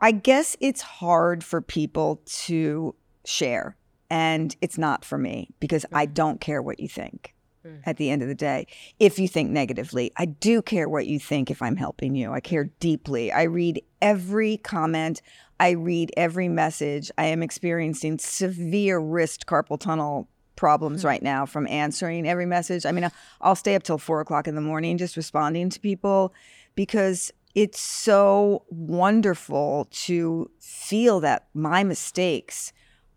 I 0.00 0.12
guess 0.12 0.56
it's 0.60 0.80
hard 0.80 1.44
for 1.44 1.60
people 1.60 2.22
to 2.24 2.94
share 3.24 3.76
and 4.08 4.56
it's 4.60 4.78
not 4.78 5.04
for 5.04 5.18
me 5.18 5.50
because 5.60 5.84
I 5.92 6.06
don't 6.06 6.40
care 6.40 6.62
what 6.62 6.80
you 6.80 6.88
think. 6.88 7.34
Mm. 7.66 7.82
At 7.84 7.98
the 7.98 8.10
end 8.10 8.22
of 8.22 8.28
the 8.28 8.34
day, 8.34 8.66
if 8.98 9.18
you 9.18 9.28
think 9.28 9.50
negatively, 9.50 10.12
I 10.16 10.24
do 10.24 10.62
care 10.62 10.88
what 10.88 11.06
you 11.06 11.18
think 11.18 11.50
if 11.50 11.60
I'm 11.60 11.76
helping 11.76 12.14
you. 12.14 12.32
I 12.32 12.40
care 12.40 12.70
deeply. 12.80 13.30
I 13.30 13.42
read 13.42 13.82
every 14.00 14.56
comment. 14.56 15.20
I 15.58 15.70
read 15.70 16.10
every 16.16 16.48
message. 16.48 17.10
I 17.18 17.26
am 17.26 17.42
experiencing 17.42 18.18
severe 18.18 18.98
wrist 18.98 19.44
carpal 19.44 19.78
tunnel 19.78 20.26
problems 20.56 21.04
right 21.04 21.22
now 21.22 21.46
from 21.46 21.66
answering 21.68 22.28
every 22.28 22.46
message. 22.46 22.84
I 22.84 22.92
mean, 22.92 23.10
I'll 23.40 23.56
stay 23.56 23.74
up 23.74 23.82
till 23.82 23.98
four 23.98 24.20
o'clock 24.20 24.46
in 24.46 24.54
the 24.54 24.60
morning 24.60 24.98
just 24.98 25.16
responding 25.16 25.70
to 25.70 25.80
people 25.80 26.34
because 26.74 27.32
it's 27.54 27.80
so 27.80 28.64
wonderful 28.68 29.88
to 29.90 30.50
feel 30.60 31.20
that 31.20 31.48
my 31.54 31.82
mistakes 31.82 32.72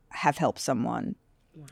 have 0.09 0.37
helped 0.37 0.59
someone, 0.59 1.15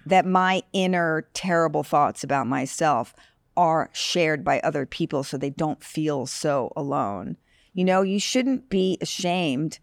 that 0.06 0.26
my 0.26 0.64
inner 0.74 1.28
terrible 1.34 1.84
thoughts 1.84 2.24
about 2.24 2.48
myself 2.48 3.14
are 3.58 3.90
shared 3.94 4.44
by 4.44 4.60
other 4.62 4.86
people 4.86 5.24
so 5.24 5.38
they 5.38 5.50
don't 5.50 5.84
feel 5.84 6.26
so 6.26 6.72
alone. 6.76 7.38
You 7.74 7.86
know, 7.86 8.02
you 8.02 8.20
shouldn't 8.20 8.70
be 8.70 8.98
ashamed 9.02 9.80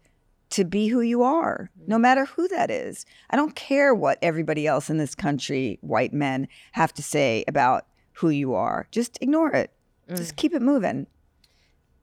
to 0.51 0.63
be 0.63 0.87
who 0.87 1.01
you 1.01 1.21
are, 1.21 1.69
no 1.85 1.95
mm-hmm. 1.95 2.01
matter 2.01 2.25
who 2.25 2.47
that 2.47 2.71
is. 2.71 3.05
I 3.29 3.35
don't 3.35 3.55
care 3.55 3.93
what 3.93 4.17
everybody 4.21 4.65
else 4.65 4.89
in 4.89 4.97
this 4.97 5.13
country, 5.13 5.77
white 5.81 6.13
men, 6.13 6.47
have 6.71 6.93
to 6.93 7.03
say 7.03 7.43
about 7.47 7.85
who 8.13 8.29
you 8.29 8.55
are. 8.55 8.87
Just 8.91 9.17
ignore 9.21 9.51
it. 9.51 9.71
Just 10.15 10.33
mm. 10.33 10.37
keep 10.37 10.53
it 10.53 10.61
moving. 10.61 11.05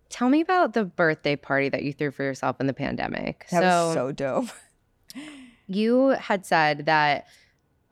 Tell 0.09 0.29
me 0.29 0.41
about 0.41 0.75
the 0.75 0.85
birthday 0.85 1.35
party 1.35 1.69
that 1.69 1.83
you 1.83 1.93
threw 1.93 2.13
for 2.13 2.23
yourself 2.23 2.61
in 2.61 2.69
the 2.69 2.73
pandemic. 2.73 3.47
That 3.51 3.63
was 3.63 3.95
so 3.95 4.13
dope. 4.13 4.49
you 5.67 6.11
had 6.11 6.47
said 6.47 6.87
that 6.87 7.27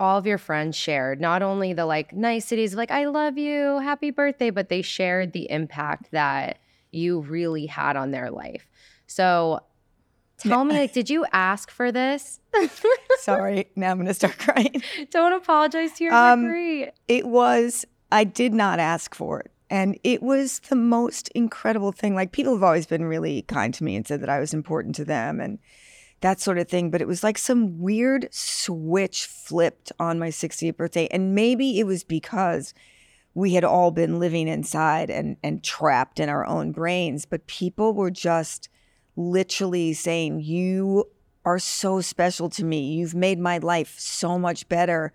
all 0.01 0.19
of 0.19 0.27
your 0.27 0.39
friends 0.39 0.77
shared 0.77 1.21
not 1.21 1.43
only 1.43 1.73
the 1.73 1.87
like 1.87 2.13
niceties 2.13 2.73
of 2.73 2.79
like 2.79 2.91
i 2.91 3.05
love 3.05 3.39
you 3.39 3.79
happy 3.81 4.11
birthday 4.11 4.51
but 4.51 4.69
they 4.69 4.83
shared 4.83 5.33
the 5.33 5.51
impact 5.51 6.11
that 6.11 6.59
you 6.91 7.21
really 7.21 7.67
had 7.67 7.97
on 7.97 8.11
their 8.11 8.31
life 8.31 8.67
so 9.07 9.61
tell 10.39 10.65
me 10.65 10.75
like 10.77 10.93
did 10.93 11.09
you 11.09 11.25
ask 11.33 11.71
for 11.71 11.93
this 11.93 12.41
Sorry, 13.19 13.67
now 13.77 13.91
I'm 13.91 14.05
to 14.05 14.15
start 14.15 14.39
crying. 14.39 14.83
don't 15.11 15.33
apologize 15.33 15.93
to 15.95 16.05
your 16.05 16.15
Um, 16.15 16.43
degree 16.43 16.89
It 17.09 17.27
was, 17.27 17.85
I 18.13 18.25
did 18.25 18.53
not 18.53 18.79
ask 18.79 19.15
for 19.15 19.41
it. 19.41 19.51
And 19.71 19.99
it 20.05 20.23
was 20.23 20.61
the 20.69 20.77
most 20.77 21.29
incredible 21.35 21.91
thing. 21.91 22.15
Like, 22.15 22.33
people 22.33 22.53
have 22.53 22.63
always 22.63 22.87
been 22.87 23.05
really 23.05 23.43
kind 23.43 23.73
to 23.75 23.83
me 23.85 23.97
and 23.97 24.07
said 24.07 24.21
that 24.21 24.29
I 24.29 24.39
was 24.39 24.55
important 24.55 24.95
to 24.97 25.05
them 25.05 25.41
and 25.41 25.59
that 26.21 26.41
sort 26.41 26.59
of 26.59 26.69
thing. 26.69 26.91
But 26.91 27.01
it 27.01 27.09
was 27.09 27.23
like 27.23 27.39
some 27.39 27.79
weird 27.79 28.29
switch 28.33 29.27
flipped 29.27 29.93
on 29.99 30.19
my 30.19 30.29
60th 30.29 30.77
birthday. 30.77 31.09
And 31.11 31.35
maybe 31.35 31.79
it 31.79 31.87
was 31.87 32.05
because 32.05 32.75
we 33.35 33.55
had 33.55 33.65
all 33.65 33.91
been 33.91 34.19
living 34.19 34.49
inside 34.49 35.11
and, 35.11 35.37
and 35.43 35.63
trapped 35.63 36.21
in 36.21 36.29
our 36.29 36.47
own 36.47 36.73
brains. 36.73 37.27
But 37.27 37.47
people 37.47 37.93
were 37.93 38.11
just 38.11 38.69
literally 39.17 39.93
saying, 39.93 40.41
You 40.41 41.11
are 41.45 41.59
so 41.59 42.01
special 42.01 42.49
to 42.51 42.65
me. 42.65 42.95
You've 42.95 43.15
made 43.15 43.39
my 43.39 43.59
life 43.59 43.97
so 43.99 44.39
much 44.39 44.69
better 44.69 45.13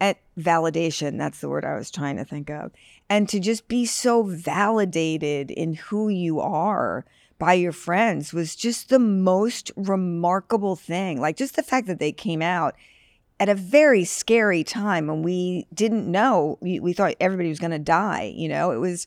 at 0.00 0.18
validation. 0.38 1.18
That's 1.18 1.40
the 1.40 1.48
word 1.48 1.64
I 1.64 1.74
was 1.74 1.90
trying 1.90 2.16
to 2.16 2.24
think 2.24 2.50
of. 2.50 2.72
And 3.10 3.28
to 3.28 3.40
just 3.40 3.68
be 3.68 3.84
so 3.84 4.22
validated 4.22 5.50
in 5.50 5.74
who 5.74 6.08
you 6.08 6.40
are 6.40 7.04
by 7.38 7.52
your 7.54 7.72
friends 7.72 8.32
was 8.32 8.56
just 8.56 8.88
the 8.88 8.98
most 8.98 9.70
remarkable 9.76 10.76
thing. 10.76 11.20
Like 11.20 11.36
just 11.36 11.56
the 11.56 11.62
fact 11.62 11.86
that 11.86 11.98
they 11.98 12.12
came 12.12 12.42
out 12.42 12.74
at 13.40 13.48
a 13.48 13.54
very 13.54 14.04
scary 14.04 14.64
time 14.64 15.06
when 15.06 15.22
we 15.22 15.66
didn't 15.72 16.10
know, 16.10 16.58
we, 16.60 16.80
we 16.80 16.92
thought 16.92 17.14
everybody 17.20 17.48
was 17.48 17.60
going 17.60 17.70
to 17.70 17.78
die. 17.78 18.32
You 18.34 18.48
know, 18.48 18.72
it 18.72 18.78
was 18.78 19.06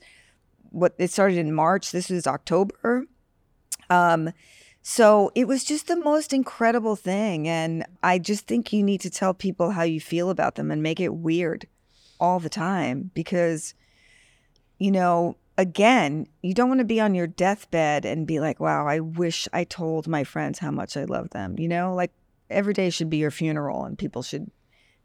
what 0.69 0.95
it 0.97 1.11
started 1.11 1.37
in 1.37 1.53
March. 1.53 1.91
This 1.91 2.09
was 2.09 2.25
October. 2.25 3.05
Um, 3.89 4.31
so 4.81 5.31
it 5.35 5.47
was 5.47 5.63
just 5.63 5.87
the 5.87 5.97
most 5.97 6.31
incredible 6.31 6.95
thing. 6.95 7.47
And 7.47 7.85
I 8.01 8.19
just 8.19 8.47
think 8.47 8.71
you 8.71 8.81
need 8.81 9.01
to 9.01 9.09
tell 9.09 9.33
people 9.33 9.71
how 9.71 9.83
you 9.83 9.99
feel 9.99 10.29
about 10.29 10.55
them 10.55 10.71
and 10.71 10.81
make 10.81 10.99
it 10.99 11.13
weird 11.13 11.67
all 12.19 12.39
the 12.39 12.49
time 12.49 13.11
because, 13.13 13.73
you 14.79 14.91
know, 14.91 15.35
again, 15.61 16.25
you 16.41 16.55
don't 16.55 16.69
want 16.69 16.79
to 16.79 16.85
be 16.85 16.99
on 16.99 17.13
your 17.13 17.27
deathbed 17.27 18.03
and 18.03 18.25
be 18.25 18.39
like, 18.39 18.59
wow, 18.59 18.87
I 18.87 18.99
wish 18.99 19.47
I 19.53 19.63
told 19.63 20.07
my 20.07 20.23
friends 20.23 20.57
how 20.57 20.71
much 20.71 20.97
I 20.97 21.03
love 21.03 21.29
them. 21.29 21.59
You 21.59 21.67
know, 21.67 21.93
like 21.93 22.11
every 22.49 22.73
day 22.73 22.89
should 22.89 23.11
be 23.11 23.17
your 23.17 23.29
funeral 23.29 23.85
and 23.85 23.97
people 23.97 24.23
should 24.23 24.49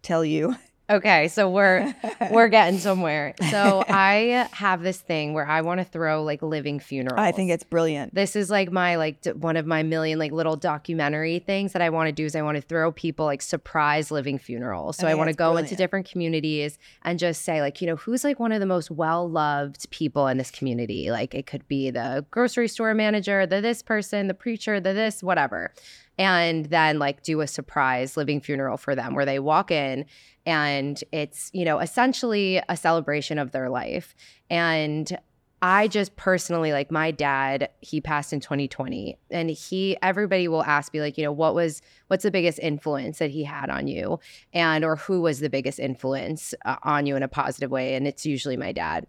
tell 0.02 0.24
you. 0.24 0.56
Okay, 0.88 1.26
so 1.28 1.50
we're 1.50 1.94
we're 2.30 2.48
getting 2.48 2.78
somewhere. 2.78 3.34
So 3.50 3.84
I 3.88 4.48
have 4.52 4.82
this 4.82 5.00
thing 5.00 5.34
where 5.34 5.46
I 5.46 5.62
want 5.62 5.80
to 5.80 5.84
throw 5.84 6.22
like 6.22 6.42
living 6.42 6.78
funerals. 6.78 7.18
I 7.18 7.32
think 7.32 7.50
it's 7.50 7.64
brilliant. 7.64 8.14
this 8.14 8.36
is 8.36 8.50
like 8.50 8.70
my 8.70 8.94
like 8.94 9.20
d- 9.22 9.32
one 9.32 9.56
of 9.56 9.66
my 9.66 9.82
million 9.82 10.18
like 10.18 10.30
little 10.30 10.54
documentary 10.54 11.40
things 11.40 11.72
that 11.72 11.82
I 11.82 11.90
want 11.90 12.06
to 12.06 12.12
do 12.12 12.24
is 12.24 12.36
I 12.36 12.42
want 12.42 12.56
to 12.56 12.62
throw 12.62 12.92
people 12.92 13.26
like 13.26 13.42
surprise 13.42 14.12
living 14.12 14.38
funerals. 14.38 14.96
So 14.96 15.08
I 15.08 15.12
I, 15.12 15.14
want 15.14 15.28
to 15.28 15.34
go 15.34 15.56
into 15.56 15.74
different 15.74 16.08
communities 16.08 16.78
and 17.02 17.18
just 17.18 17.42
say 17.42 17.60
like, 17.60 17.80
you 17.80 17.86
know, 17.88 17.96
who's 17.96 18.22
like 18.22 18.38
one 18.38 18.52
of 18.52 18.60
the 18.60 18.66
most 18.66 18.90
well-loved 18.90 19.90
people 19.90 20.28
in 20.28 20.38
this 20.38 20.50
community? 20.50 21.10
Like 21.10 21.34
it 21.34 21.46
could 21.46 21.66
be 21.66 21.90
the 21.90 22.24
grocery 22.30 22.68
store 22.68 22.94
manager, 22.94 23.44
the 23.46 23.60
this 23.60 23.82
person, 23.82 24.28
the 24.28 24.34
preacher, 24.34 24.78
the 24.78 24.92
this, 24.92 25.22
whatever. 25.22 25.72
And 26.18 26.66
then 26.66 26.98
like 26.98 27.22
do 27.22 27.40
a 27.40 27.46
surprise 27.46 28.16
living 28.16 28.40
funeral 28.40 28.76
for 28.76 28.94
them 28.94 29.14
where 29.14 29.26
they 29.26 29.38
walk 29.38 29.70
in 29.70 30.06
and 30.46 31.02
it's, 31.12 31.50
you 31.52 31.64
know, 31.64 31.80
essentially 31.80 32.62
a 32.68 32.76
celebration 32.76 33.38
of 33.38 33.50
their 33.50 33.68
life. 33.68 34.14
And 34.48 35.18
I 35.60 35.88
just 35.88 36.14
personally 36.16 36.70
like 36.72 36.90
my 36.90 37.10
dad, 37.10 37.70
he 37.80 38.00
passed 38.00 38.32
in 38.32 38.40
2020 38.40 39.18
and 39.30 39.50
he 39.50 39.96
everybody 40.02 40.48
will 40.48 40.62
ask 40.62 40.92
me 40.94 41.00
like, 41.00 41.18
you 41.18 41.24
know, 41.24 41.32
what 41.32 41.54
was 41.54 41.82
what's 42.06 42.22
the 42.22 42.30
biggest 42.30 42.58
influence 42.60 43.18
that 43.18 43.30
he 43.30 43.42
had 43.44 43.68
on 43.70 43.88
you 43.88 44.20
and 44.52 44.84
or 44.84 44.96
who 44.96 45.20
was 45.22 45.40
the 45.40 45.50
biggest 45.50 45.78
influence 45.80 46.54
uh, 46.64 46.76
on 46.82 47.06
you 47.06 47.16
in 47.16 47.22
a 47.22 47.28
positive 47.28 47.70
way 47.70 47.94
and 47.94 48.06
it's 48.06 48.24
usually 48.26 48.56
my 48.56 48.70
dad. 48.70 49.06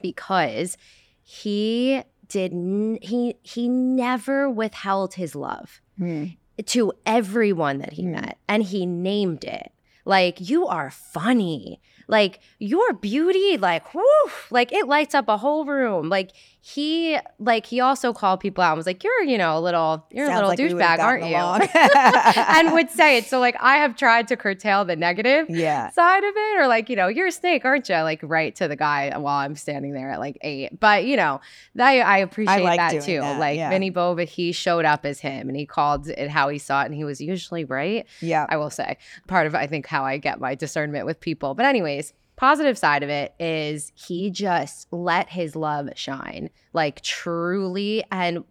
Because 0.00 0.76
he 1.24 2.02
did 2.28 2.52
n- 2.52 2.98
he 3.02 3.34
he 3.42 3.68
never 3.68 4.48
withheld 4.48 5.14
his 5.14 5.34
love 5.34 5.80
Hmm. 5.96 6.26
to 6.66 6.92
everyone 7.04 7.78
that 7.78 7.94
he 7.94 8.02
Hmm. 8.04 8.12
met 8.12 8.38
and 8.48 8.62
he 8.62 8.86
named 8.86 9.44
it 9.44 9.72
like 10.08 10.50
you 10.50 10.66
are 10.66 10.90
funny 10.90 11.80
like 12.08 12.40
your 12.58 12.94
beauty, 12.94 13.58
like 13.58 13.94
whoo, 13.94 14.02
like 14.50 14.72
it 14.72 14.88
lights 14.88 15.14
up 15.14 15.28
a 15.28 15.36
whole 15.36 15.66
room. 15.66 16.08
Like 16.08 16.32
he 16.68 17.18
like 17.38 17.64
he 17.64 17.80
also 17.80 18.12
called 18.12 18.40
people 18.40 18.62
out 18.62 18.72
and 18.72 18.76
was 18.76 18.84
like, 18.84 19.02
You're, 19.02 19.22
you 19.22 19.38
know, 19.38 19.56
a 19.56 19.60
little 19.60 20.06
you're 20.10 20.26
Sounds 20.26 20.40
a 20.40 20.46
little 20.46 20.76
like 20.76 20.88
douchebag, 20.90 20.98
aren't 20.98 21.24
you? 21.24 21.34
and 22.42 22.74
would 22.74 22.90
say 22.90 23.16
it. 23.16 23.24
So 23.24 23.40
like 23.40 23.56
I 23.58 23.76
have 23.76 23.96
tried 23.96 24.28
to 24.28 24.36
curtail 24.36 24.84
the 24.84 24.94
negative 24.94 25.46
yeah. 25.48 25.88
side 25.90 26.24
of 26.24 26.34
it, 26.36 26.60
or 26.60 26.68
like, 26.68 26.90
you 26.90 26.96
know, 26.96 27.08
you're 27.08 27.28
a 27.28 27.32
snake, 27.32 27.64
aren't 27.64 27.88
you? 27.88 27.94
Like 27.96 28.20
right 28.22 28.54
to 28.56 28.68
the 28.68 28.76
guy 28.76 29.16
while 29.16 29.38
I'm 29.38 29.56
standing 29.56 29.94
there 29.94 30.10
at 30.10 30.20
like 30.20 30.36
eight. 30.42 30.78
But 30.78 31.06
you 31.06 31.16
know, 31.16 31.40
that 31.76 32.06
I 32.06 32.18
appreciate 32.18 32.62
like 32.62 32.78
that 32.78 33.02
too. 33.02 33.20
that, 33.20 33.40
like 33.40 33.56
yeah. 33.56 33.70
Vinny 33.70 33.88
Bove, 33.88 34.18
he 34.18 34.52
showed 34.52 34.84
up 34.84 35.06
as 35.06 35.20
him 35.20 35.48
and 35.48 35.56
he 35.56 35.64
called 35.64 36.08
it 36.08 36.28
how 36.28 36.50
he 36.50 36.58
saw 36.58 36.82
it, 36.82 36.86
and 36.86 36.94
he 36.94 37.04
was 37.04 37.18
usually 37.18 37.64
right. 37.64 38.06
Yeah. 38.20 38.44
I 38.46 38.58
will 38.58 38.70
say 38.70 38.98
part 39.26 39.46
of 39.46 39.54
I 39.54 39.66
think 39.66 39.86
how 39.86 40.04
I 40.04 40.18
get 40.18 40.38
my 40.38 40.54
discernment 40.54 41.06
with 41.06 41.18
people. 41.18 41.54
But 41.54 41.64
anyways, 41.64 42.12
positive 42.38 42.78
side 42.78 43.02
of 43.02 43.08
it 43.10 43.34
is 43.38 43.92
he 43.94 44.30
just 44.30 44.86
let 44.92 45.28
his 45.28 45.54
love 45.56 45.90
shine 45.96 46.48
like 46.72 47.00
truly 47.02 48.02
and 48.10 48.44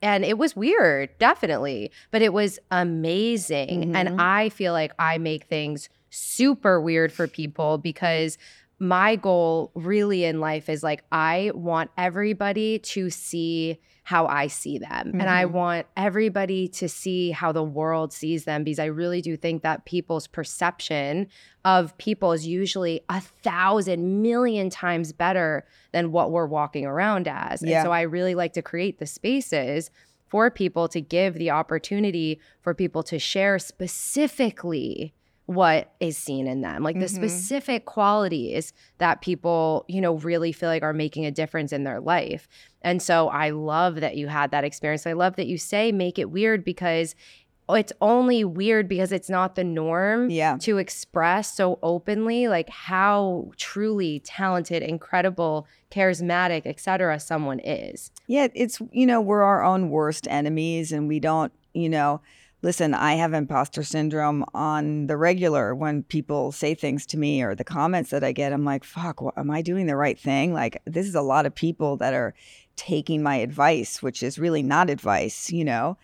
and 0.00 0.24
it 0.24 0.38
was 0.38 0.54
weird 0.56 1.10
definitely 1.18 1.90
but 2.10 2.22
it 2.22 2.32
was 2.32 2.58
amazing 2.70 3.92
Mhm. 3.92 3.96
and 3.96 4.20
i 4.20 4.48
feel 4.48 4.72
like 4.72 4.92
i 4.98 5.18
make 5.18 5.44
things 5.44 5.88
super 6.10 6.80
weird 6.80 7.12
for 7.12 7.26
people 7.26 7.76
because 7.76 8.38
my 8.78 9.16
goal 9.16 9.70
really 9.74 10.24
in 10.24 10.40
life 10.40 10.68
is 10.68 10.82
like 10.82 11.04
i 11.12 11.50
want 11.54 11.90
everybody 11.96 12.78
to 12.78 13.08
see 13.10 13.78
how 14.06 14.26
I 14.26 14.48
see 14.48 14.76
them. 14.76 15.12
And 15.14 15.30
I 15.30 15.46
Mhm. 15.46 15.52
want 15.52 15.86
everybody 15.96 16.68
to 16.68 16.90
see 16.90 17.30
how 17.30 17.52
the 17.52 17.62
world 17.62 18.12
sees 18.12 18.44
them 18.44 18.62
because 18.62 18.78
I 18.78 18.84
really 18.84 19.22
do 19.22 19.34
think 19.34 19.62
that 19.62 19.86
people's 19.86 20.26
perception 20.26 21.26
of 21.64 21.96
people 21.96 22.32
is 22.32 22.46
usually 22.46 23.00
a 23.08 23.22
thousand 23.22 24.20
million 24.20 24.68
times 24.68 25.14
better 25.14 25.64
than 25.92 26.12
what 26.12 26.30
we're 26.30 26.44
walking 26.44 26.84
around 26.84 27.26
as. 27.28 27.62
Yeah. 27.62 27.78
And 27.78 27.86
so 27.86 27.92
I 27.92 28.02
really 28.02 28.34
like 28.34 28.52
to 28.52 28.62
create 28.62 28.98
the 28.98 29.06
spaces 29.06 29.90
for 30.28 30.50
people 30.50 30.86
to 30.88 31.00
give 31.00 31.36
the 31.36 31.50
opportunity 31.50 32.38
for 32.60 32.74
people 32.74 33.02
to 33.04 33.18
share 33.18 33.58
specifically 33.58 35.14
what 35.46 35.92
is 36.00 36.16
seen 36.16 36.46
in 36.46 36.62
them 36.62 36.82
like 36.82 36.98
the 36.98 37.04
Mhm. 37.04 37.10
specific 37.14 37.84
qualities 37.84 38.72
that 38.98 39.20
people 39.20 39.84
you 39.88 40.00
know 40.00 40.14
really 40.14 40.52
feel 40.52 40.70
like 40.70 40.82
are 40.82 40.94
making 40.94 41.26
a 41.26 41.30
difference 41.30 41.70
in 41.72 41.84
their 41.84 42.00
life 42.00 42.48
and 42.80 43.02
so 43.02 43.28
i 43.28 43.50
love 43.50 43.96
that 43.96 44.16
you 44.16 44.28
had 44.28 44.50
that 44.52 44.64
experience 44.64 45.06
i 45.06 45.12
love 45.12 45.36
that 45.36 45.46
you 45.46 45.58
say 45.58 45.92
make 45.92 46.18
it 46.18 46.30
weird 46.30 46.64
because 46.64 47.14
it's 47.70 47.92
only 48.02 48.44
weird 48.44 48.88
because 48.88 49.10
it's 49.12 49.28
not 49.30 49.54
the 49.54 49.64
norm 49.64 50.28
Yeah. 50.30 50.56
to 50.60 50.78
express 50.78 51.54
so 51.54 51.78
openly 51.82 52.46
like 52.48 52.68
how 52.70 53.50
truly 53.56 54.20
talented 54.20 54.82
incredible 54.82 55.66
charismatic 55.90 56.62
etc 56.66 57.18
someone 57.20 57.60
is 57.60 58.10
Yeah, 58.26 58.48
it's 58.54 58.80
you 58.92 59.06
know, 59.06 59.20
we're 59.20 59.42
our 59.42 59.62
own 59.62 59.90
worst 59.90 60.26
enemies 60.30 60.90
and 60.92 61.06
we 61.08 61.20
don't, 61.20 61.52
you 61.74 61.88
know, 61.88 62.20
listen, 62.64 62.94
I 62.94 63.14
have 63.14 63.34
imposter 63.34 63.82
syndrome 63.82 64.42
on 64.54 65.06
the 65.06 65.18
regular 65.18 65.74
when 65.74 66.02
people 66.02 66.50
say 66.50 66.74
things 66.74 67.04
to 67.06 67.18
me 67.18 67.42
or 67.42 67.54
the 67.54 67.62
comments 67.62 68.08
that 68.08 68.24
I 68.24 68.32
get. 68.32 68.54
I'm 68.54 68.64
like, 68.64 68.84
fuck, 68.84 69.20
what, 69.20 69.36
am 69.36 69.50
I 69.50 69.60
doing 69.60 69.86
the 69.86 69.96
right 69.96 70.18
thing? 70.18 70.54
Like, 70.54 70.80
this 70.86 71.06
is 71.06 71.14
a 71.14 71.20
lot 71.20 71.44
of 71.44 71.54
people 71.54 71.98
that 71.98 72.14
are 72.14 72.34
taking 72.74 73.22
my 73.22 73.36
advice, 73.36 74.02
which 74.02 74.22
is 74.22 74.38
really 74.38 74.62
not 74.62 74.88
advice, 74.88 75.52
you 75.52 75.62
know? 75.62 75.98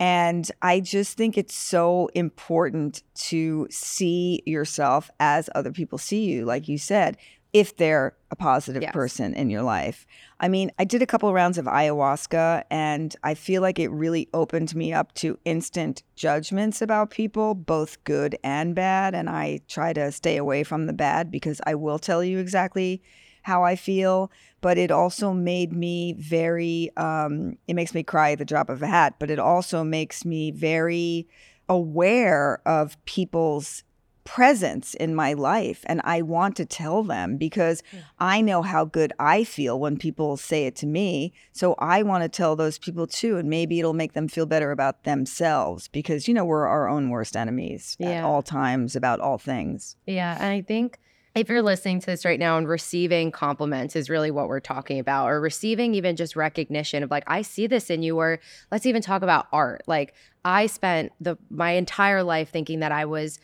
And 0.00 0.50
I 0.62 0.80
just 0.80 1.18
think 1.18 1.36
it's 1.36 1.56
so 1.56 2.08
important 2.14 3.02
to 3.26 3.66
see 3.70 4.42
yourself 4.46 5.10
as 5.20 5.50
other 5.54 5.72
people 5.72 5.98
see 5.98 6.24
you, 6.24 6.46
like 6.46 6.66
you 6.66 6.78
said, 6.78 7.18
if 7.56 7.74
they're 7.78 8.14
a 8.30 8.36
positive 8.36 8.82
Yes. 8.82 8.92
person 8.92 9.32
in 9.32 9.48
your 9.48 9.62
life. 9.62 10.06
I 10.38 10.48
mean, 10.48 10.70
I 10.78 10.84
did 10.84 11.00
a 11.00 11.06
couple 11.06 11.32
rounds 11.32 11.56
of 11.56 11.64
ayahuasca 11.64 12.64
and 12.70 13.16
I 13.24 13.32
feel 13.32 13.62
like 13.62 13.78
it 13.78 13.88
really 13.88 14.28
opened 14.34 14.74
me 14.74 14.92
up 14.92 15.14
to 15.14 15.38
instant 15.46 16.02
judgments 16.16 16.82
about 16.82 17.08
people, 17.08 17.54
both 17.54 18.04
good 18.04 18.36
and 18.44 18.74
bad. 18.74 19.14
And 19.14 19.30
I 19.30 19.60
try 19.68 19.94
to 19.94 20.12
stay 20.12 20.36
away 20.36 20.64
from 20.64 20.84
the 20.84 20.92
bad 20.92 21.30
because 21.30 21.62
I 21.66 21.76
will 21.76 21.98
tell 21.98 22.22
you 22.22 22.38
exactly 22.40 23.02
how 23.44 23.62
I 23.62 23.74
feel. 23.74 24.30
But 24.60 24.76
it 24.76 24.90
also 24.90 25.32
made 25.32 25.72
me 25.72 26.12
very, 26.18 26.90
um, 26.98 27.56
it 27.66 27.72
makes 27.72 27.94
me 27.94 28.02
cry 28.02 28.32
at 28.32 28.38
the 28.38 28.44
drop 28.44 28.68
of 28.68 28.82
a 28.82 28.86
hat, 28.86 29.14
but 29.18 29.30
it 29.30 29.38
also 29.38 29.82
makes 29.82 30.26
me 30.26 30.50
very 30.50 31.26
aware 31.70 32.60
of 32.66 33.02
people's 33.06 33.82
presence 34.26 34.92
in 34.94 35.14
my 35.14 35.32
life 35.32 35.84
and 35.86 36.00
I 36.04 36.20
want 36.20 36.56
to 36.56 36.66
tell 36.66 37.02
them 37.02 37.38
because 37.38 37.82
I 38.18 38.42
know 38.42 38.60
how 38.60 38.84
good 38.84 39.12
I 39.18 39.44
feel 39.44 39.78
when 39.80 39.96
people 39.96 40.36
say 40.36 40.66
it 40.66 40.76
to 40.76 40.86
me. 40.86 41.32
So 41.52 41.74
I 41.78 42.02
want 42.02 42.24
to 42.24 42.28
tell 42.28 42.56
those 42.56 42.78
people 42.78 43.06
too 43.06 43.38
and 43.38 43.48
maybe 43.48 43.78
it'll 43.78 43.94
make 43.94 44.12
them 44.12 44.28
feel 44.28 44.44
better 44.44 44.72
about 44.72 45.04
themselves 45.04 45.88
because 45.88 46.28
you 46.28 46.34
know 46.34 46.44
we're 46.44 46.66
our 46.66 46.88
own 46.88 47.08
worst 47.08 47.36
enemies 47.36 47.96
at 48.00 48.24
all 48.24 48.42
times 48.42 48.96
about 48.96 49.20
all 49.20 49.38
things. 49.38 49.96
Yeah. 50.06 50.36
And 50.38 50.52
I 50.52 50.60
think 50.60 50.98
if 51.36 51.50
you're 51.50 51.62
listening 51.62 52.00
to 52.00 52.06
this 52.06 52.24
right 52.24 52.40
now 52.40 52.56
and 52.56 52.66
receiving 52.66 53.30
compliments 53.30 53.94
is 53.94 54.08
really 54.08 54.30
what 54.30 54.48
we're 54.48 54.58
talking 54.58 54.98
about, 54.98 55.28
or 55.28 55.38
receiving 55.38 55.94
even 55.94 56.16
just 56.16 56.34
recognition 56.34 57.02
of 57.02 57.10
like, 57.10 57.24
I 57.26 57.42
see 57.42 57.66
this 57.66 57.90
in 57.90 58.02
you, 58.02 58.18
or 58.18 58.38
let's 58.72 58.86
even 58.86 59.02
talk 59.02 59.20
about 59.20 59.46
art. 59.52 59.82
Like 59.86 60.14
I 60.46 60.66
spent 60.66 61.12
the 61.20 61.36
my 61.50 61.72
entire 61.72 62.22
life 62.22 62.48
thinking 62.48 62.80
that 62.80 62.90
I 62.90 63.04
was 63.04 63.38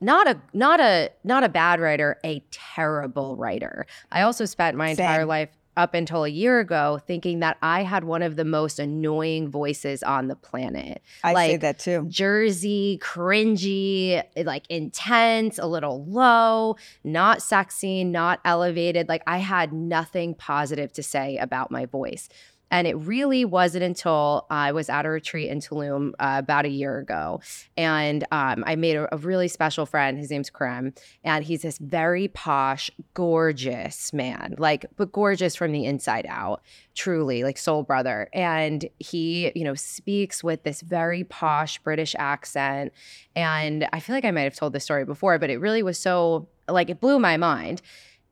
not 0.00 0.28
a 0.28 0.40
not 0.52 0.80
a 0.80 1.10
not 1.24 1.44
a 1.44 1.48
bad 1.48 1.80
writer, 1.80 2.18
a 2.24 2.42
terrible 2.50 3.36
writer. 3.36 3.86
I 4.12 4.22
also 4.22 4.44
spent 4.44 4.76
my 4.76 4.88
entire 4.88 5.24
life 5.24 5.50
up 5.78 5.94
until 5.94 6.24
a 6.24 6.28
year 6.28 6.58
ago 6.58 6.98
thinking 7.06 7.38
that 7.38 7.56
I 7.62 7.84
had 7.84 8.02
one 8.02 8.22
of 8.22 8.34
the 8.34 8.44
most 8.44 8.80
annoying 8.80 9.48
voices 9.48 10.02
on 10.02 10.26
the 10.26 10.34
planet. 10.34 11.00
I 11.22 11.34
say 11.34 11.56
that 11.58 11.78
too. 11.78 12.04
Jersey, 12.08 12.98
cringy, 13.00 14.20
like 14.36 14.66
intense, 14.68 15.56
a 15.56 15.66
little 15.66 16.04
low, 16.04 16.76
not 17.04 17.42
sexy, 17.42 18.02
not 18.02 18.40
elevated. 18.44 19.08
Like 19.08 19.22
I 19.28 19.38
had 19.38 19.72
nothing 19.72 20.34
positive 20.34 20.92
to 20.94 21.02
say 21.02 21.36
about 21.36 21.70
my 21.70 21.86
voice. 21.86 22.28
And 22.70 22.86
it 22.86 22.94
really 22.94 23.44
wasn't 23.44 23.84
until 23.84 24.46
I 24.50 24.72
was 24.72 24.88
at 24.88 25.06
a 25.06 25.08
retreat 25.08 25.48
in 25.48 25.60
Tulum 25.60 26.12
uh, 26.18 26.36
about 26.38 26.64
a 26.64 26.68
year 26.68 26.98
ago. 26.98 27.40
And 27.76 28.24
um, 28.30 28.64
I 28.66 28.76
made 28.76 28.96
a, 28.96 29.14
a 29.14 29.18
really 29.18 29.48
special 29.48 29.86
friend. 29.86 30.18
His 30.18 30.30
name's 30.30 30.50
Krem. 30.50 30.96
And 31.24 31.44
he's 31.44 31.62
this 31.62 31.78
very 31.78 32.28
posh, 32.28 32.90
gorgeous 33.14 34.12
man, 34.12 34.54
like, 34.58 34.86
but 34.96 35.12
gorgeous 35.12 35.56
from 35.56 35.72
the 35.72 35.84
inside 35.86 36.26
out, 36.28 36.62
truly, 36.94 37.42
like 37.42 37.58
soul 37.58 37.82
brother. 37.82 38.28
And 38.32 38.88
he, 38.98 39.52
you 39.54 39.64
know, 39.64 39.74
speaks 39.74 40.44
with 40.44 40.62
this 40.62 40.80
very 40.82 41.24
posh 41.24 41.78
British 41.78 42.14
accent. 42.18 42.92
And 43.34 43.88
I 43.92 44.00
feel 44.00 44.14
like 44.14 44.24
I 44.24 44.30
might 44.30 44.42
have 44.42 44.56
told 44.56 44.72
this 44.72 44.84
story 44.84 45.04
before, 45.04 45.38
but 45.38 45.50
it 45.50 45.58
really 45.58 45.82
was 45.82 45.98
so, 45.98 46.48
like, 46.68 46.90
it 46.90 47.00
blew 47.00 47.18
my 47.18 47.36
mind 47.36 47.80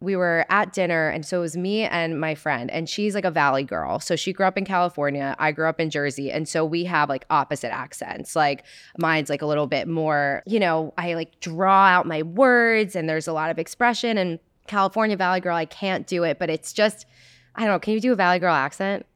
we 0.00 0.14
were 0.14 0.44
at 0.50 0.72
dinner 0.74 1.08
and 1.08 1.24
so 1.24 1.38
it 1.38 1.40
was 1.40 1.56
me 1.56 1.82
and 1.84 2.20
my 2.20 2.34
friend 2.34 2.70
and 2.70 2.88
she's 2.88 3.14
like 3.14 3.24
a 3.24 3.30
valley 3.30 3.64
girl 3.64 3.98
so 3.98 4.14
she 4.14 4.30
grew 4.32 4.44
up 4.44 4.58
in 4.58 4.64
california 4.64 5.34
i 5.38 5.50
grew 5.50 5.66
up 5.66 5.80
in 5.80 5.88
jersey 5.88 6.30
and 6.30 6.46
so 6.48 6.64
we 6.64 6.84
have 6.84 7.08
like 7.08 7.24
opposite 7.30 7.72
accents 7.72 8.36
like 8.36 8.62
mine's 8.98 9.30
like 9.30 9.40
a 9.40 9.46
little 9.46 9.66
bit 9.66 9.88
more 9.88 10.42
you 10.46 10.60
know 10.60 10.92
i 10.98 11.14
like 11.14 11.40
draw 11.40 11.86
out 11.86 12.06
my 12.06 12.22
words 12.22 12.94
and 12.94 13.08
there's 13.08 13.26
a 13.26 13.32
lot 13.32 13.50
of 13.50 13.58
expression 13.58 14.18
and 14.18 14.38
california 14.66 15.16
valley 15.16 15.40
girl 15.40 15.56
i 15.56 15.64
can't 15.64 16.06
do 16.06 16.24
it 16.24 16.38
but 16.38 16.50
it's 16.50 16.74
just 16.74 17.06
i 17.54 17.62
don't 17.62 17.70
know 17.70 17.78
can 17.78 17.94
you 17.94 18.00
do 18.00 18.12
a 18.12 18.16
valley 18.16 18.38
girl 18.38 18.54
accent 18.54 19.06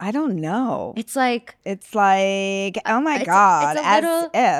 I 0.00 0.12
don't 0.12 0.36
know. 0.36 0.94
it's 0.96 1.16
like 1.16 1.56
It's 1.64 1.92
like, 1.92 2.78
oh 2.86 3.00
my 3.00 3.16
It's- 3.16 3.26
God, 3.26 3.76
it's 3.76 3.84
a 3.84 3.88
as 3.88 4.04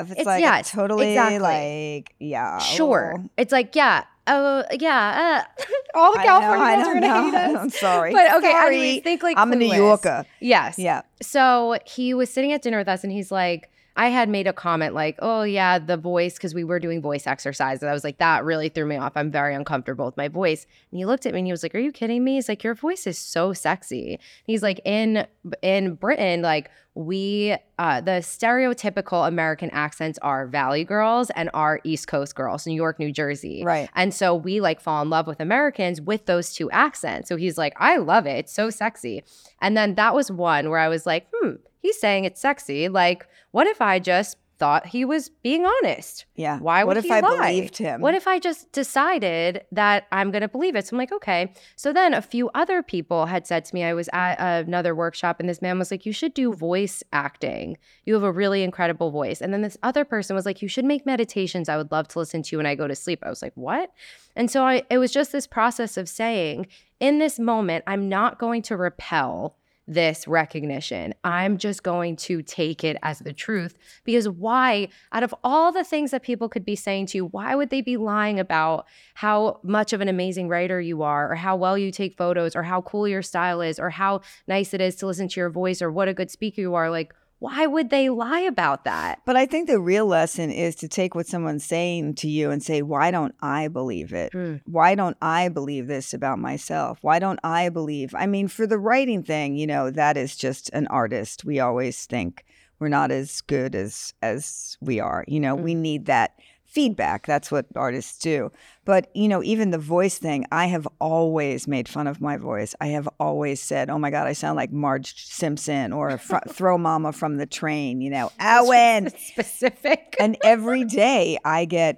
if. 0.05 0.11
It's, 0.11 0.19
it's- 0.19 0.25
like 0.25 0.41
yes, 0.41 0.69
totally 0.69 1.11
exactly. 1.13 1.39
like, 1.39 2.13
yeah. 2.19 2.57
sure 2.59 3.23
it's 3.37 3.53
like 3.53 3.73
yeah 3.73 4.03
oh 4.29 4.63
yeah 4.79 5.43
uh, 5.59 5.63
all 5.97 6.13
the 6.13 6.19
I 6.19 6.23
know, 6.23 6.29
california 6.29 6.65
I 6.65 6.73
are 6.73 6.83
don't 6.83 6.93
gonna 7.01 7.07
know. 7.07 7.31
hate 7.31 7.35
us 7.55 7.61
I'm 7.61 7.69
sorry. 7.69 8.11
but 8.13 8.35
okay 8.37 8.51
Sorry. 8.51 8.75
anyways 8.75 9.03
think 9.03 9.23
like 9.23 9.37
I'm 9.37 9.51
a 9.51 9.55
New 9.55 9.73
Yorker. 9.73 10.25
yes 10.39 10.77
Yeah. 10.79 11.01
So 11.21 11.77
he 11.85 12.13
was 12.13 12.29
sitting 12.31 12.51
at 12.53 12.61
dinner 12.61 12.77
with 12.77 12.87
us 12.87 13.03
and 13.03 13.11
he's 13.11 13.31
like, 13.31 13.69
I 13.95 14.07
had 14.07 14.29
made 14.29 14.47
a 14.47 14.53
comment 14.53 14.93
like, 14.93 15.17
oh, 15.19 15.41
yeah, 15.43 15.77
the 15.77 15.97
voice, 15.97 16.35
because 16.35 16.53
we 16.53 16.63
were 16.63 16.79
doing 16.79 17.01
voice 17.01 17.27
exercises. 17.27 17.83
I 17.83 17.91
was 17.91 18.05
like, 18.05 18.19
that 18.19 18.45
really 18.45 18.69
threw 18.69 18.85
me 18.85 18.95
off. 18.95 19.11
I'm 19.17 19.29
very 19.29 19.53
uncomfortable 19.53 20.05
with 20.05 20.15
my 20.15 20.29
voice. 20.29 20.65
And 20.91 20.99
he 20.99 21.05
looked 21.05 21.25
at 21.25 21.33
me 21.33 21.39
and 21.39 21.47
he 21.47 21.51
was 21.51 21.63
like, 21.63 21.75
Are 21.75 21.79
you 21.79 21.91
kidding 21.91 22.23
me? 22.23 22.35
He's 22.35 22.47
like, 22.47 22.63
Your 22.63 22.75
voice 22.75 23.05
is 23.07 23.17
so 23.17 23.51
sexy. 23.51 24.17
He's 24.45 24.63
like, 24.63 24.79
In 24.85 25.27
in 25.61 25.95
Britain, 25.95 26.41
like, 26.41 26.71
we, 26.99 27.55
uh, 27.77 28.01
the 28.01 28.19
stereotypical 28.19 29.25
American 29.25 29.69
accents 29.69 30.19
are 30.21 30.47
Valley 30.47 30.83
girls 30.83 31.29
and 31.29 31.49
are 31.53 31.79
East 31.85 32.09
Coast 32.09 32.35
girls, 32.35 32.67
New 32.67 32.73
York, 32.73 32.99
New 32.99 33.09
Jersey. 33.09 33.63
Right. 33.63 33.89
And 33.95 34.13
so 34.13 34.35
we 34.35 34.59
like 34.59 34.81
fall 34.81 35.01
in 35.01 35.09
love 35.09 35.25
with 35.25 35.39
Americans 35.39 36.01
with 36.01 36.25
those 36.25 36.53
two 36.53 36.69
accents. 36.71 37.29
So 37.29 37.37
he's 37.37 37.57
like, 37.57 37.73
I 37.77 37.95
love 37.97 38.25
it. 38.25 38.37
It's 38.39 38.53
so 38.53 38.69
sexy. 38.69 39.23
And 39.61 39.77
then 39.77 39.95
that 39.95 40.13
was 40.13 40.29
one 40.29 40.69
where 40.69 40.79
I 40.79 40.89
was 40.89 41.05
like, 41.05 41.27
hmm, 41.33 41.51
he's 41.77 41.97
saying 41.97 42.25
it's 42.25 42.41
sexy. 42.41 42.89
Like, 42.89 43.25
what 43.51 43.65
if 43.65 43.81
I 43.81 43.99
just 43.99 44.35
thought 44.59 44.85
he 44.85 45.05
was 45.05 45.29
being 45.29 45.65
honest. 45.65 46.25
Yeah. 46.35 46.59
Why 46.59 46.83
would 46.83 46.89
what 46.89 46.97
if 46.97 47.05
he 47.05 47.11
I 47.11 47.21
lie? 47.21 47.53
believed 47.53 47.77
him? 47.77 48.01
What 48.01 48.13
if 48.13 48.27
I 48.27 48.39
just 48.39 48.71
decided 48.71 49.65
that 49.71 50.07
I'm 50.11 50.31
going 50.31 50.41
to 50.41 50.47
believe 50.47 50.75
it? 50.75 50.85
So 50.85 50.95
I'm 50.95 50.99
like, 50.99 51.11
okay. 51.13 51.53
So 51.75 51.93
then 51.93 52.13
a 52.13 52.21
few 52.21 52.49
other 52.53 52.83
people 52.83 53.25
had 53.25 53.47
said 53.47 53.65
to 53.65 53.73
me, 53.73 53.83
I 53.83 53.93
was 53.93 54.09
at 54.13 54.35
another 54.67 54.93
workshop 54.93 55.39
and 55.39 55.47
this 55.47 55.61
man 55.61 55.79
was 55.79 55.91
like, 55.91 56.05
you 56.05 56.13
should 56.13 56.33
do 56.33 56.53
voice 56.53 57.01
acting. 57.13 57.77
You 58.05 58.13
have 58.13 58.23
a 58.23 58.31
really 58.31 58.63
incredible 58.63 59.11
voice. 59.11 59.41
And 59.41 59.53
then 59.53 59.61
this 59.61 59.77
other 59.81 60.03
person 60.05 60.35
was 60.35 60.45
like, 60.45 60.61
you 60.61 60.67
should 60.67 60.85
make 60.85 61.05
meditations. 61.05 61.69
I 61.69 61.77
would 61.77 61.91
love 61.91 62.07
to 62.09 62.19
listen 62.19 62.43
to 62.43 62.53
you 62.53 62.57
when 62.57 62.65
I 62.65 62.75
go 62.75 62.87
to 62.87 62.95
sleep. 62.95 63.19
I 63.23 63.29
was 63.29 63.41
like, 63.41 63.53
what? 63.55 63.91
And 64.35 64.51
so 64.51 64.63
I, 64.63 64.83
it 64.89 64.97
was 64.97 65.11
just 65.11 65.31
this 65.31 65.47
process 65.47 65.97
of 65.97 66.09
saying, 66.09 66.67
in 66.99 67.19
this 67.19 67.39
moment, 67.39 67.85
I'm 67.87 68.09
not 68.09 68.39
going 68.39 68.61
to 68.63 68.75
repel 68.75 69.55
this 69.89 70.27
recognition. 70.27 71.15
I'm 71.23 71.57
just 71.57 71.81
going 71.81 72.15
to 72.17 72.43
take 72.43 72.83
it 72.83 72.95
as 73.01 73.19
the 73.19 73.33
truth 73.33 73.75
because 74.05 74.29
why, 74.29 74.87
out 75.11 75.23
of 75.23 75.33
all 75.43 75.71
the 75.71 75.83
things 75.83 76.11
that 76.11 76.21
people 76.21 76.47
could 76.47 76.63
be 76.63 76.75
saying 76.75 77.07
to 77.07 77.17
you, 77.17 77.25
why 77.25 77.55
would 77.55 77.71
they 77.71 77.81
be 77.81 77.97
lying 77.97 78.39
about 78.39 78.85
how 79.15 79.59
much 79.63 79.91
of 79.91 79.99
an 79.99 80.07
amazing 80.07 80.47
writer 80.47 80.79
you 80.79 81.01
are, 81.01 81.31
or 81.31 81.35
how 81.35 81.55
well 81.55 81.77
you 81.77 81.91
take 81.91 82.15
photos, 82.15 82.55
or 82.55 82.63
how 82.63 82.81
cool 82.81 83.07
your 83.07 83.23
style 83.23 83.61
is, 83.61 83.79
or 83.79 83.89
how 83.89 84.21
nice 84.47 84.73
it 84.73 84.79
is 84.79 84.95
to 84.97 85.07
listen 85.07 85.27
to 85.27 85.39
your 85.39 85.49
voice, 85.49 85.81
or 85.81 85.91
what 85.91 86.07
a 86.07 86.13
good 86.13 86.29
speaker 86.29 86.61
you 86.61 86.75
are? 86.75 86.91
Like, 86.91 87.13
why 87.39 87.65
would 87.65 87.89
they 87.89 88.09
lie 88.09 88.41
about 88.41 88.83
that? 88.83 89.21
But 89.25 89.37
I 89.37 89.45
think 89.45 89.67
the 89.67 89.79
real 89.79 90.05
lesson 90.05 90.51
is 90.51 90.75
to 90.75 90.87
take 90.87 91.15
what 91.15 91.25
someone's 91.25 91.63
saying 91.63 92.15
to 92.15 92.29
you 92.29 92.51
and 92.51 92.61
say, 92.61 92.81
why 92.81 93.11
don't 93.11 93.33
I 93.41 93.69
believe 93.69 94.13
it? 94.13 94.33
Mm. 94.33 94.61
Why 94.65 94.93
don't 94.93 95.17
I 95.21 95.47
believe 95.47 95.87
this 95.87 96.13
about 96.13 96.39
myself? 96.39 96.99
Why 97.01 97.17
don't 97.17 97.39
I 97.43 97.69
believe? 97.69 98.13
I 98.13 98.27
mean, 98.27 98.49
for 98.49 98.67
the 98.67 98.77
writing 98.77 99.23
thing, 99.23 99.55
you 99.55 99.67
know, 99.67 99.89
that 99.89 100.17
is 100.17 100.35
just 100.35 100.69
an 100.71 100.87
artist. 100.87 101.45
We 101.45 101.59
always 101.59 102.05
think 102.05 102.45
we're 102.79 102.89
not 102.89 103.11
as 103.11 103.41
good 103.41 103.75
as 103.75 104.13
as 104.21 104.77
we 104.81 104.99
are. 104.99 105.23
You 105.27 105.39
know, 105.39 105.55
we 105.55 105.75
need 105.75 106.05
that 106.07 106.37
feedback. 106.69 107.25
That's 107.25 107.51
what 107.51 107.65
artists 107.75 108.19
do. 108.19 108.51
But, 108.85 109.09
you 109.15 109.27
know, 109.27 109.43
even 109.43 109.71
the 109.71 109.79
voice 109.79 110.17
thing, 110.19 110.45
I 110.51 110.67
have 110.67 110.87
always 111.01 111.67
made 111.67 111.89
fun 111.89 112.07
of 112.07 112.21
my 112.21 112.37
voice. 112.37 112.75
I 112.79 112.87
have 112.87 113.09
always 113.19 113.61
said, 113.61 113.89
oh 113.89 113.97
my 113.97 114.11
God, 114.11 114.27
I 114.27 114.33
sound 114.33 114.55
like 114.55 114.71
Marge 114.71 115.25
Simpson 115.25 115.91
or 115.91 116.17
fr- 116.17 116.37
Throw 116.49 116.77
Momma 116.77 117.11
from 117.11 117.37
the 117.37 117.45
train, 117.47 118.01
you 118.01 118.09
know, 118.11 118.31
Owen. 118.39 119.09
Specific. 119.17 120.15
and 120.19 120.37
every 120.43 120.85
day 120.85 121.39
I 121.43 121.65
get 121.65 121.97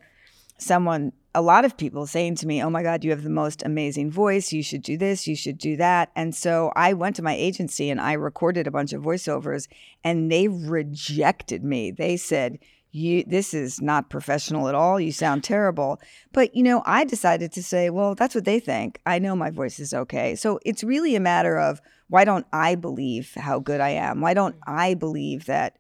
someone, 0.57 1.11
a 1.36 1.41
lot 1.41 1.65
of 1.65 1.76
people 1.76 2.07
saying 2.07 2.36
to 2.36 2.47
me, 2.47 2.63
oh 2.63 2.69
my 2.69 2.84
God, 2.84 3.03
you 3.03 3.11
have 3.11 3.24
the 3.24 3.30
most 3.30 3.63
amazing 3.63 4.09
voice. 4.09 4.53
You 4.53 4.63
should 4.63 4.84
do 4.84 4.97
this, 4.97 5.28
you 5.28 5.36
should 5.36 5.57
do 5.57 5.76
that. 5.78 6.11
And 6.15 6.34
so 6.34 6.72
I 6.76 6.93
went 6.93 7.17
to 7.17 7.22
my 7.22 7.36
agency 7.36 7.89
and 7.89 7.99
I 7.99 8.13
recorded 8.13 8.67
a 8.67 8.72
bunch 8.72 8.93
of 8.93 9.01
voiceovers 9.01 9.67
and 10.03 10.32
they 10.32 10.47
rejected 10.47 11.63
me. 11.63 11.91
They 11.91 12.15
said, 12.15 12.59
you 12.91 13.23
this 13.25 13.53
is 13.53 13.81
not 13.81 14.09
professional 14.09 14.67
at 14.67 14.75
all. 14.75 14.99
You 14.99 15.11
sound 15.11 15.43
terrible. 15.43 15.99
But 16.33 16.55
you 16.55 16.63
know 16.63 16.83
i 16.85 17.03
decided 17.03 17.51
to 17.53 17.63
say 17.63 17.89
well 17.89 18.15
that's 18.15 18.35
what 18.35 18.45
they 18.45 18.59
think. 18.59 18.99
I 19.05 19.19
know 19.19 19.35
my 19.35 19.49
voice 19.49 19.79
is 19.79 19.93
okay. 19.93 20.35
So 20.35 20.59
it's 20.65 20.83
really 20.83 21.15
a 21.15 21.19
matter 21.19 21.57
of 21.57 21.81
why 22.09 22.25
don't 22.25 22.45
i 22.51 22.75
believe 22.75 23.33
how 23.35 23.59
good 23.59 23.81
i 23.81 23.89
am? 23.89 24.21
Why 24.21 24.33
don't 24.33 24.55
mm-hmm. 24.55 24.79
i 24.79 24.93
believe 24.93 25.45
that? 25.45 25.77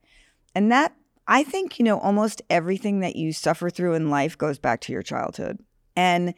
And 0.55 0.71
that 0.71 0.95
i 1.27 1.43
think 1.43 1.79
you 1.79 1.85
know 1.85 1.99
almost 1.99 2.41
everything 2.49 3.01
that 3.01 3.15
you 3.15 3.33
suffer 3.33 3.69
through 3.69 3.93
in 3.93 4.09
life 4.09 4.37
goes 4.37 4.59
back 4.59 4.81
to 4.81 4.93
your 4.93 5.03
childhood. 5.03 5.59
And 5.95 6.33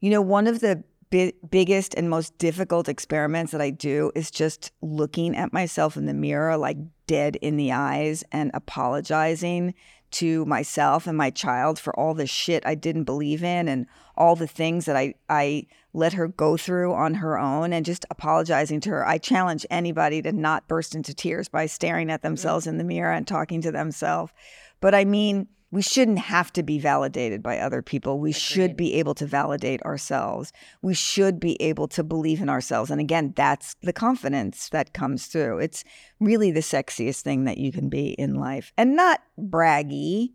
you 0.00 0.10
know 0.10 0.22
one 0.22 0.46
of 0.46 0.60
the 0.60 0.82
bi- 1.10 1.32
biggest 1.50 1.94
and 1.94 2.10
most 2.10 2.36
difficult 2.38 2.88
experiments 2.88 3.52
that 3.52 3.60
i 3.60 3.70
do 3.70 4.10
is 4.14 4.30
just 4.30 4.72
looking 4.82 5.36
at 5.36 5.52
myself 5.52 5.96
in 5.96 6.06
the 6.06 6.14
mirror 6.14 6.56
like 6.56 6.78
dead 7.06 7.36
in 7.36 7.56
the 7.56 7.72
eyes 7.72 8.24
and 8.32 8.50
apologizing 8.54 9.74
to 10.14 10.44
myself 10.46 11.06
and 11.06 11.18
my 11.18 11.30
child 11.30 11.78
for 11.78 11.94
all 11.98 12.14
the 12.14 12.26
shit 12.26 12.64
I 12.66 12.74
didn't 12.74 13.04
believe 13.04 13.42
in 13.42 13.68
and 13.68 13.86
all 14.16 14.36
the 14.36 14.46
things 14.46 14.84
that 14.86 14.96
I 14.96 15.14
I 15.28 15.66
let 15.92 16.12
her 16.14 16.28
go 16.28 16.56
through 16.56 16.92
on 16.92 17.14
her 17.14 17.38
own 17.38 17.72
and 17.72 17.86
just 17.86 18.04
apologizing 18.10 18.80
to 18.80 18.90
her. 18.90 19.06
I 19.06 19.18
challenge 19.18 19.66
anybody 19.70 20.22
to 20.22 20.32
not 20.32 20.68
burst 20.68 20.94
into 20.94 21.14
tears 21.14 21.48
by 21.48 21.66
staring 21.66 22.10
at 22.10 22.20
mm-hmm. 22.20 22.28
themselves 22.28 22.66
in 22.66 22.78
the 22.78 22.84
mirror 22.84 23.12
and 23.12 23.26
talking 23.26 23.60
to 23.62 23.72
themselves. 23.72 24.32
But 24.80 24.94
I 24.94 25.04
mean, 25.04 25.48
we 25.74 25.82
shouldn't 25.82 26.20
have 26.20 26.52
to 26.52 26.62
be 26.62 26.78
validated 26.78 27.42
by 27.42 27.58
other 27.58 27.82
people. 27.82 28.20
We 28.20 28.30
should 28.30 28.76
be 28.76 28.94
able 28.94 29.12
to 29.16 29.26
validate 29.26 29.82
ourselves. 29.82 30.52
We 30.82 30.94
should 30.94 31.40
be 31.40 31.60
able 31.60 31.88
to 31.88 32.04
believe 32.04 32.40
in 32.40 32.48
ourselves. 32.48 32.92
And 32.92 33.00
again, 33.00 33.32
that's 33.34 33.74
the 33.82 33.92
confidence 33.92 34.68
that 34.68 34.94
comes 34.94 35.26
through. 35.26 35.58
It's 35.58 35.82
really 36.20 36.52
the 36.52 36.60
sexiest 36.60 37.22
thing 37.22 37.42
that 37.46 37.58
you 37.58 37.72
can 37.72 37.88
be 37.88 38.10
in 38.10 38.36
life. 38.36 38.72
And 38.78 38.94
not 38.94 39.20
braggy, 39.36 40.34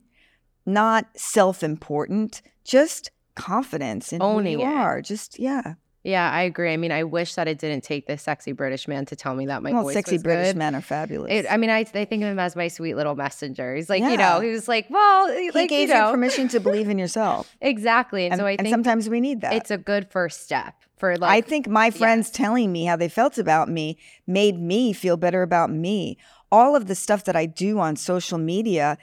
not 0.66 1.06
self 1.16 1.64
important, 1.64 2.42
just 2.66 3.10
confidence 3.36 4.12
in 4.12 4.22
Owning 4.22 4.60
who 4.60 4.66
you 4.66 4.70
it. 4.70 4.76
are. 4.76 5.02
Just, 5.02 5.40
yeah. 5.40 5.76
Yeah, 6.04 6.30
I 6.32 6.44
agree. 6.44 6.72
I 6.72 6.78
mean, 6.78 6.92
I 6.92 7.04
wish 7.04 7.36
that 7.36 7.48
it 7.48 7.60
didn't 7.60 7.84
take 7.84 8.08
this 8.08 8.22
sexy 8.22 8.54
British 8.54 8.88
man 8.88 9.06
to 9.08 9.16
tell 9.16 9.36
me 9.36 9.48
that 9.48 9.62
my 9.62 9.72
well, 9.72 9.84
voice 9.84 9.96
sexy 9.96 10.18
British 10.18 10.50
good. 10.50 10.58
men 10.58 10.74
are 10.74 10.82
fabulous. 10.82 11.32
It, 11.32 11.46
I 11.50 11.58
mean, 11.58 11.70
I, 11.70 11.80
I 11.80 11.84
think 11.84 12.24
of 12.24 12.30
him 12.30 12.40
as 12.40 12.56
my 12.56 12.70
sweet 12.70 12.96
little 12.96 13.16
messenger. 13.16 13.76
He's 13.76 13.90
like, 13.90 14.02
you 14.02 14.16
know, 14.16 14.40
he 14.40 14.50
was 14.50 14.68
like, 14.68 14.90
well, 14.90 15.28
eh, 15.28 15.40
he 15.42 15.52
like, 15.52 15.70
gave 15.70 15.90
you 15.90 15.96
you, 15.96 16.12
permission 16.12 16.48
to 16.50 16.60
believe 16.60 16.88
in 16.90 16.98
yourself. 16.98 17.54
exactly. 17.62 18.26
And, 18.26 18.34
And, 18.34 18.40
so 18.40 18.46
I 18.46 18.52
and 18.52 18.62
think 18.62 18.74
sometimes 18.74 19.10
we 19.10 19.20
need 19.20 19.42
that. 19.42 19.54
it's 19.54 19.72
a 19.72 19.78
good 19.78 20.10
first 20.10 20.42
step 20.42 20.76
for 21.00 21.16
I 21.22 21.42
think 21.42 21.68
my 21.68 21.92
friends 21.92 22.30
telling 22.30 22.72
me 22.72 22.84
how 22.86 22.98
they 22.98 23.08
felt 23.08 23.38
about 23.38 23.70
me 23.70 23.98
made 24.28 24.60
me 24.60 24.92
feel 24.94 25.16
better 25.18 25.42
about 25.42 25.72
me. 25.72 26.18
All 26.52 26.76
of 26.76 26.88
the 26.88 26.96
stuff 26.96 27.24
that 27.26 27.36
I 27.36 27.46
do 27.46 27.80
on 27.80 27.96
social 27.96 28.38
media, 28.38 28.98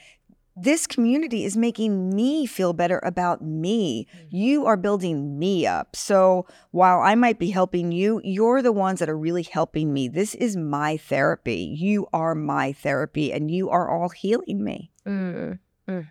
this 0.56 0.86
community 0.86 1.44
is 1.44 1.56
making 1.56 2.14
me 2.14 2.46
feel 2.46 2.72
better 2.72 2.98
about 3.04 3.42
me. 3.42 4.06
You 4.30 4.64
are 4.64 4.76
building 4.76 5.38
me 5.38 5.66
up. 5.66 5.94
So 5.94 6.46
while 6.70 7.00
I 7.00 7.14
might 7.14 7.38
be 7.38 7.50
helping 7.50 7.92
you, 7.92 8.22
you're 8.24 8.62
the 8.62 8.72
ones 8.72 9.00
that 9.00 9.10
are 9.10 9.18
really 9.18 9.42
helping 9.42 9.92
me. 9.92 10.08
This 10.08 10.34
is 10.34 10.56
my 10.56 10.96
therapy. 10.96 11.76
You 11.78 12.06
are 12.12 12.34
my 12.34 12.72
therapy, 12.72 13.32
and 13.32 13.50
you 13.50 13.68
are 13.68 13.90
all 13.90 14.08
healing 14.08 14.64
me. 14.64 14.90
Mm, 15.06 15.58
mm. 15.88 16.08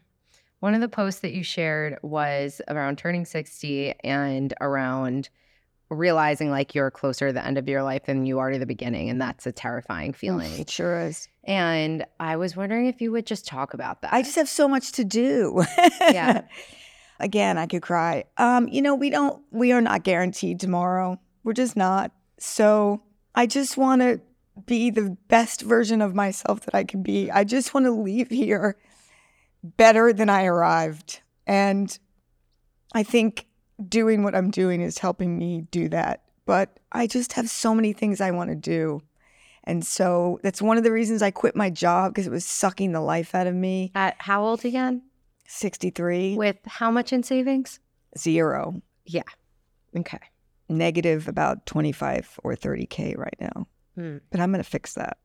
One 0.59 0.75
of 0.75 0.81
the 0.81 0.89
posts 0.89 1.21
that 1.21 1.33
you 1.33 1.43
shared 1.43 1.97
was 2.03 2.61
around 2.67 2.97
turning 2.97 3.25
60 3.25 3.93
and 4.03 4.53
around 4.61 5.29
realizing 5.89 6.49
like 6.49 6.73
you're 6.73 6.91
closer 6.91 7.27
to 7.27 7.33
the 7.33 7.45
end 7.45 7.57
of 7.57 7.67
your 7.67 7.83
life 7.83 8.05
than 8.05 8.25
you 8.25 8.39
are 8.39 8.51
to 8.51 8.59
the 8.59 8.65
beginning. 8.65 9.09
And 9.09 9.21
that's 9.21 9.45
a 9.45 9.51
terrifying 9.51 10.13
feeling. 10.13 10.51
It 10.59 10.69
sure 10.69 10.99
is. 11.01 11.27
And 11.43 12.05
I 12.19 12.37
was 12.37 12.55
wondering 12.55 12.87
if 12.87 13.01
you 13.01 13.11
would 13.11 13.25
just 13.25 13.45
talk 13.45 13.73
about 13.73 14.01
that. 14.01 14.13
I 14.13 14.23
just 14.23 14.35
have 14.35 14.49
so 14.49 14.67
much 14.67 14.93
to 14.93 15.03
do. 15.03 15.63
Yeah. 16.01 16.41
Again, 17.19 17.57
I 17.57 17.65
could 17.65 17.81
cry. 17.81 18.25
Um, 18.37 18.67
you 18.67 18.81
know, 18.81 18.95
we 18.95 19.09
don't 19.09 19.41
we 19.51 19.71
are 19.71 19.79
not 19.79 20.03
guaranteed 20.03 20.59
tomorrow. 20.59 21.17
We're 21.43 21.53
just 21.53 21.77
not. 21.77 22.11
So 22.39 23.01
I 23.33 23.45
just 23.45 23.77
want 23.77 24.01
to 24.01 24.19
be 24.65 24.89
the 24.89 25.15
best 25.27 25.61
version 25.61 26.01
of 26.01 26.13
myself 26.13 26.61
that 26.61 26.75
I 26.75 26.83
can 26.83 27.03
be. 27.03 27.31
I 27.31 27.43
just 27.43 27.73
want 27.73 27.85
to 27.85 27.91
leave 27.91 28.29
here 28.29 28.77
better 29.63 30.11
than 30.13 30.29
I 30.29 30.45
arrived. 30.45 31.21
And 31.47 31.97
I 32.93 33.03
think 33.03 33.47
doing 33.87 34.23
what 34.23 34.35
I'm 34.35 34.51
doing 34.51 34.81
is 34.81 34.97
helping 34.99 35.37
me 35.37 35.61
do 35.71 35.89
that. 35.89 36.21
But 36.45 36.79
I 36.91 37.07
just 37.07 37.33
have 37.33 37.49
so 37.49 37.73
many 37.73 37.91
things 37.93 38.21
I 38.21 38.31
want 38.31 38.49
to 38.51 38.55
do. 38.55 39.01
And 39.63 39.83
so 39.85 40.39
that's 40.43 40.61
one 40.61 40.77
of 40.77 40.83
the 40.83 40.91
reasons 40.91 41.21
I 41.23 41.31
quit 41.31 41.55
my 41.55 41.69
job 41.71 42.13
because 42.13 42.27
it 42.27 42.31
was 42.31 42.45
sucking 42.45 42.91
the 42.91 43.01
life 43.01 43.33
out 43.33 43.47
of 43.47 43.55
me. 43.55 43.91
At 43.95 44.15
how 44.19 44.43
old 44.45 44.63
again? 44.63 45.01
63, 45.47 46.35
With 46.35 46.57
how 46.65 46.91
much 46.91 47.11
in 47.13 47.23
savings? 47.23 47.79
zero, 48.17 48.81
Yeah. 49.05 49.23
Okay. 49.97 50.19
negative 50.69 51.27
about 51.27 51.65
25 51.65 52.39
or 52.43 52.55
30K 52.55 53.17
right 53.17 53.35
now. 53.39 53.67
Hmm. 53.95 54.17
But 54.29 54.39
I'm 54.39 54.51
going 54.51 54.63
to 54.63 54.69
fix 54.69 54.93
that. 54.95 55.17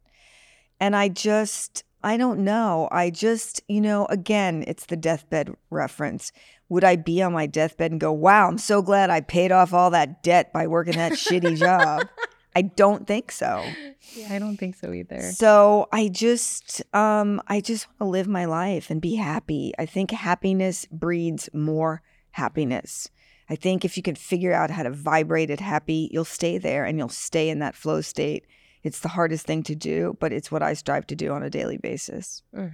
And 0.80 0.96
I 0.96 1.08
just, 1.08 1.84
I 2.02 2.16
don't 2.16 2.40
know. 2.40 2.88
I 2.90 3.10
just, 3.10 3.62
you 3.68 3.80
know, 3.80 4.06
again, 4.06 4.64
it's 4.66 4.86
the 4.86 4.96
deathbed 4.96 5.54
reference. 5.68 6.32
Would 6.70 6.84
I 6.84 6.96
be 6.96 7.22
on 7.22 7.32
my 7.32 7.46
deathbed 7.46 7.90
and 7.90 8.00
go, 8.00 8.12
wow, 8.12 8.48
I'm 8.48 8.58
so 8.58 8.80
glad 8.80 9.10
I 9.10 9.20
paid 9.20 9.52
off 9.52 9.74
all 9.74 9.90
that 9.90 10.22
debt 10.22 10.52
by 10.52 10.66
working 10.66 10.96
that 10.96 11.12
shitty 11.12 11.56
job? 11.56 12.08
I 12.56 12.62
don't 12.62 13.06
think 13.06 13.30
so. 13.30 13.64
Yeah, 14.14 14.28
I 14.30 14.38
don't 14.38 14.56
think 14.56 14.74
so 14.74 14.92
either. 14.92 15.20
So 15.20 15.88
I 15.92 16.08
just 16.08 16.82
um 16.92 17.40
I 17.46 17.60
just 17.60 17.86
want 17.86 17.98
to 17.98 18.04
live 18.06 18.26
my 18.26 18.44
life 18.44 18.90
and 18.90 19.00
be 19.00 19.14
happy. 19.14 19.72
I 19.78 19.86
think 19.86 20.10
happiness 20.10 20.84
breeds 20.86 21.48
more 21.52 22.02
happiness. 22.32 23.08
I 23.48 23.56
think 23.56 23.84
if 23.84 23.96
you 23.96 24.02
can 24.02 24.14
figure 24.14 24.52
out 24.52 24.70
how 24.70 24.82
to 24.82 24.90
vibrate 24.90 25.50
it 25.50 25.60
happy, 25.60 26.08
you'll 26.12 26.24
stay 26.24 26.58
there 26.58 26.84
and 26.84 26.98
you'll 26.98 27.08
stay 27.08 27.48
in 27.48 27.60
that 27.60 27.74
flow 27.74 28.00
state. 28.00 28.46
It's 28.82 29.00
the 29.00 29.08
hardest 29.08 29.46
thing 29.46 29.62
to 29.64 29.74
do, 29.74 30.16
but 30.20 30.32
it's 30.32 30.50
what 30.50 30.62
I 30.62 30.74
strive 30.74 31.06
to 31.08 31.16
do 31.16 31.32
on 31.32 31.42
a 31.42 31.50
daily 31.50 31.76
basis. 31.76 32.42
Mm. 32.54 32.72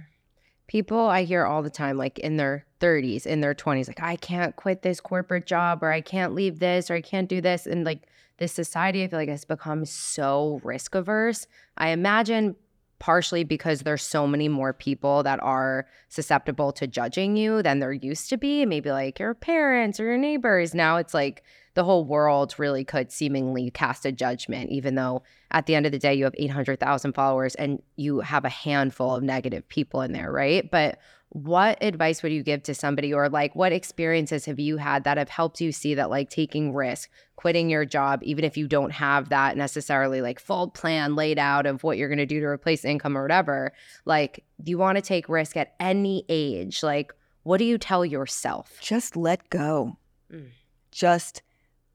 People 0.67 0.99
I 0.99 1.23
hear 1.23 1.45
all 1.45 1.63
the 1.63 1.69
time, 1.69 1.97
like 1.97 2.19
in 2.19 2.37
their 2.37 2.65
30s, 2.81 3.25
in 3.25 3.41
their 3.41 3.55
20s, 3.55 3.87
like, 3.87 4.01
I 4.01 4.15
can't 4.17 4.55
quit 4.55 4.81
this 4.81 4.99
corporate 4.99 5.45
job 5.45 5.81
or 5.81 5.91
I 5.91 6.01
can't 6.01 6.33
leave 6.33 6.59
this 6.59 6.91
or 6.91 6.95
I 6.95 7.01
can't 7.01 7.29
do 7.29 7.41
this. 7.41 7.65
And 7.65 7.85
like 7.85 8.03
this 8.37 8.51
society, 8.51 9.03
I 9.03 9.07
feel 9.07 9.19
like 9.19 9.29
has 9.29 9.45
become 9.45 9.85
so 9.85 10.59
risk 10.63 10.95
averse. 10.95 11.47
I 11.77 11.89
imagine 11.89 12.55
partially 12.99 13.43
because 13.43 13.81
there's 13.81 14.03
so 14.03 14.27
many 14.27 14.47
more 14.47 14.73
people 14.73 15.23
that 15.23 15.41
are 15.41 15.87
susceptible 16.09 16.71
to 16.73 16.87
judging 16.87 17.37
you 17.37 17.61
than 17.61 17.79
there 17.79 17.93
used 17.93 18.29
to 18.29 18.37
be. 18.37 18.65
Maybe 18.65 18.91
like 18.91 19.19
your 19.19 19.33
parents 19.33 19.99
or 19.99 20.05
your 20.05 20.17
neighbors. 20.17 20.73
Now 20.73 20.97
it's 20.97 21.13
like 21.13 21.43
the 21.77 21.83
whole 21.83 22.05
world 22.05 22.55
really 22.57 22.83
could 22.83 23.11
seemingly 23.11 23.69
cast 23.69 24.03
a 24.03 24.11
judgment, 24.11 24.71
even 24.71 24.95
though 24.95 25.21
at 25.51 25.67
the 25.67 25.75
end 25.75 25.85
of 25.85 25.91
the 25.91 25.99
day, 25.99 26.15
you 26.15 26.23
have 26.23 26.33
800,000 26.35 27.13
followers 27.13 27.53
and 27.53 27.83
you 27.97 28.21
have 28.21 28.45
a 28.45 28.49
handful 28.49 29.13
of 29.13 29.21
negative 29.21 29.69
people 29.69 30.01
in 30.01 30.11
there, 30.11 30.31
right? 30.31 30.67
But 30.71 30.97
what 31.29 31.77
advice 31.83 32.23
would 32.23 32.31
you 32.31 32.41
give 32.41 32.63
to 32.63 32.73
somebody 32.73 33.13
or 33.13 33.29
like 33.29 33.55
what 33.55 33.71
experiences 33.71 34.45
have 34.45 34.59
you 34.59 34.77
had 34.77 35.03
that 35.03 35.19
have 35.19 35.29
helped 35.29 35.61
you 35.61 35.71
see 35.71 35.93
that 35.93 36.09
like 36.09 36.31
taking 36.31 36.73
risk 36.73 37.11
quitting 37.35 37.69
your 37.69 37.85
job 37.85 38.21
even 38.23 38.43
if 38.43 38.57
you 38.57 38.65
don't 38.65 38.91
have 38.91 39.29
that 39.29 39.55
necessarily 39.57 40.21
like 40.21 40.39
full 40.39 40.69
plan 40.69 41.15
laid 41.15 41.37
out 41.37 41.65
of 41.65 41.83
what 41.83 41.97
you're 41.97 42.07
going 42.07 42.17
to 42.17 42.25
do 42.25 42.39
to 42.39 42.45
replace 42.45 42.85
income 42.85 43.17
or 43.17 43.21
whatever 43.21 43.73
like 44.05 44.45
you 44.63 44.77
want 44.77 44.95
to 44.95 45.01
take 45.01 45.27
risk 45.27 45.57
at 45.57 45.75
any 45.81 46.23
age 46.29 46.81
like 46.81 47.13
what 47.43 47.57
do 47.57 47.65
you 47.65 47.77
tell 47.77 48.05
yourself 48.05 48.79
just 48.81 49.17
let 49.17 49.49
go 49.49 49.97
mm. 50.31 50.47
just 50.91 51.41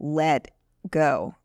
let 0.03 0.51
go 0.91 1.37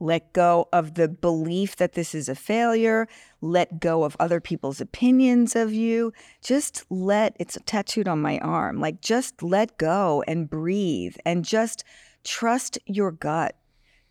let 0.00 0.32
go 0.32 0.68
of 0.72 0.94
the 0.94 1.08
belief 1.08 1.76
that 1.76 1.92
this 1.92 2.14
is 2.14 2.28
a 2.28 2.34
failure. 2.34 3.08
Let 3.40 3.80
go 3.80 4.04
of 4.04 4.16
other 4.18 4.40
people's 4.40 4.80
opinions 4.80 5.54
of 5.54 5.72
you. 5.72 6.12
Just 6.42 6.84
let, 6.90 7.36
it's 7.38 7.56
tattooed 7.64 8.08
on 8.08 8.20
my 8.20 8.38
arm, 8.38 8.80
like 8.80 9.00
just 9.00 9.42
let 9.42 9.78
go 9.78 10.22
and 10.26 10.50
breathe 10.50 11.16
and 11.24 11.44
just 11.44 11.84
trust 12.24 12.78
your 12.86 13.12
gut. 13.12 13.56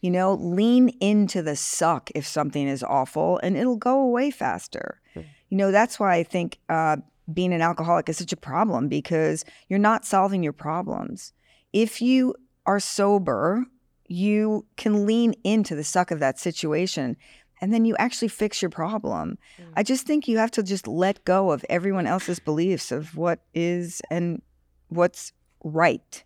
You 0.02 0.12
know, 0.12 0.34
lean 0.34 0.90
into 1.00 1.42
the 1.42 1.56
suck 1.56 2.10
if 2.14 2.28
something 2.28 2.68
is 2.68 2.84
awful 2.84 3.40
and 3.42 3.56
it'll 3.56 3.78
go 3.78 4.02
away 4.02 4.32
faster. 4.32 5.00
Mm. 5.16 5.26
You 5.50 5.58
know, 5.58 5.72
that's 5.72 6.00
why 6.00 6.16
I 6.16 6.24
think 6.24 6.60
uh, 6.68 6.98
being 7.32 7.54
an 7.54 7.62
alcoholic 7.62 8.10
is 8.10 8.18
such 8.18 8.34
a 8.34 8.38
problem 8.38 8.90
because 8.90 9.46
you're 9.70 9.80
not 9.80 10.06
solving 10.06 10.44
your 10.44 10.54
problems. 10.54 11.32
If 11.72 12.02
you 12.02 12.36
are 12.66 12.82
sober 12.82 13.66
you 14.14 14.64
can 14.78 15.08
lean 15.08 15.34
into 15.44 15.76
the 15.76 15.84
suck 15.84 16.12
of 16.12 16.20
that 16.20 16.38
situation 16.38 17.18
and 17.60 17.74
then 17.74 17.84
you 17.84 17.96
actually 17.98 18.28
fix 18.28 18.62
your 18.62 18.70
problem. 18.70 19.40
Mm. 19.58 19.74
I 19.76 19.82
just 19.82 20.06
think 20.06 20.28
you 20.28 20.38
have 20.38 20.52
to 20.52 20.62
just 20.62 20.88
let 20.88 21.26
go 21.26 21.52
of 21.52 21.66
everyone 21.68 22.06
else's 22.06 22.40
beliefs 22.40 22.92
of 22.92 23.18
what 23.18 23.40
is 23.56 24.02
and 24.12 24.42
what's 24.90 25.34
right. 25.64 26.24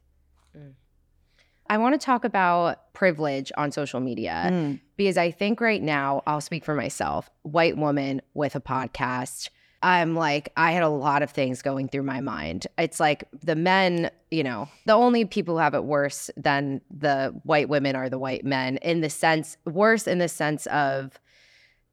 Mm. 0.58 0.74
I 1.70 1.78
want 1.78 2.00
to 2.00 2.04
talk 2.04 2.26
about 2.26 2.94
privilege 2.94 3.54
on 3.56 3.72
social 3.72 4.02
media 4.02 4.50
mm. 4.52 4.82
because 4.98 5.18
I 5.18 5.32
think 5.32 5.62
right 5.62 5.82
now, 5.82 6.24
I'll 6.28 6.42
speak 6.42 6.66
for 6.66 6.76
myself, 6.76 7.30
white 7.44 7.78
woman 7.78 8.22
with 8.34 8.56
a 8.56 8.62
podcast 8.62 9.50
I'm 9.84 10.16
like, 10.16 10.52
I 10.58 10.72
had 10.72 10.84
a 10.84 10.90
lot 10.90 11.22
of 11.22 11.32
things 11.32 11.62
going 11.62 11.88
through 11.88 12.04
my 12.04 12.22
mind. 12.22 12.68
It's 12.78 13.00
like 13.00 13.26
the 13.44 13.56
men, 13.56 14.10
you 14.32 14.44
know, 14.44 14.70
the 14.86 14.94
only 14.94 15.26
people 15.26 15.56
who 15.56 15.60
have 15.60 15.76
it 15.76 15.84
worse 15.84 16.32
than 16.36 16.82
the 16.90 17.34
white 17.44 17.70
women 17.70 17.96
are 17.96 18.10
the 18.10 18.20
white 18.20 18.44
men, 18.44 18.78
in 18.78 19.02
the 19.02 19.10
sense, 19.10 19.58
worse 19.66 20.08
in 20.08 20.18
the 20.18 20.30
sense 20.30 20.66
of 20.68 21.20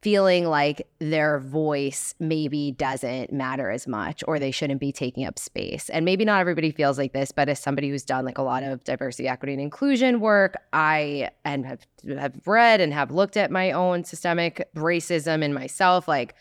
feeling 0.05 0.45
like 0.45 0.87
their 0.99 1.39
voice 1.39 2.13
maybe 2.19 2.71
doesn't 2.71 3.33
matter 3.33 3.71
as 3.71 3.87
much 3.87 4.23
or 4.27 4.37
they 4.37 4.51
shouldn't 4.51 4.79
be 4.79 4.91
taking 4.91 5.25
up 5.25 5.39
space. 5.39 5.89
And 5.89 6.05
maybe 6.05 6.23
not 6.23 6.41
everybody 6.41 6.69
feels 6.69 6.99
like 6.99 7.11
this, 7.11 7.31
but 7.31 7.49
as 7.49 7.59
somebody 7.59 7.89
who's 7.89 8.03
done 8.03 8.23
like 8.23 8.37
a 8.37 8.43
lot 8.43 8.61
of 8.61 8.83
diversity, 8.83 9.27
equity, 9.27 9.53
and 9.53 9.61
inclusion 9.63 10.19
work, 10.19 10.57
I 10.73 11.31
and 11.43 11.65
have 11.65 11.87
have 12.07 12.35
read 12.45 12.81
and 12.81 12.93
have 12.93 13.09
looked 13.09 13.35
at 13.35 13.49
my 13.49 13.71
own 13.71 14.03
systemic 14.03 14.69
racism 14.75 15.41
in 15.41 15.55
myself, 15.55 16.07
like 16.07 16.35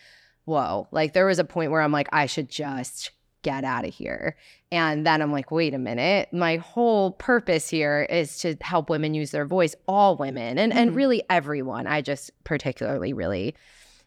whoa, 0.45 0.89
like 0.91 1.13
there 1.13 1.27
was 1.27 1.39
a 1.39 1.45
point 1.45 1.71
where 1.71 1.81
I'm 1.81 1.93
like, 1.93 2.09
I 2.13 2.27
should 2.27 2.49
just 2.49 3.11
get 3.43 3.65
out 3.65 3.87
of 3.87 3.95
here. 3.95 4.37
And 4.73 5.07
then 5.07 5.23
I'm 5.23 5.31
like, 5.31 5.51
wait 5.51 5.75
a 5.75 5.79
minute. 5.79 6.33
My 6.33 6.57
whole 6.57 7.13
purpose 7.13 7.69
here 7.69 8.07
is 8.11 8.39
to 8.39 8.57
help 8.61 8.91
women 8.91 9.15
use 9.15 9.31
their 9.31 9.45
voice, 9.45 9.77
all 9.87 10.17
women, 10.17 10.59
and, 10.59 10.73
mm-hmm. 10.73 10.81
and 10.81 10.97
really 10.97 11.23
everyone. 11.31 11.87
I 11.87 12.01
just 12.01 12.33
particularly 12.43 13.13
really, 13.13 13.55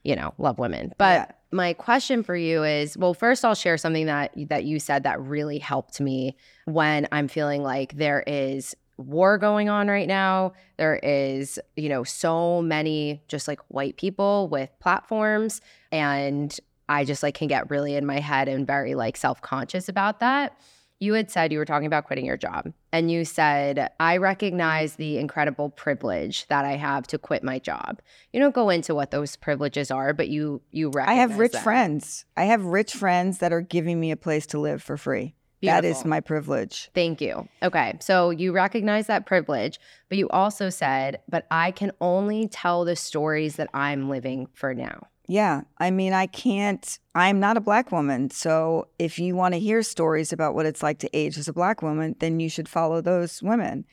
you 0.03 0.15
know, 0.15 0.33
love 0.37 0.59
women. 0.59 0.93
But 0.97 1.29
yeah. 1.29 1.31
my 1.51 1.73
question 1.73 2.23
for 2.23 2.35
you 2.35 2.63
is, 2.63 2.97
well, 2.97 3.13
first 3.13 3.45
I'll 3.45 3.55
share 3.55 3.77
something 3.77 4.07
that 4.07 4.33
that 4.49 4.65
you 4.65 4.79
said 4.79 5.03
that 5.03 5.21
really 5.21 5.59
helped 5.59 6.01
me 6.01 6.35
when 6.65 7.07
I'm 7.11 7.27
feeling 7.27 7.63
like 7.63 7.95
there 7.95 8.23
is 8.27 8.75
war 8.97 9.37
going 9.37 9.69
on 9.69 9.87
right 9.87 10.07
now. 10.07 10.53
There 10.77 10.97
is, 10.97 11.59
you 11.75 11.89
know, 11.89 12.03
so 12.03 12.61
many 12.61 13.21
just 13.27 13.47
like 13.47 13.59
white 13.69 13.97
people 13.97 14.47
with 14.49 14.69
platforms 14.79 15.61
and 15.91 16.57
I 16.89 17.05
just 17.05 17.23
like 17.23 17.35
can 17.35 17.47
get 17.47 17.69
really 17.69 17.95
in 17.95 18.05
my 18.05 18.19
head 18.19 18.47
and 18.47 18.65
very 18.65 18.95
like 18.95 19.17
self-conscious 19.17 19.89
about 19.89 20.19
that. 20.19 20.57
You 20.99 21.13
had 21.13 21.29
said 21.29 21.51
you 21.51 21.59
were 21.59 21.65
talking 21.65 21.85
about 21.85 22.05
quitting 22.05 22.25
your 22.25 22.37
job 22.37 22.73
and 22.91 23.11
you 23.11 23.23
said, 23.23 23.91
I 23.99 24.17
recognize 24.17 24.95
the 24.95 25.19
incredible 25.19 25.69
privilege 25.69 26.47
that 26.47 26.65
I 26.65 26.71
have 26.71 27.05
to 27.07 27.19
quit 27.19 27.43
my 27.43 27.59
job. 27.59 28.01
You 28.33 28.39
don't 28.39 28.55
go 28.55 28.69
into 28.71 28.95
what 28.95 29.11
those 29.11 29.35
privileges 29.35 29.91
are, 29.91 30.11
but 30.13 30.29
you 30.29 30.63
you 30.71 30.87
recognize 30.89 31.17
I 31.17 31.21
have 31.21 31.37
rich 31.37 31.51
them. 31.51 31.61
friends. 31.61 32.25
I 32.35 32.45
have 32.45 32.65
rich 32.65 32.93
friends 32.93 33.37
that 33.39 33.53
are 33.53 33.61
giving 33.61 33.99
me 33.99 34.09
a 34.09 34.17
place 34.17 34.47
to 34.47 34.59
live 34.59 34.81
for 34.81 34.97
free. 34.97 35.35
Beautiful. 35.59 35.81
That 35.81 35.87
is 35.87 36.05
my 36.05 36.19
privilege. 36.19 36.89
Thank 36.93 37.19
you. 37.19 37.47
Okay. 37.63 37.97
So 37.99 38.29
you 38.29 38.51
recognize 38.51 39.07
that 39.07 39.25
privilege, 39.25 39.79
but 40.07 40.17
you 40.17 40.29
also 40.29 40.69
said, 40.69 41.19
but 41.27 41.47
I 41.49 41.71
can 41.71 41.91
only 41.99 42.47
tell 42.47 42.85
the 42.85 42.95
stories 42.95 43.55
that 43.55 43.69
I'm 43.73 44.07
living 44.09 44.47
for 44.53 44.75
now. 44.75 45.07
Yeah. 45.27 45.61
I 45.77 45.91
mean, 45.91 46.13
I 46.13 46.27
can't, 46.27 46.99
I'm 47.15 47.39
not 47.39 47.57
a 47.57 47.61
black 47.61 47.91
woman. 47.91 48.29
So 48.29 48.87
if 48.97 49.19
you 49.19 49.35
want 49.35 49.55
to 49.55 49.59
hear 49.59 49.81
stories 49.81 50.31
about 50.31 50.55
what 50.55 50.65
it's 50.65 50.83
like 50.83 50.99
to 50.99 51.09
age 51.11 51.37
as 51.37 51.47
a 51.47 51.53
black 51.53 51.81
woman, 51.81 52.15
then 52.19 52.39
you 52.39 52.49
should 52.49 52.69
follow 52.69 53.01
those 53.01 53.41
women. 53.41 53.85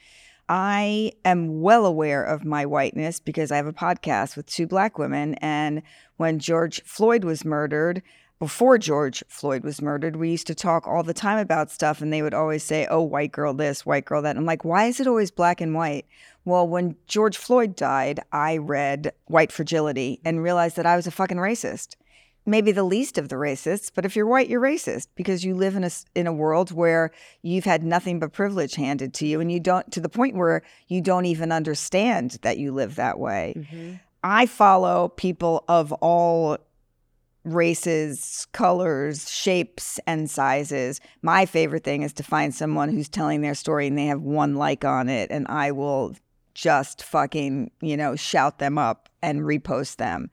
I 0.48 1.12
am 1.24 1.62
well 1.62 1.86
aware 1.86 2.22
of 2.22 2.44
my 2.44 2.66
whiteness 2.66 3.18
because 3.18 3.50
I 3.50 3.56
have 3.56 3.66
a 3.66 3.72
podcast 3.72 4.36
with 4.36 4.46
two 4.46 4.66
black 4.66 4.98
women. 4.98 5.34
And 5.36 5.82
when 6.18 6.38
George 6.38 6.82
Floyd 6.82 7.24
was 7.24 7.44
murdered, 7.44 8.02
before 8.38 8.78
George 8.78 9.22
Floyd 9.28 9.62
was 9.62 9.80
murdered, 9.80 10.16
we 10.16 10.30
used 10.30 10.46
to 10.48 10.54
talk 10.54 10.86
all 10.86 11.02
the 11.02 11.14
time 11.14 11.38
about 11.38 11.70
stuff, 11.70 12.00
and 12.00 12.12
they 12.12 12.22
would 12.22 12.34
always 12.34 12.62
say, 12.62 12.86
Oh, 12.90 13.02
white 13.02 13.32
girl 13.32 13.54
this, 13.54 13.86
white 13.86 14.04
girl 14.04 14.22
that. 14.22 14.30
And 14.30 14.40
I'm 14.40 14.44
like, 14.44 14.64
Why 14.64 14.86
is 14.86 15.00
it 15.00 15.06
always 15.06 15.30
black 15.30 15.60
and 15.60 15.74
white? 15.74 16.06
Well, 16.44 16.66
when 16.66 16.96
George 17.06 17.38
Floyd 17.38 17.74
died, 17.74 18.20
I 18.32 18.58
read 18.58 19.12
White 19.26 19.52
Fragility 19.52 20.20
and 20.24 20.42
realized 20.42 20.76
that 20.76 20.86
I 20.86 20.96
was 20.96 21.06
a 21.06 21.12
fucking 21.12 21.38
racist. 21.38 21.96
Maybe 22.46 22.72
the 22.72 22.84
least 22.84 23.16
of 23.16 23.30
the 23.30 23.36
racists, 23.36 23.90
but 23.94 24.04
if 24.04 24.14
you're 24.14 24.26
white, 24.26 24.50
you're 24.50 24.60
racist 24.60 25.08
because 25.14 25.44
you 25.44 25.54
live 25.54 25.76
in 25.76 25.84
a 25.84 25.90
in 26.14 26.26
a 26.26 26.32
world 26.32 26.72
where 26.72 27.10
you've 27.40 27.64
had 27.64 27.82
nothing 27.82 28.18
but 28.18 28.34
privilege 28.34 28.74
handed 28.74 29.14
to 29.14 29.26
you, 29.26 29.40
and 29.40 29.50
you 29.50 29.60
don't 29.60 29.90
to 29.92 30.00
the 30.00 30.10
point 30.10 30.36
where 30.36 30.62
you 30.88 31.00
don't 31.00 31.24
even 31.24 31.50
understand 31.50 32.32
that 32.42 32.58
you 32.58 32.72
live 32.72 32.96
that 32.96 33.18
way. 33.18 33.54
Mm-hmm. 33.56 33.94
I 34.22 34.44
follow 34.44 35.08
people 35.08 35.64
of 35.68 35.92
all 35.94 36.58
races, 37.44 38.46
colors, 38.52 39.30
shapes, 39.30 40.00
and 40.06 40.30
sizes. 40.30 41.00
My 41.22 41.46
favorite 41.46 41.84
thing 41.84 42.02
is 42.02 42.12
to 42.14 42.22
find 42.22 42.54
someone 42.54 42.88
who's 42.88 43.08
telling 43.08 43.42
their 43.42 43.54
story 43.54 43.86
and 43.86 43.98
they 43.98 44.06
have 44.06 44.22
one 44.22 44.54
like 44.54 44.84
on 44.84 45.08
it, 45.08 45.30
and 45.30 45.46
I 45.48 45.70
will 45.70 46.14
just 46.54 47.02
fucking, 47.02 47.70
you 47.80 47.96
know, 47.96 48.16
shout 48.16 48.58
them 48.58 48.78
up 48.78 49.08
and 49.22 49.40
repost 49.40 49.96
them. 49.96 50.30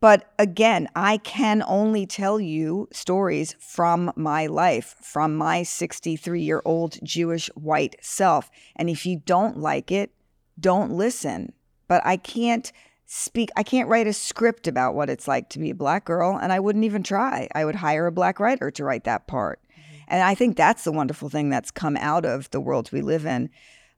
But 0.00 0.32
again, 0.38 0.88
I 0.94 1.18
can 1.18 1.64
only 1.66 2.06
tell 2.06 2.38
you 2.38 2.88
stories 2.92 3.56
from 3.58 4.12
my 4.14 4.46
life, 4.46 4.94
from 5.00 5.36
my 5.36 5.64
63 5.64 6.40
year 6.40 6.62
old 6.64 6.98
Jewish 7.02 7.48
white 7.54 7.96
self. 8.00 8.50
And 8.76 8.88
if 8.88 9.04
you 9.04 9.20
don't 9.24 9.58
like 9.58 9.90
it, 9.90 10.12
don't 10.60 10.92
listen. 10.92 11.52
But 11.88 12.02
I 12.04 12.16
can't 12.16 12.70
speak 13.10 13.48
I 13.56 13.62
can't 13.62 13.88
write 13.88 14.06
a 14.06 14.12
script 14.12 14.68
about 14.68 14.94
what 14.94 15.08
it's 15.08 15.26
like 15.26 15.48
to 15.50 15.58
be 15.58 15.70
a 15.70 15.74
black 15.74 16.04
girl 16.04 16.38
and 16.40 16.52
I 16.52 16.60
wouldn't 16.60 16.84
even 16.84 17.02
try. 17.02 17.48
I 17.54 17.64
would 17.64 17.76
hire 17.76 18.06
a 18.06 18.12
black 18.12 18.38
writer 18.38 18.70
to 18.70 18.84
write 18.84 19.04
that 19.04 19.26
part. 19.26 19.60
Mm-hmm. 19.72 19.96
And 20.08 20.22
I 20.22 20.34
think 20.34 20.56
that's 20.56 20.84
the 20.84 20.92
wonderful 20.92 21.30
thing 21.30 21.48
that's 21.48 21.70
come 21.70 21.96
out 21.96 22.26
of 22.26 22.50
the 22.50 22.60
world 22.60 22.92
we 22.92 23.00
live 23.00 23.24
in. 23.24 23.48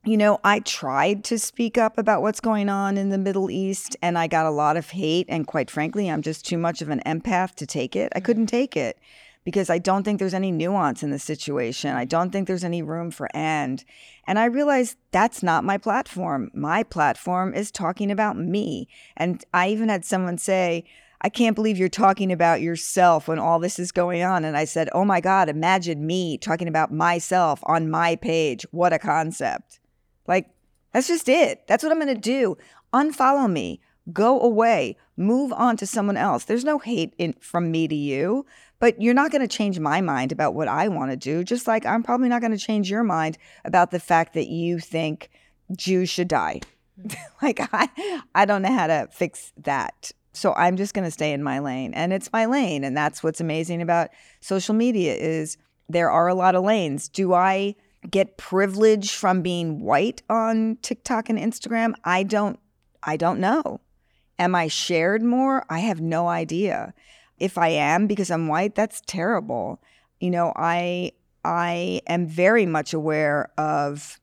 You 0.04 0.16
know, 0.16 0.38
I 0.44 0.60
tried 0.60 1.24
to 1.24 1.40
speak 1.40 1.76
up 1.76 1.98
about 1.98 2.22
what's 2.22 2.40
going 2.40 2.68
on 2.68 2.96
in 2.96 3.08
the 3.08 3.18
Middle 3.18 3.50
East 3.50 3.96
and 4.00 4.16
I 4.16 4.28
got 4.28 4.46
a 4.46 4.50
lot 4.50 4.76
of 4.76 4.90
hate 4.90 5.26
and 5.28 5.44
quite 5.44 5.72
frankly, 5.72 6.08
I'm 6.08 6.22
just 6.22 6.46
too 6.46 6.56
much 6.56 6.80
of 6.80 6.88
an 6.88 7.02
empath 7.04 7.56
to 7.56 7.66
take 7.66 7.96
it. 7.96 8.12
I 8.14 8.20
couldn't 8.20 8.46
take 8.46 8.76
it 8.76 8.96
because 9.44 9.70
I 9.70 9.78
don't 9.78 10.04
think 10.04 10.18
there's 10.18 10.34
any 10.34 10.52
nuance 10.52 11.02
in 11.02 11.10
the 11.10 11.18
situation. 11.18 11.94
I 11.94 12.04
don't 12.04 12.30
think 12.30 12.46
there's 12.46 12.64
any 12.64 12.82
room 12.82 13.10
for 13.10 13.28
and. 13.34 13.84
And 14.26 14.38
I 14.38 14.44
realized 14.44 14.96
that's 15.12 15.42
not 15.42 15.64
my 15.64 15.78
platform. 15.78 16.50
My 16.54 16.82
platform 16.82 17.54
is 17.54 17.70
talking 17.70 18.10
about 18.10 18.36
me. 18.36 18.88
And 19.16 19.44
I 19.54 19.68
even 19.70 19.88
had 19.88 20.04
someone 20.04 20.38
say, 20.38 20.84
I 21.22 21.28
can't 21.28 21.56
believe 21.56 21.78
you're 21.78 21.88
talking 21.88 22.32
about 22.32 22.60
yourself 22.60 23.28
when 23.28 23.38
all 23.38 23.58
this 23.58 23.78
is 23.78 23.92
going 23.92 24.22
on. 24.22 24.44
And 24.44 24.56
I 24.56 24.64
said, 24.64 24.88
Oh 24.92 25.04
my 25.04 25.20
God, 25.20 25.48
imagine 25.48 26.06
me 26.06 26.38
talking 26.38 26.68
about 26.68 26.92
myself 26.92 27.60
on 27.64 27.90
my 27.90 28.16
page. 28.16 28.64
What 28.70 28.92
a 28.92 28.98
concept. 28.98 29.80
Like, 30.26 30.50
that's 30.92 31.08
just 31.08 31.28
it. 31.28 31.66
That's 31.66 31.82
what 31.82 31.92
I'm 31.92 32.00
going 32.00 32.14
to 32.14 32.20
do. 32.20 32.56
Unfollow 32.92 33.50
me 33.50 33.80
Go 34.12 34.40
away. 34.40 34.96
Move 35.16 35.52
on 35.52 35.76
to 35.76 35.86
someone 35.86 36.16
else. 36.16 36.44
There's 36.44 36.64
no 36.64 36.78
hate 36.78 37.14
in, 37.18 37.34
from 37.40 37.70
me 37.70 37.86
to 37.86 37.94
you, 37.94 38.46
but 38.80 39.00
you're 39.00 39.14
not 39.14 39.30
going 39.30 39.46
to 39.46 39.56
change 39.56 39.78
my 39.78 40.00
mind 40.00 40.32
about 40.32 40.54
what 40.54 40.66
I 40.66 40.88
want 40.88 41.12
to 41.12 41.16
do. 41.16 41.44
Just 41.44 41.68
like 41.68 41.86
I'm 41.86 42.02
probably 42.02 42.28
not 42.28 42.40
going 42.40 42.50
to 42.50 42.58
change 42.58 42.90
your 42.90 43.04
mind 43.04 43.38
about 43.64 43.92
the 43.92 44.00
fact 44.00 44.34
that 44.34 44.48
you 44.48 44.80
think 44.80 45.30
Jews 45.76 46.08
should 46.08 46.28
die. 46.28 46.60
Mm-hmm. 47.00 47.20
like 47.46 47.60
I, 47.72 48.22
I 48.34 48.44
don't 48.44 48.62
know 48.62 48.72
how 48.72 48.88
to 48.88 49.08
fix 49.12 49.52
that. 49.58 50.10
So 50.32 50.54
I'm 50.54 50.76
just 50.76 50.94
going 50.94 51.04
to 51.04 51.10
stay 51.10 51.32
in 51.32 51.42
my 51.42 51.58
lane, 51.58 51.92
and 51.92 52.12
it's 52.12 52.32
my 52.32 52.46
lane, 52.46 52.84
and 52.84 52.96
that's 52.96 53.22
what's 53.22 53.40
amazing 53.40 53.82
about 53.82 54.10
social 54.40 54.74
media 54.74 55.14
is 55.14 55.56
there 55.88 56.10
are 56.10 56.28
a 56.28 56.34
lot 56.34 56.54
of 56.54 56.62
lanes. 56.62 57.08
Do 57.08 57.34
I 57.34 57.74
get 58.08 58.38
privilege 58.38 59.12
from 59.12 59.42
being 59.42 59.80
white 59.80 60.22
on 60.30 60.78
TikTok 60.82 61.28
and 61.28 61.38
Instagram? 61.38 61.94
I 62.04 62.22
don't. 62.22 62.58
I 63.02 63.16
don't 63.16 63.40
know. 63.40 63.80
Am 64.38 64.54
I 64.54 64.68
shared 64.68 65.22
more? 65.22 65.64
I 65.68 65.80
have 65.80 66.00
no 66.00 66.28
idea. 66.28 66.94
If 67.40 67.58
I 67.58 67.68
am 67.68 68.06
because 68.06 68.30
I'm 68.30 68.48
white, 68.48 68.74
that's 68.74 69.02
terrible. 69.06 69.82
You 70.20 70.30
know, 70.30 70.52
I 70.54 71.12
I 71.44 72.02
am 72.06 72.26
very 72.26 72.66
much 72.66 72.92
aware 72.92 73.50
of, 73.56 74.20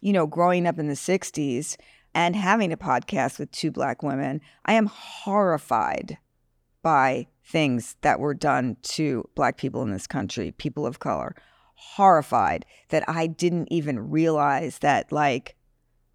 you 0.00 0.12
know, 0.12 0.26
growing 0.26 0.66
up 0.66 0.78
in 0.78 0.86
the 0.86 0.94
60s 0.94 1.76
and 2.14 2.36
having 2.36 2.72
a 2.72 2.76
podcast 2.76 3.38
with 3.38 3.50
two 3.50 3.70
black 3.70 4.02
women. 4.02 4.40
I 4.64 4.74
am 4.74 4.86
horrified 4.86 6.18
by 6.82 7.26
things 7.44 7.96
that 8.02 8.20
were 8.20 8.34
done 8.34 8.76
to 8.82 9.28
black 9.34 9.56
people 9.56 9.82
in 9.82 9.90
this 9.90 10.06
country, 10.06 10.52
people 10.52 10.86
of 10.86 11.00
color. 11.00 11.34
Horrified 11.74 12.64
that 12.90 13.08
I 13.08 13.26
didn't 13.26 13.68
even 13.72 14.10
realize 14.10 14.78
that 14.78 15.10
like 15.10 15.56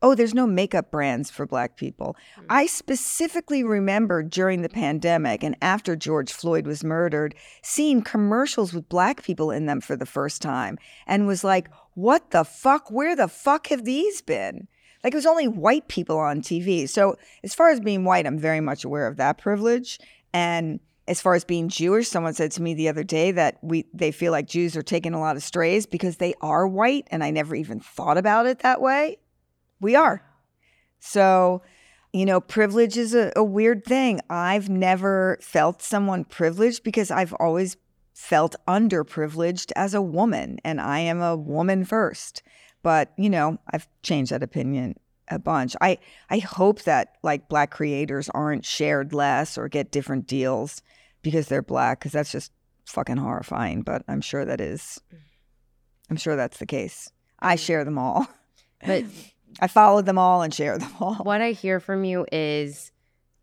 oh, 0.01 0.13
there's 0.13 0.33
no 0.33 0.45
makeup 0.45 0.91
brands 0.91 1.29
for 1.29 1.45
Black 1.45 1.75
people. 1.75 2.15
Mm-hmm. 2.35 2.45
I 2.49 2.65
specifically 2.67 3.63
remember 3.63 4.21
during 4.23 4.61
the 4.61 4.69
pandemic 4.69 5.43
and 5.43 5.55
after 5.61 5.95
George 5.95 6.31
Floyd 6.31 6.67
was 6.67 6.83
murdered, 6.83 7.35
seeing 7.63 8.01
commercials 8.01 8.73
with 8.73 8.89
Black 8.89 9.23
people 9.23 9.51
in 9.51 9.65
them 9.65 9.81
for 9.81 9.95
the 9.95 10.05
first 10.05 10.41
time 10.41 10.77
and 11.07 11.27
was 11.27 11.43
like, 11.43 11.69
what 11.95 12.31
the 12.31 12.43
fuck? 12.43 12.91
Where 12.91 13.15
the 13.15 13.27
fuck 13.27 13.67
have 13.67 13.85
these 13.85 14.21
been? 14.21 14.67
Like 15.03 15.13
it 15.13 15.17
was 15.17 15.25
only 15.25 15.47
white 15.47 15.87
people 15.87 16.19
on 16.19 16.41
TV. 16.41 16.87
So, 16.87 17.15
as 17.43 17.55
far 17.55 17.69
as 17.69 17.79
being 17.79 18.03
white, 18.03 18.25
I'm 18.25 18.39
very 18.39 18.61
much 18.61 18.83
aware 18.83 19.07
of 19.07 19.17
that 19.17 19.37
privilege. 19.37 19.99
And 20.33 20.79
as 21.07 21.21
far 21.21 21.33
as 21.33 21.45
being 21.45 21.69
Jewish, 21.69 22.09
someone 22.09 22.33
said 22.33 22.51
to 22.53 22.61
me 22.61 22.73
the 22.73 22.89
other 22.89 23.03
day 23.03 23.31
that 23.31 23.57
we 23.61 23.85
they 23.93 24.11
feel 24.11 24.31
like 24.31 24.47
Jews 24.47 24.75
are 24.75 24.83
taking 24.83 25.13
a 25.13 25.19
lot 25.19 25.37
of 25.37 25.43
strays 25.43 25.85
because 25.85 26.17
they 26.17 26.33
are 26.41 26.67
white, 26.67 27.07
and 27.09 27.23
I 27.23 27.31
never 27.31 27.55
even 27.55 27.79
thought 27.79 28.17
about 28.17 28.45
it 28.45 28.59
that 28.59 28.81
way. 28.81 29.17
We 29.79 29.95
are. 29.95 30.21
So, 30.99 31.61
you 32.13 32.25
know, 32.25 32.41
privilege 32.41 32.97
is 32.97 33.13
a, 33.13 33.31
a 33.35 33.43
weird 33.43 33.85
thing. 33.85 34.19
I've 34.29 34.69
never 34.69 35.37
felt 35.41 35.81
someone 35.81 36.25
privileged 36.25 36.83
because 36.83 37.11
I've 37.11 37.33
always 37.33 37.77
felt 38.13 38.55
underprivileged 38.67 39.71
as 39.75 39.93
a 39.93 40.01
woman, 40.01 40.57
and 40.63 40.81
I 40.81 40.99
am 40.99 41.21
a 41.21 41.35
woman 41.35 41.85
first. 41.85 42.41
But, 42.81 43.13
you 43.17 43.29
know, 43.29 43.59
I've 43.71 43.87
changed 44.01 44.31
that 44.31 44.43
opinion 44.43 44.95
a 45.29 45.39
bunch. 45.39 45.75
I 45.81 45.97
I 46.29 46.39
hope 46.39 46.83
that 46.83 47.17
like 47.23 47.49
black 47.49 47.71
creators 47.71 48.29
aren't 48.29 48.65
shared 48.65 49.13
less 49.13 49.57
or 49.57 49.67
get 49.67 49.91
different 49.91 50.27
deals 50.27 50.81
because 51.21 51.47
they're 51.47 51.61
black 51.61 51.99
cuz 51.99 52.13
that's 52.13 52.31
just 52.31 52.51
fucking 52.85 53.17
horrifying, 53.17 53.81
but 53.81 54.03
I'm 54.07 54.21
sure 54.21 54.45
that 54.45 54.61
is 54.61 55.01
I'm 56.09 56.17
sure 56.17 56.35
that's 56.35 56.57
the 56.57 56.65
case. 56.65 57.11
I 57.39 57.55
mm. 57.55 57.59
share 57.59 57.83
them 57.83 57.97
all. 57.97 58.27
But 58.85 59.03
I 59.59 59.67
follow 59.67 60.01
them 60.01 60.17
all 60.17 60.41
and 60.41 60.53
share 60.53 60.77
them 60.77 60.91
all. 60.99 61.15
What 61.15 61.41
I 61.41 61.51
hear 61.51 61.79
from 61.79 62.03
you 62.03 62.25
is 62.31 62.91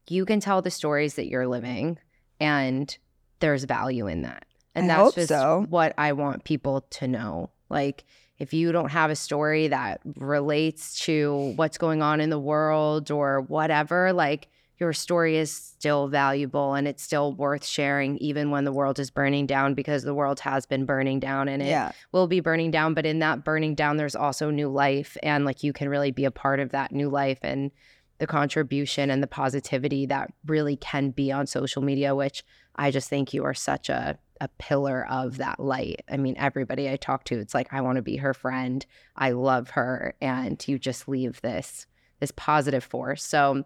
you 0.09 0.25
can 0.25 0.41
tell 0.41 0.63
the 0.63 0.71
stories 0.71 1.15
that 1.15 1.27
you're 1.27 1.47
living 1.47 1.99
and 2.41 2.97
there's 3.41 3.65
value 3.65 4.07
in 4.07 4.23
that. 4.23 4.45
And 4.75 4.91
I 4.91 4.97
that's 4.97 5.15
just 5.15 5.29
so. 5.29 5.67
what 5.69 5.95
I 5.99 6.13
want 6.13 6.45
people 6.45 6.83
to 6.91 7.09
know. 7.09 7.51
Like 7.69 8.05
if 8.39 8.53
you 8.53 8.73
don't 8.73 8.91
have 8.91 9.11
a 9.11 9.17
story 9.17 9.69
that 9.69 10.01
relates 10.17 10.99
to 11.01 11.53
what's 11.57 11.79
going 11.79 12.03
on 12.03 12.21
in 12.21 12.31
the 12.31 12.39
world 12.39 13.11
or 13.11 13.41
whatever, 13.43 14.13
like 14.13 14.49
your 14.85 14.93
story 14.93 15.39
is 15.39 15.51
still 15.51 16.09
valuable 16.09 16.75
and 16.75 16.87
it's 16.87 17.03
still 17.03 17.33
worth 17.33 17.65
sharing 17.65 18.19
even 18.19 18.51
when 18.51 18.65
the 18.65 18.73
world 18.73 18.99
is 18.99 19.11
burning 19.11 19.47
down 19.47 19.73
because 19.73 20.03
the 20.03 20.13
world 20.13 20.39
has 20.41 20.67
been 20.67 20.85
burning 20.85 21.19
down 21.19 21.49
and 21.49 21.63
it 21.63 21.69
yeah. 21.69 21.91
will 22.13 22.27
be 22.27 22.39
burning 22.39 22.71
down 22.71 22.93
but 22.93 23.07
in 23.07 23.19
that 23.19 23.43
burning 23.43 23.75
down 23.75 23.97
there's 23.97 24.15
also 24.15 24.51
new 24.51 24.69
life 24.69 25.17
and 25.23 25.47
like 25.47 25.63
you 25.63 25.73
can 25.73 25.89
really 25.89 26.11
be 26.11 26.27
a 26.27 26.31
part 26.31 26.61
of 26.61 26.69
that 26.69 26.93
new 26.93 27.09
life 27.09 27.39
and 27.41 27.71
the 28.19 28.27
contribution 28.27 29.11
and 29.11 29.23
the 29.23 29.27
positivity 29.27 30.05
that 30.05 30.31
really 30.45 30.77
can 30.77 31.09
be 31.09 31.33
on 31.33 31.47
social 31.47 31.81
media 31.81 32.15
which 32.15 32.45
I 32.77 32.91
just 32.91 33.09
think 33.09 33.33
you 33.33 33.45
are 33.45 33.55
such 33.55 33.89
a 33.89 34.19
a 34.41 34.49
pillar 34.59 35.07
of 35.09 35.37
that 35.39 35.61
light. 35.61 36.03
I 36.11 36.17
mean, 36.17 36.35
everybody 36.37 36.91
I 36.91 36.97
talk 36.97 37.23
to, 37.27 37.39
it's 37.39 37.55
like 37.55 37.73
I 37.73 37.81
want 37.81 37.97
to 37.97 38.03
be 38.03 38.17
her 38.17 38.35
friend. 38.35 38.85
I 39.17 39.31
love 39.31 39.71
her, 39.71 40.17
and 40.21 40.63
you 40.67 40.77
just 40.77 41.09
leave 41.09 41.41
this 41.41 41.87
this 42.21 42.33
positive 42.33 42.85
force. 42.85 43.23
So 43.23 43.65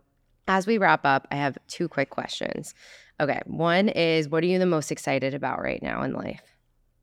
as 0.49 0.67
we 0.67 0.79
wrap 0.79 1.05
up, 1.05 1.29
I 1.31 1.37
have 1.37 1.59
two 1.69 1.89
quick 1.89 2.11
questions. 2.11 2.75
Okay. 3.21 3.41
One 3.47 3.89
is 3.91 4.29
what 4.29 4.43
are 4.43 4.47
you 4.47 4.59
the 4.59 4.67
most 4.67 4.91
excited 4.91 5.35
about 5.35 5.61
right 5.61 5.83
now 5.83 6.03
in 6.03 6.15
life? 6.15 6.43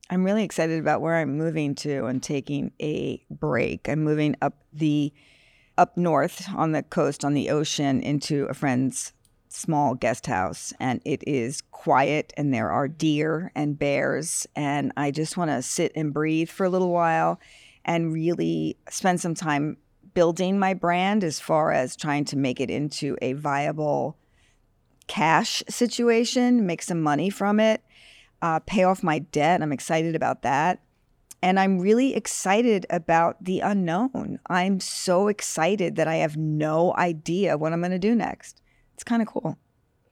I'm 0.09 0.23
really 0.23 0.43
excited 0.43 0.79
about 0.79 1.01
where 1.01 1.15
I'm 1.15 1.37
moving 1.37 1.75
to 1.75 2.05
and 2.05 2.21
taking 2.21 2.71
a 2.81 3.23
break. 3.29 3.87
I'm 3.87 4.03
moving 4.03 4.35
up 4.41 4.63
the 4.73 5.13
up 5.77 5.97
north 5.97 6.47
on 6.55 6.71
the 6.71 6.83
coast 6.83 7.25
on 7.25 7.33
the 7.33 7.49
ocean 7.49 8.01
into 8.01 8.45
a 8.45 8.53
friend's 8.53 9.13
small 9.49 9.93
guest 9.93 10.25
house 10.25 10.73
and 10.79 11.01
it 11.05 11.23
is 11.25 11.61
quiet 11.71 12.33
and 12.37 12.53
there 12.53 12.71
are 12.71 12.87
deer 12.87 13.51
and 13.55 13.79
bears 13.79 14.45
and 14.55 14.91
I 14.97 15.11
just 15.11 15.37
want 15.37 15.51
to 15.51 15.61
sit 15.61 15.91
and 15.95 16.13
breathe 16.13 16.49
for 16.49 16.65
a 16.65 16.69
little 16.69 16.91
while 16.91 17.39
and 17.85 18.11
really 18.11 18.77
spend 18.89 19.21
some 19.21 19.33
time 19.33 19.77
building 20.15 20.57
my 20.57 20.73
brand 20.73 21.23
as 21.23 21.39
far 21.39 21.71
as 21.71 21.95
trying 21.95 22.25
to 22.25 22.37
make 22.37 22.59
it 22.59 22.71
into 22.71 23.15
a 23.21 23.33
viable 23.33 24.17
cash 25.05 25.61
situation, 25.69 26.65
make 26.65 26.81
some 26.81 27.01
money 27.01 27.29
from 27.29 27.59
it, 27.59 27.83
uh, 28.41 28.59
pay 28.59 28.83
off 28.83 29.03
my 29.03 29.19
debt. 29.19 29.61
I'm 29.61 29.71
excited 29.71 30.15
about 30.15 30.41
that. 30.41 30.79
And 31.43 31.59
I'm 31.59 31.77
really 31.79 32.15
excited 32.15 32.87
about 32.89 33.43
the 33.43 33.59
unknown. 33.59 34.39
I'm 34.49 34.79
so 34.79 35.27
excited 35.27 35.95
that 35.97 36.07
I 36.07 36.15
have 36.15 36.35
no 36.35 36.95
idea 36.95 37.57
what 37.57 37.71
I'm 37.71 37.81
going 37.81 37.91
to 37.91 37.99
do 37.99 38.15
next. 38.15 38.61
It's 38.95 39.03
kind 39.03 39.21
of 39.21 39.27
cool. 39.27 39.57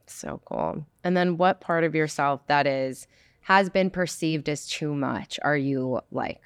So 0.06 0.40
cool. 0.44 0.86
And 1.02 1.16
then 1.16 1.36
what 1.36 1.60
part 1.60 1.82
of 1.82 1.94
yourself 1.94 2.46
that 2.46 2.66
is 2.66 3.08
has 3.40 3.68
been 3.68 3.90
perceived 3.90 4.48
as 4.48 4.66
too 4.66 4.94
much 4.94 5.38
are 5.42 5.56
you 5.56 6.00
like 6.10 6.40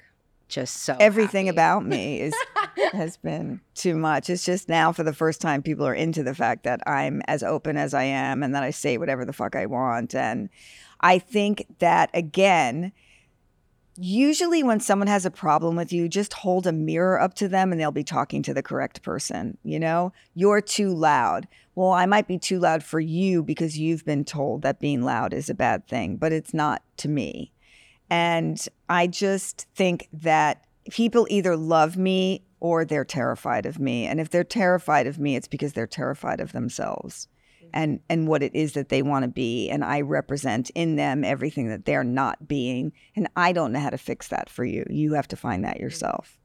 just 0.47 0.77
so 0.77 0.97
everything 0.99 1.45
happy. 1.45 1.55
about 1.55 1.85
me 1.85 2.19
is 2.21 2.33
has 2.93 3.17
been 3.17 3.61
too 3.75 3.95
much. 3.97 4.29
It's 4.29 4.45
just 4.45 4.69
now 4.69 4.91
for 4.91 5.03
the 5.03 5.13
first 5.13 5.41
time 5.41 5.61
people 5.61 5.85
are 5.87 5.93
into 5.93 6.23
the 6.23 6.35
fact 6.35 6.63
that 6.63 6.81
I'm 6.87 7.21
as 7.27 7.43
open 7.43 7.77
as 7.77 7.93
I 7.93 8.03
am 8.03 8.43
and 8.43 8.53
that 8.55 8.63
I 8.63 8.71
say 8.71 8.97
whatever 8.97 9.25
the 9.25 9.33
fuck 9.33 9.55
I 9.55 9.65
want. 9.65 10.15
And 10.15 10.49
I 11.01 11.19
think 11.19 11.65
that 11.79 12.09
again, 12.13 12.91
usually 13.95 14.63
when 14.63 14.79
someone 14.79 15.07
has 15.07 15.25
a 15.25 15.31
problem 15.31 15.75
with 15.75 15.91
you, 15.91 16.07
just 16.07 16.33
hold 16.33 16.65
a 16.65 16.71
mirror 16.71 17.19
up 17.19 17.33
to 17.35 17.47
them 17.47 17.71
and 17.71 17.79
they'll 17.79 17.91
be 17.91 18.03
talking 18.03 18.41
to 18.43 18.53
the 18.53 18.63
correct 18.63 19.01
person. 19.03 19.57
You 19.63 19.79
know, 19.79 20.13
you're 20.33 20.61
too 20.61 20.93
loud. 20.93 21.47
Well, 21.75 21.91
I 21.91 22.05
might 22.05 22.27
be 22.27 22.37
too 22.37 22.59
loud 22.59 22.83
for 22.83 22.99
you 22.99 23.43
because 23.43 23.77
you've 23.77 24.05
been 24.05 24.25
told 24.25 24.61
that 24.61 24.79
being 24.79 25.03
loud 25.03 25.33
is 25.33 25.49
a 25.49 25.53
bad 25.53 25.87
thing, 25.87 26.17
but 26.17 26.31
it's 26.31 26.53
not 26.53 26.81
to 26.97 27.09
me. 27.09 27.51
And 28.09 28.65
I 28.87 29.07
just 29.07 29.67
think 29.75 30.09
that 30.13 30.65
people 30.89 31.27
either 31.29 31.55
love 31.55 31.95
me 31.97 32.43
or 32.59 32.85
they're 32.85 33.05
terrified 33.05 33.65
of 33.65 33.79
me. 33.79 34.05
And 34.05 34.19
if 34.19 34.29
they're 34.29 34.43
terrified 34.43 35.07
of 35.07 35.19
me, 35.19 35.35
it's 35.35 35.47
because 35.47 35.73
they're 35.73 35.87
terrified 35.87 36.39
of 36.39 36.51
themselves 36.51 37.27
and 37.73 37.97
mm-hmm. 37.97 38.05
and 38.09 38.27
what 38.27 38.43
it 38.43 38.55
is 38.55 38.73
that 38.73 38.89
they 38.89 39.01
want 39.01 39.23
to 39.23 39.29
be 39.29 39.69
and 39.69 39.83
I 39.83 40.01
represent 40.01 40.69
in 40.71 40.95
them 40.95 41.23
everything 41.23 41.69
that 41.69 41.85
they're 41.85 42.03
not 42.03 42.47
being 42.47 42.93
and 43.15 43.27
I 43.35 43.51
don't 43.51 43.71
know 43.71 43.79
how 43.79 43.89
to 43.89 43.97
fix 43.97 44.29
that 44.29 44.49
for 44.49 44.63
you. 44.63 44.85
You 44.89 45.13
have 45.13 45.27
to 45.29 45.35
find 45.35 45.63
that 45.63 45.75
mm-hmm. 45.75 45.83
yourself. 45.83 46.37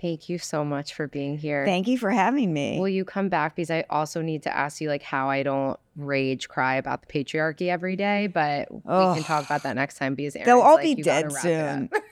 Thank 0.00 0.28
you 0.28 0.38
so 0.38 0.64
much 0.64 0.94
for 0.94 1.06
being 1.06 1.38
here. 1.38 1.64
Thank 1.64 1.86
you 1.86 1.96
for 1.96 2.10
having 2.10 2.52
me. 2.52 2.80
Will 2.80 2.88
you 2.88 3.04
come 3.04 3.28
back 3.28 3.54
because 3.54 3.70
I 3.70 3.84
also 3.88 4.20
need 4.20 4.42
to 4.42 4.56
ask 4.56 4.80
you 4.80 4.88
like 4.88 5.04
how 5.04 5.30
I 5.30 5.44
don't 5.44 5.78
rage 5.94 6.48
cry 6.48 6.74
about 6.74 7.06
the 7.06 7.06
patriarchy 7.06 7.68
every 7.68 7.94
day, 7.94 8.26
but 8.26 8.66
oh. 8.84 9.10
we 9.10 9.14
can 9.16 9.24
talk 9.24 9.44
about 9.44 9.62
that 9.62 9.76
next 9.76 9.98
time 9.98 10.16
because 10.16 10.34
Erin's 10.34 10.46
they'll 10.46 10.58
all 10.60 10.74
like, 10.74 10.96
be 10.96 11.02
dead 11.02 11.30
soon. 11.30 11.88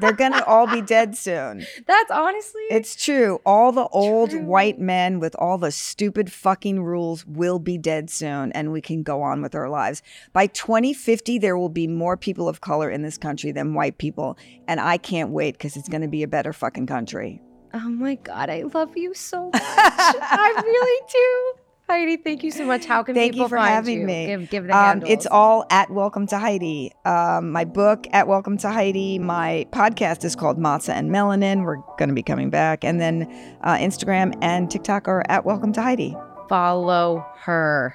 They're 0.00 0.12
gonna 0.12 0.42
all 0.46 0.66
be 0.66 0.80
dead 0.82 1.16
soon. 1.16 1.66
That's 1.86 2.10
honestly 2.10 2.62
It's 2.70 2.94
true. 3.02 3.40
All 3.44 3.72
the 3.72 3.86
old 3.88 4.30
true. 4.30 4.42
white 4.44 4.78
men 4.78 5.20
with 5.20 5.34
all 5.38 5.58
the 5.58 5.70
stupid 5.72 6.30
fucking 6.32 6.82
rules 6.82 7.26
will 7.26 7.58
be 7.58 7.78
dead 7.78 8.10
soon 8.10 8.52
and 8.52 8.72
we 8.72 8.80
can 8.80 9.02
go 9.02 9.22
on 9.22 9.42
with 9.42 9.54
our 9.54 9.68
lives. 9.68 10.02
By 10.32 10.46
2050 10.46 11.38
there 11.38 11.56
will 11.58 11.68
be 11.68 11.86
more 11.86 12.16
people 12.16 12.48
of 12.48 12.60
color 12.60 12.90
in 12.90 13.02
this 13.02 13.18
country 13.18 13.52
than 13.52 13.74
white 13.74 13.98
people 13.98 14.38
and 14.66 14.80
I 14.80 14.96
can't 14.98 15.30
wait 15.30 15.58
cuz 15.58 15.76
it's 15.76 15.88
going 15.88 16.02
to 16.02 16.08
be 16.08 16.22
a 16.22 16.28
better 16.28 16.52
fucking 16.52 16.86
country. 16.86 17.40
Oh 17.74 17.88
my 17.90 18.14
god, 18.14 18.48
I 18.50 18.62
love 18.62 18.96
you 18.96 19.12
so 19.14 19.50
much. 19.52 19.62
I 19.62 20.62
really 20.64 21.00
do. 21.12 21.60
Heidi, 21.90 22.18
thank 22.18 22.42
you 22.44 22.50
so 22.50 22.66
much. 22.66 22.84
How 22.84 23.02
can 23.02 23.14
Thank 23.14 23.32
people 23.32 23.44
you 23.46 23.48
for 23.48 23.56
find 23.56 23.70
having 23.72 24.00
you? 24.02 24.06
me. 24.06 24.26
Give, 24.26 24.50
give 24.50 24.64
the 24.66 24.76
Um, 24.76 24.84
handles. 24.84 25.10
it's 25.10 25.26
all 25.26 25.64
at 25.70 25.88
Welcome 25.90 26.26
to 26.26 26.38
Heidi. 26.38 26.92
Um, 27.06 27.50
my 27.50 27.64
book 27.64 28.06
at 28.12 28.28
Welcome 28.28 28.58
to 28.58 28.68
Heidi. 28.68 29.18
My 29.18 29.66
podcast 29.72 30.22
is 30.22 30.36
called 30.36 30.58
Matzah 30.58 30.90
and 30.92 31.10
Melanin. 31.10 31.62
We're 31.64 31.78
going 31.96 32.10
to 32.10 32.14
be 32.14 32.22
coming 32.22 32.50
back, 32.50 32.84
and 32.84 33.00
then 33.00 33.22
uh, 33.62 33.76
Instagram 33.76 34.34
and 34.42 34.70
TikTok 34.70 35.08
are 35.08 35.24
at 35.30 35.46
Welcome 35.46 35.72
to 35.72 35.82
Heidi. 35.82 36.14
follow 36.46 37.24
her. 37.40 37.94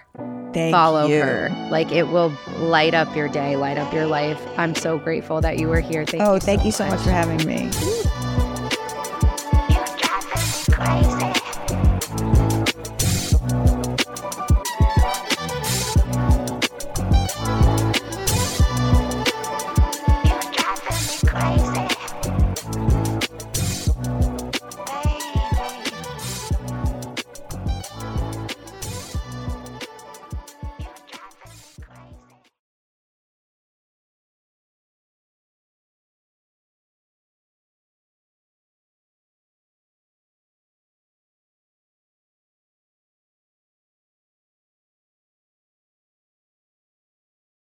Thank 0.53 0.55
you. 0.55 0.71
follow 0.71 1.05
you. 1.05 1.21
her. 1.21 1.49
Like 1.69 1.91
it 1.91 2.07
will 2.07 2.33
light 2.57 2.95
up 2.95 3.15
your 3.15 3.27
day, 3.29 3.55
light 3.57 3.77
up 3.77 3.93
your 3.93 4.07
life. 4.07 4.41
I'm 4.57 4.73
so 4.73 4.97
grateful 4.97 5.39
that 5.41 5.59
you 5.59 5.67
were 5.67 5.79
here. 5.81 6.03
Thank 6.03 6.21
you. 6.23 6.27
oh, 6.29 6.33
you. 6.35 6.39
thank 6.39 6.61
so 6.61 6.65
you 6.65 6.71
so 6.71 6.87
much 6.87 7.01
for 7.01 7.11
having 7.11 7.45
me. 7.47 7.69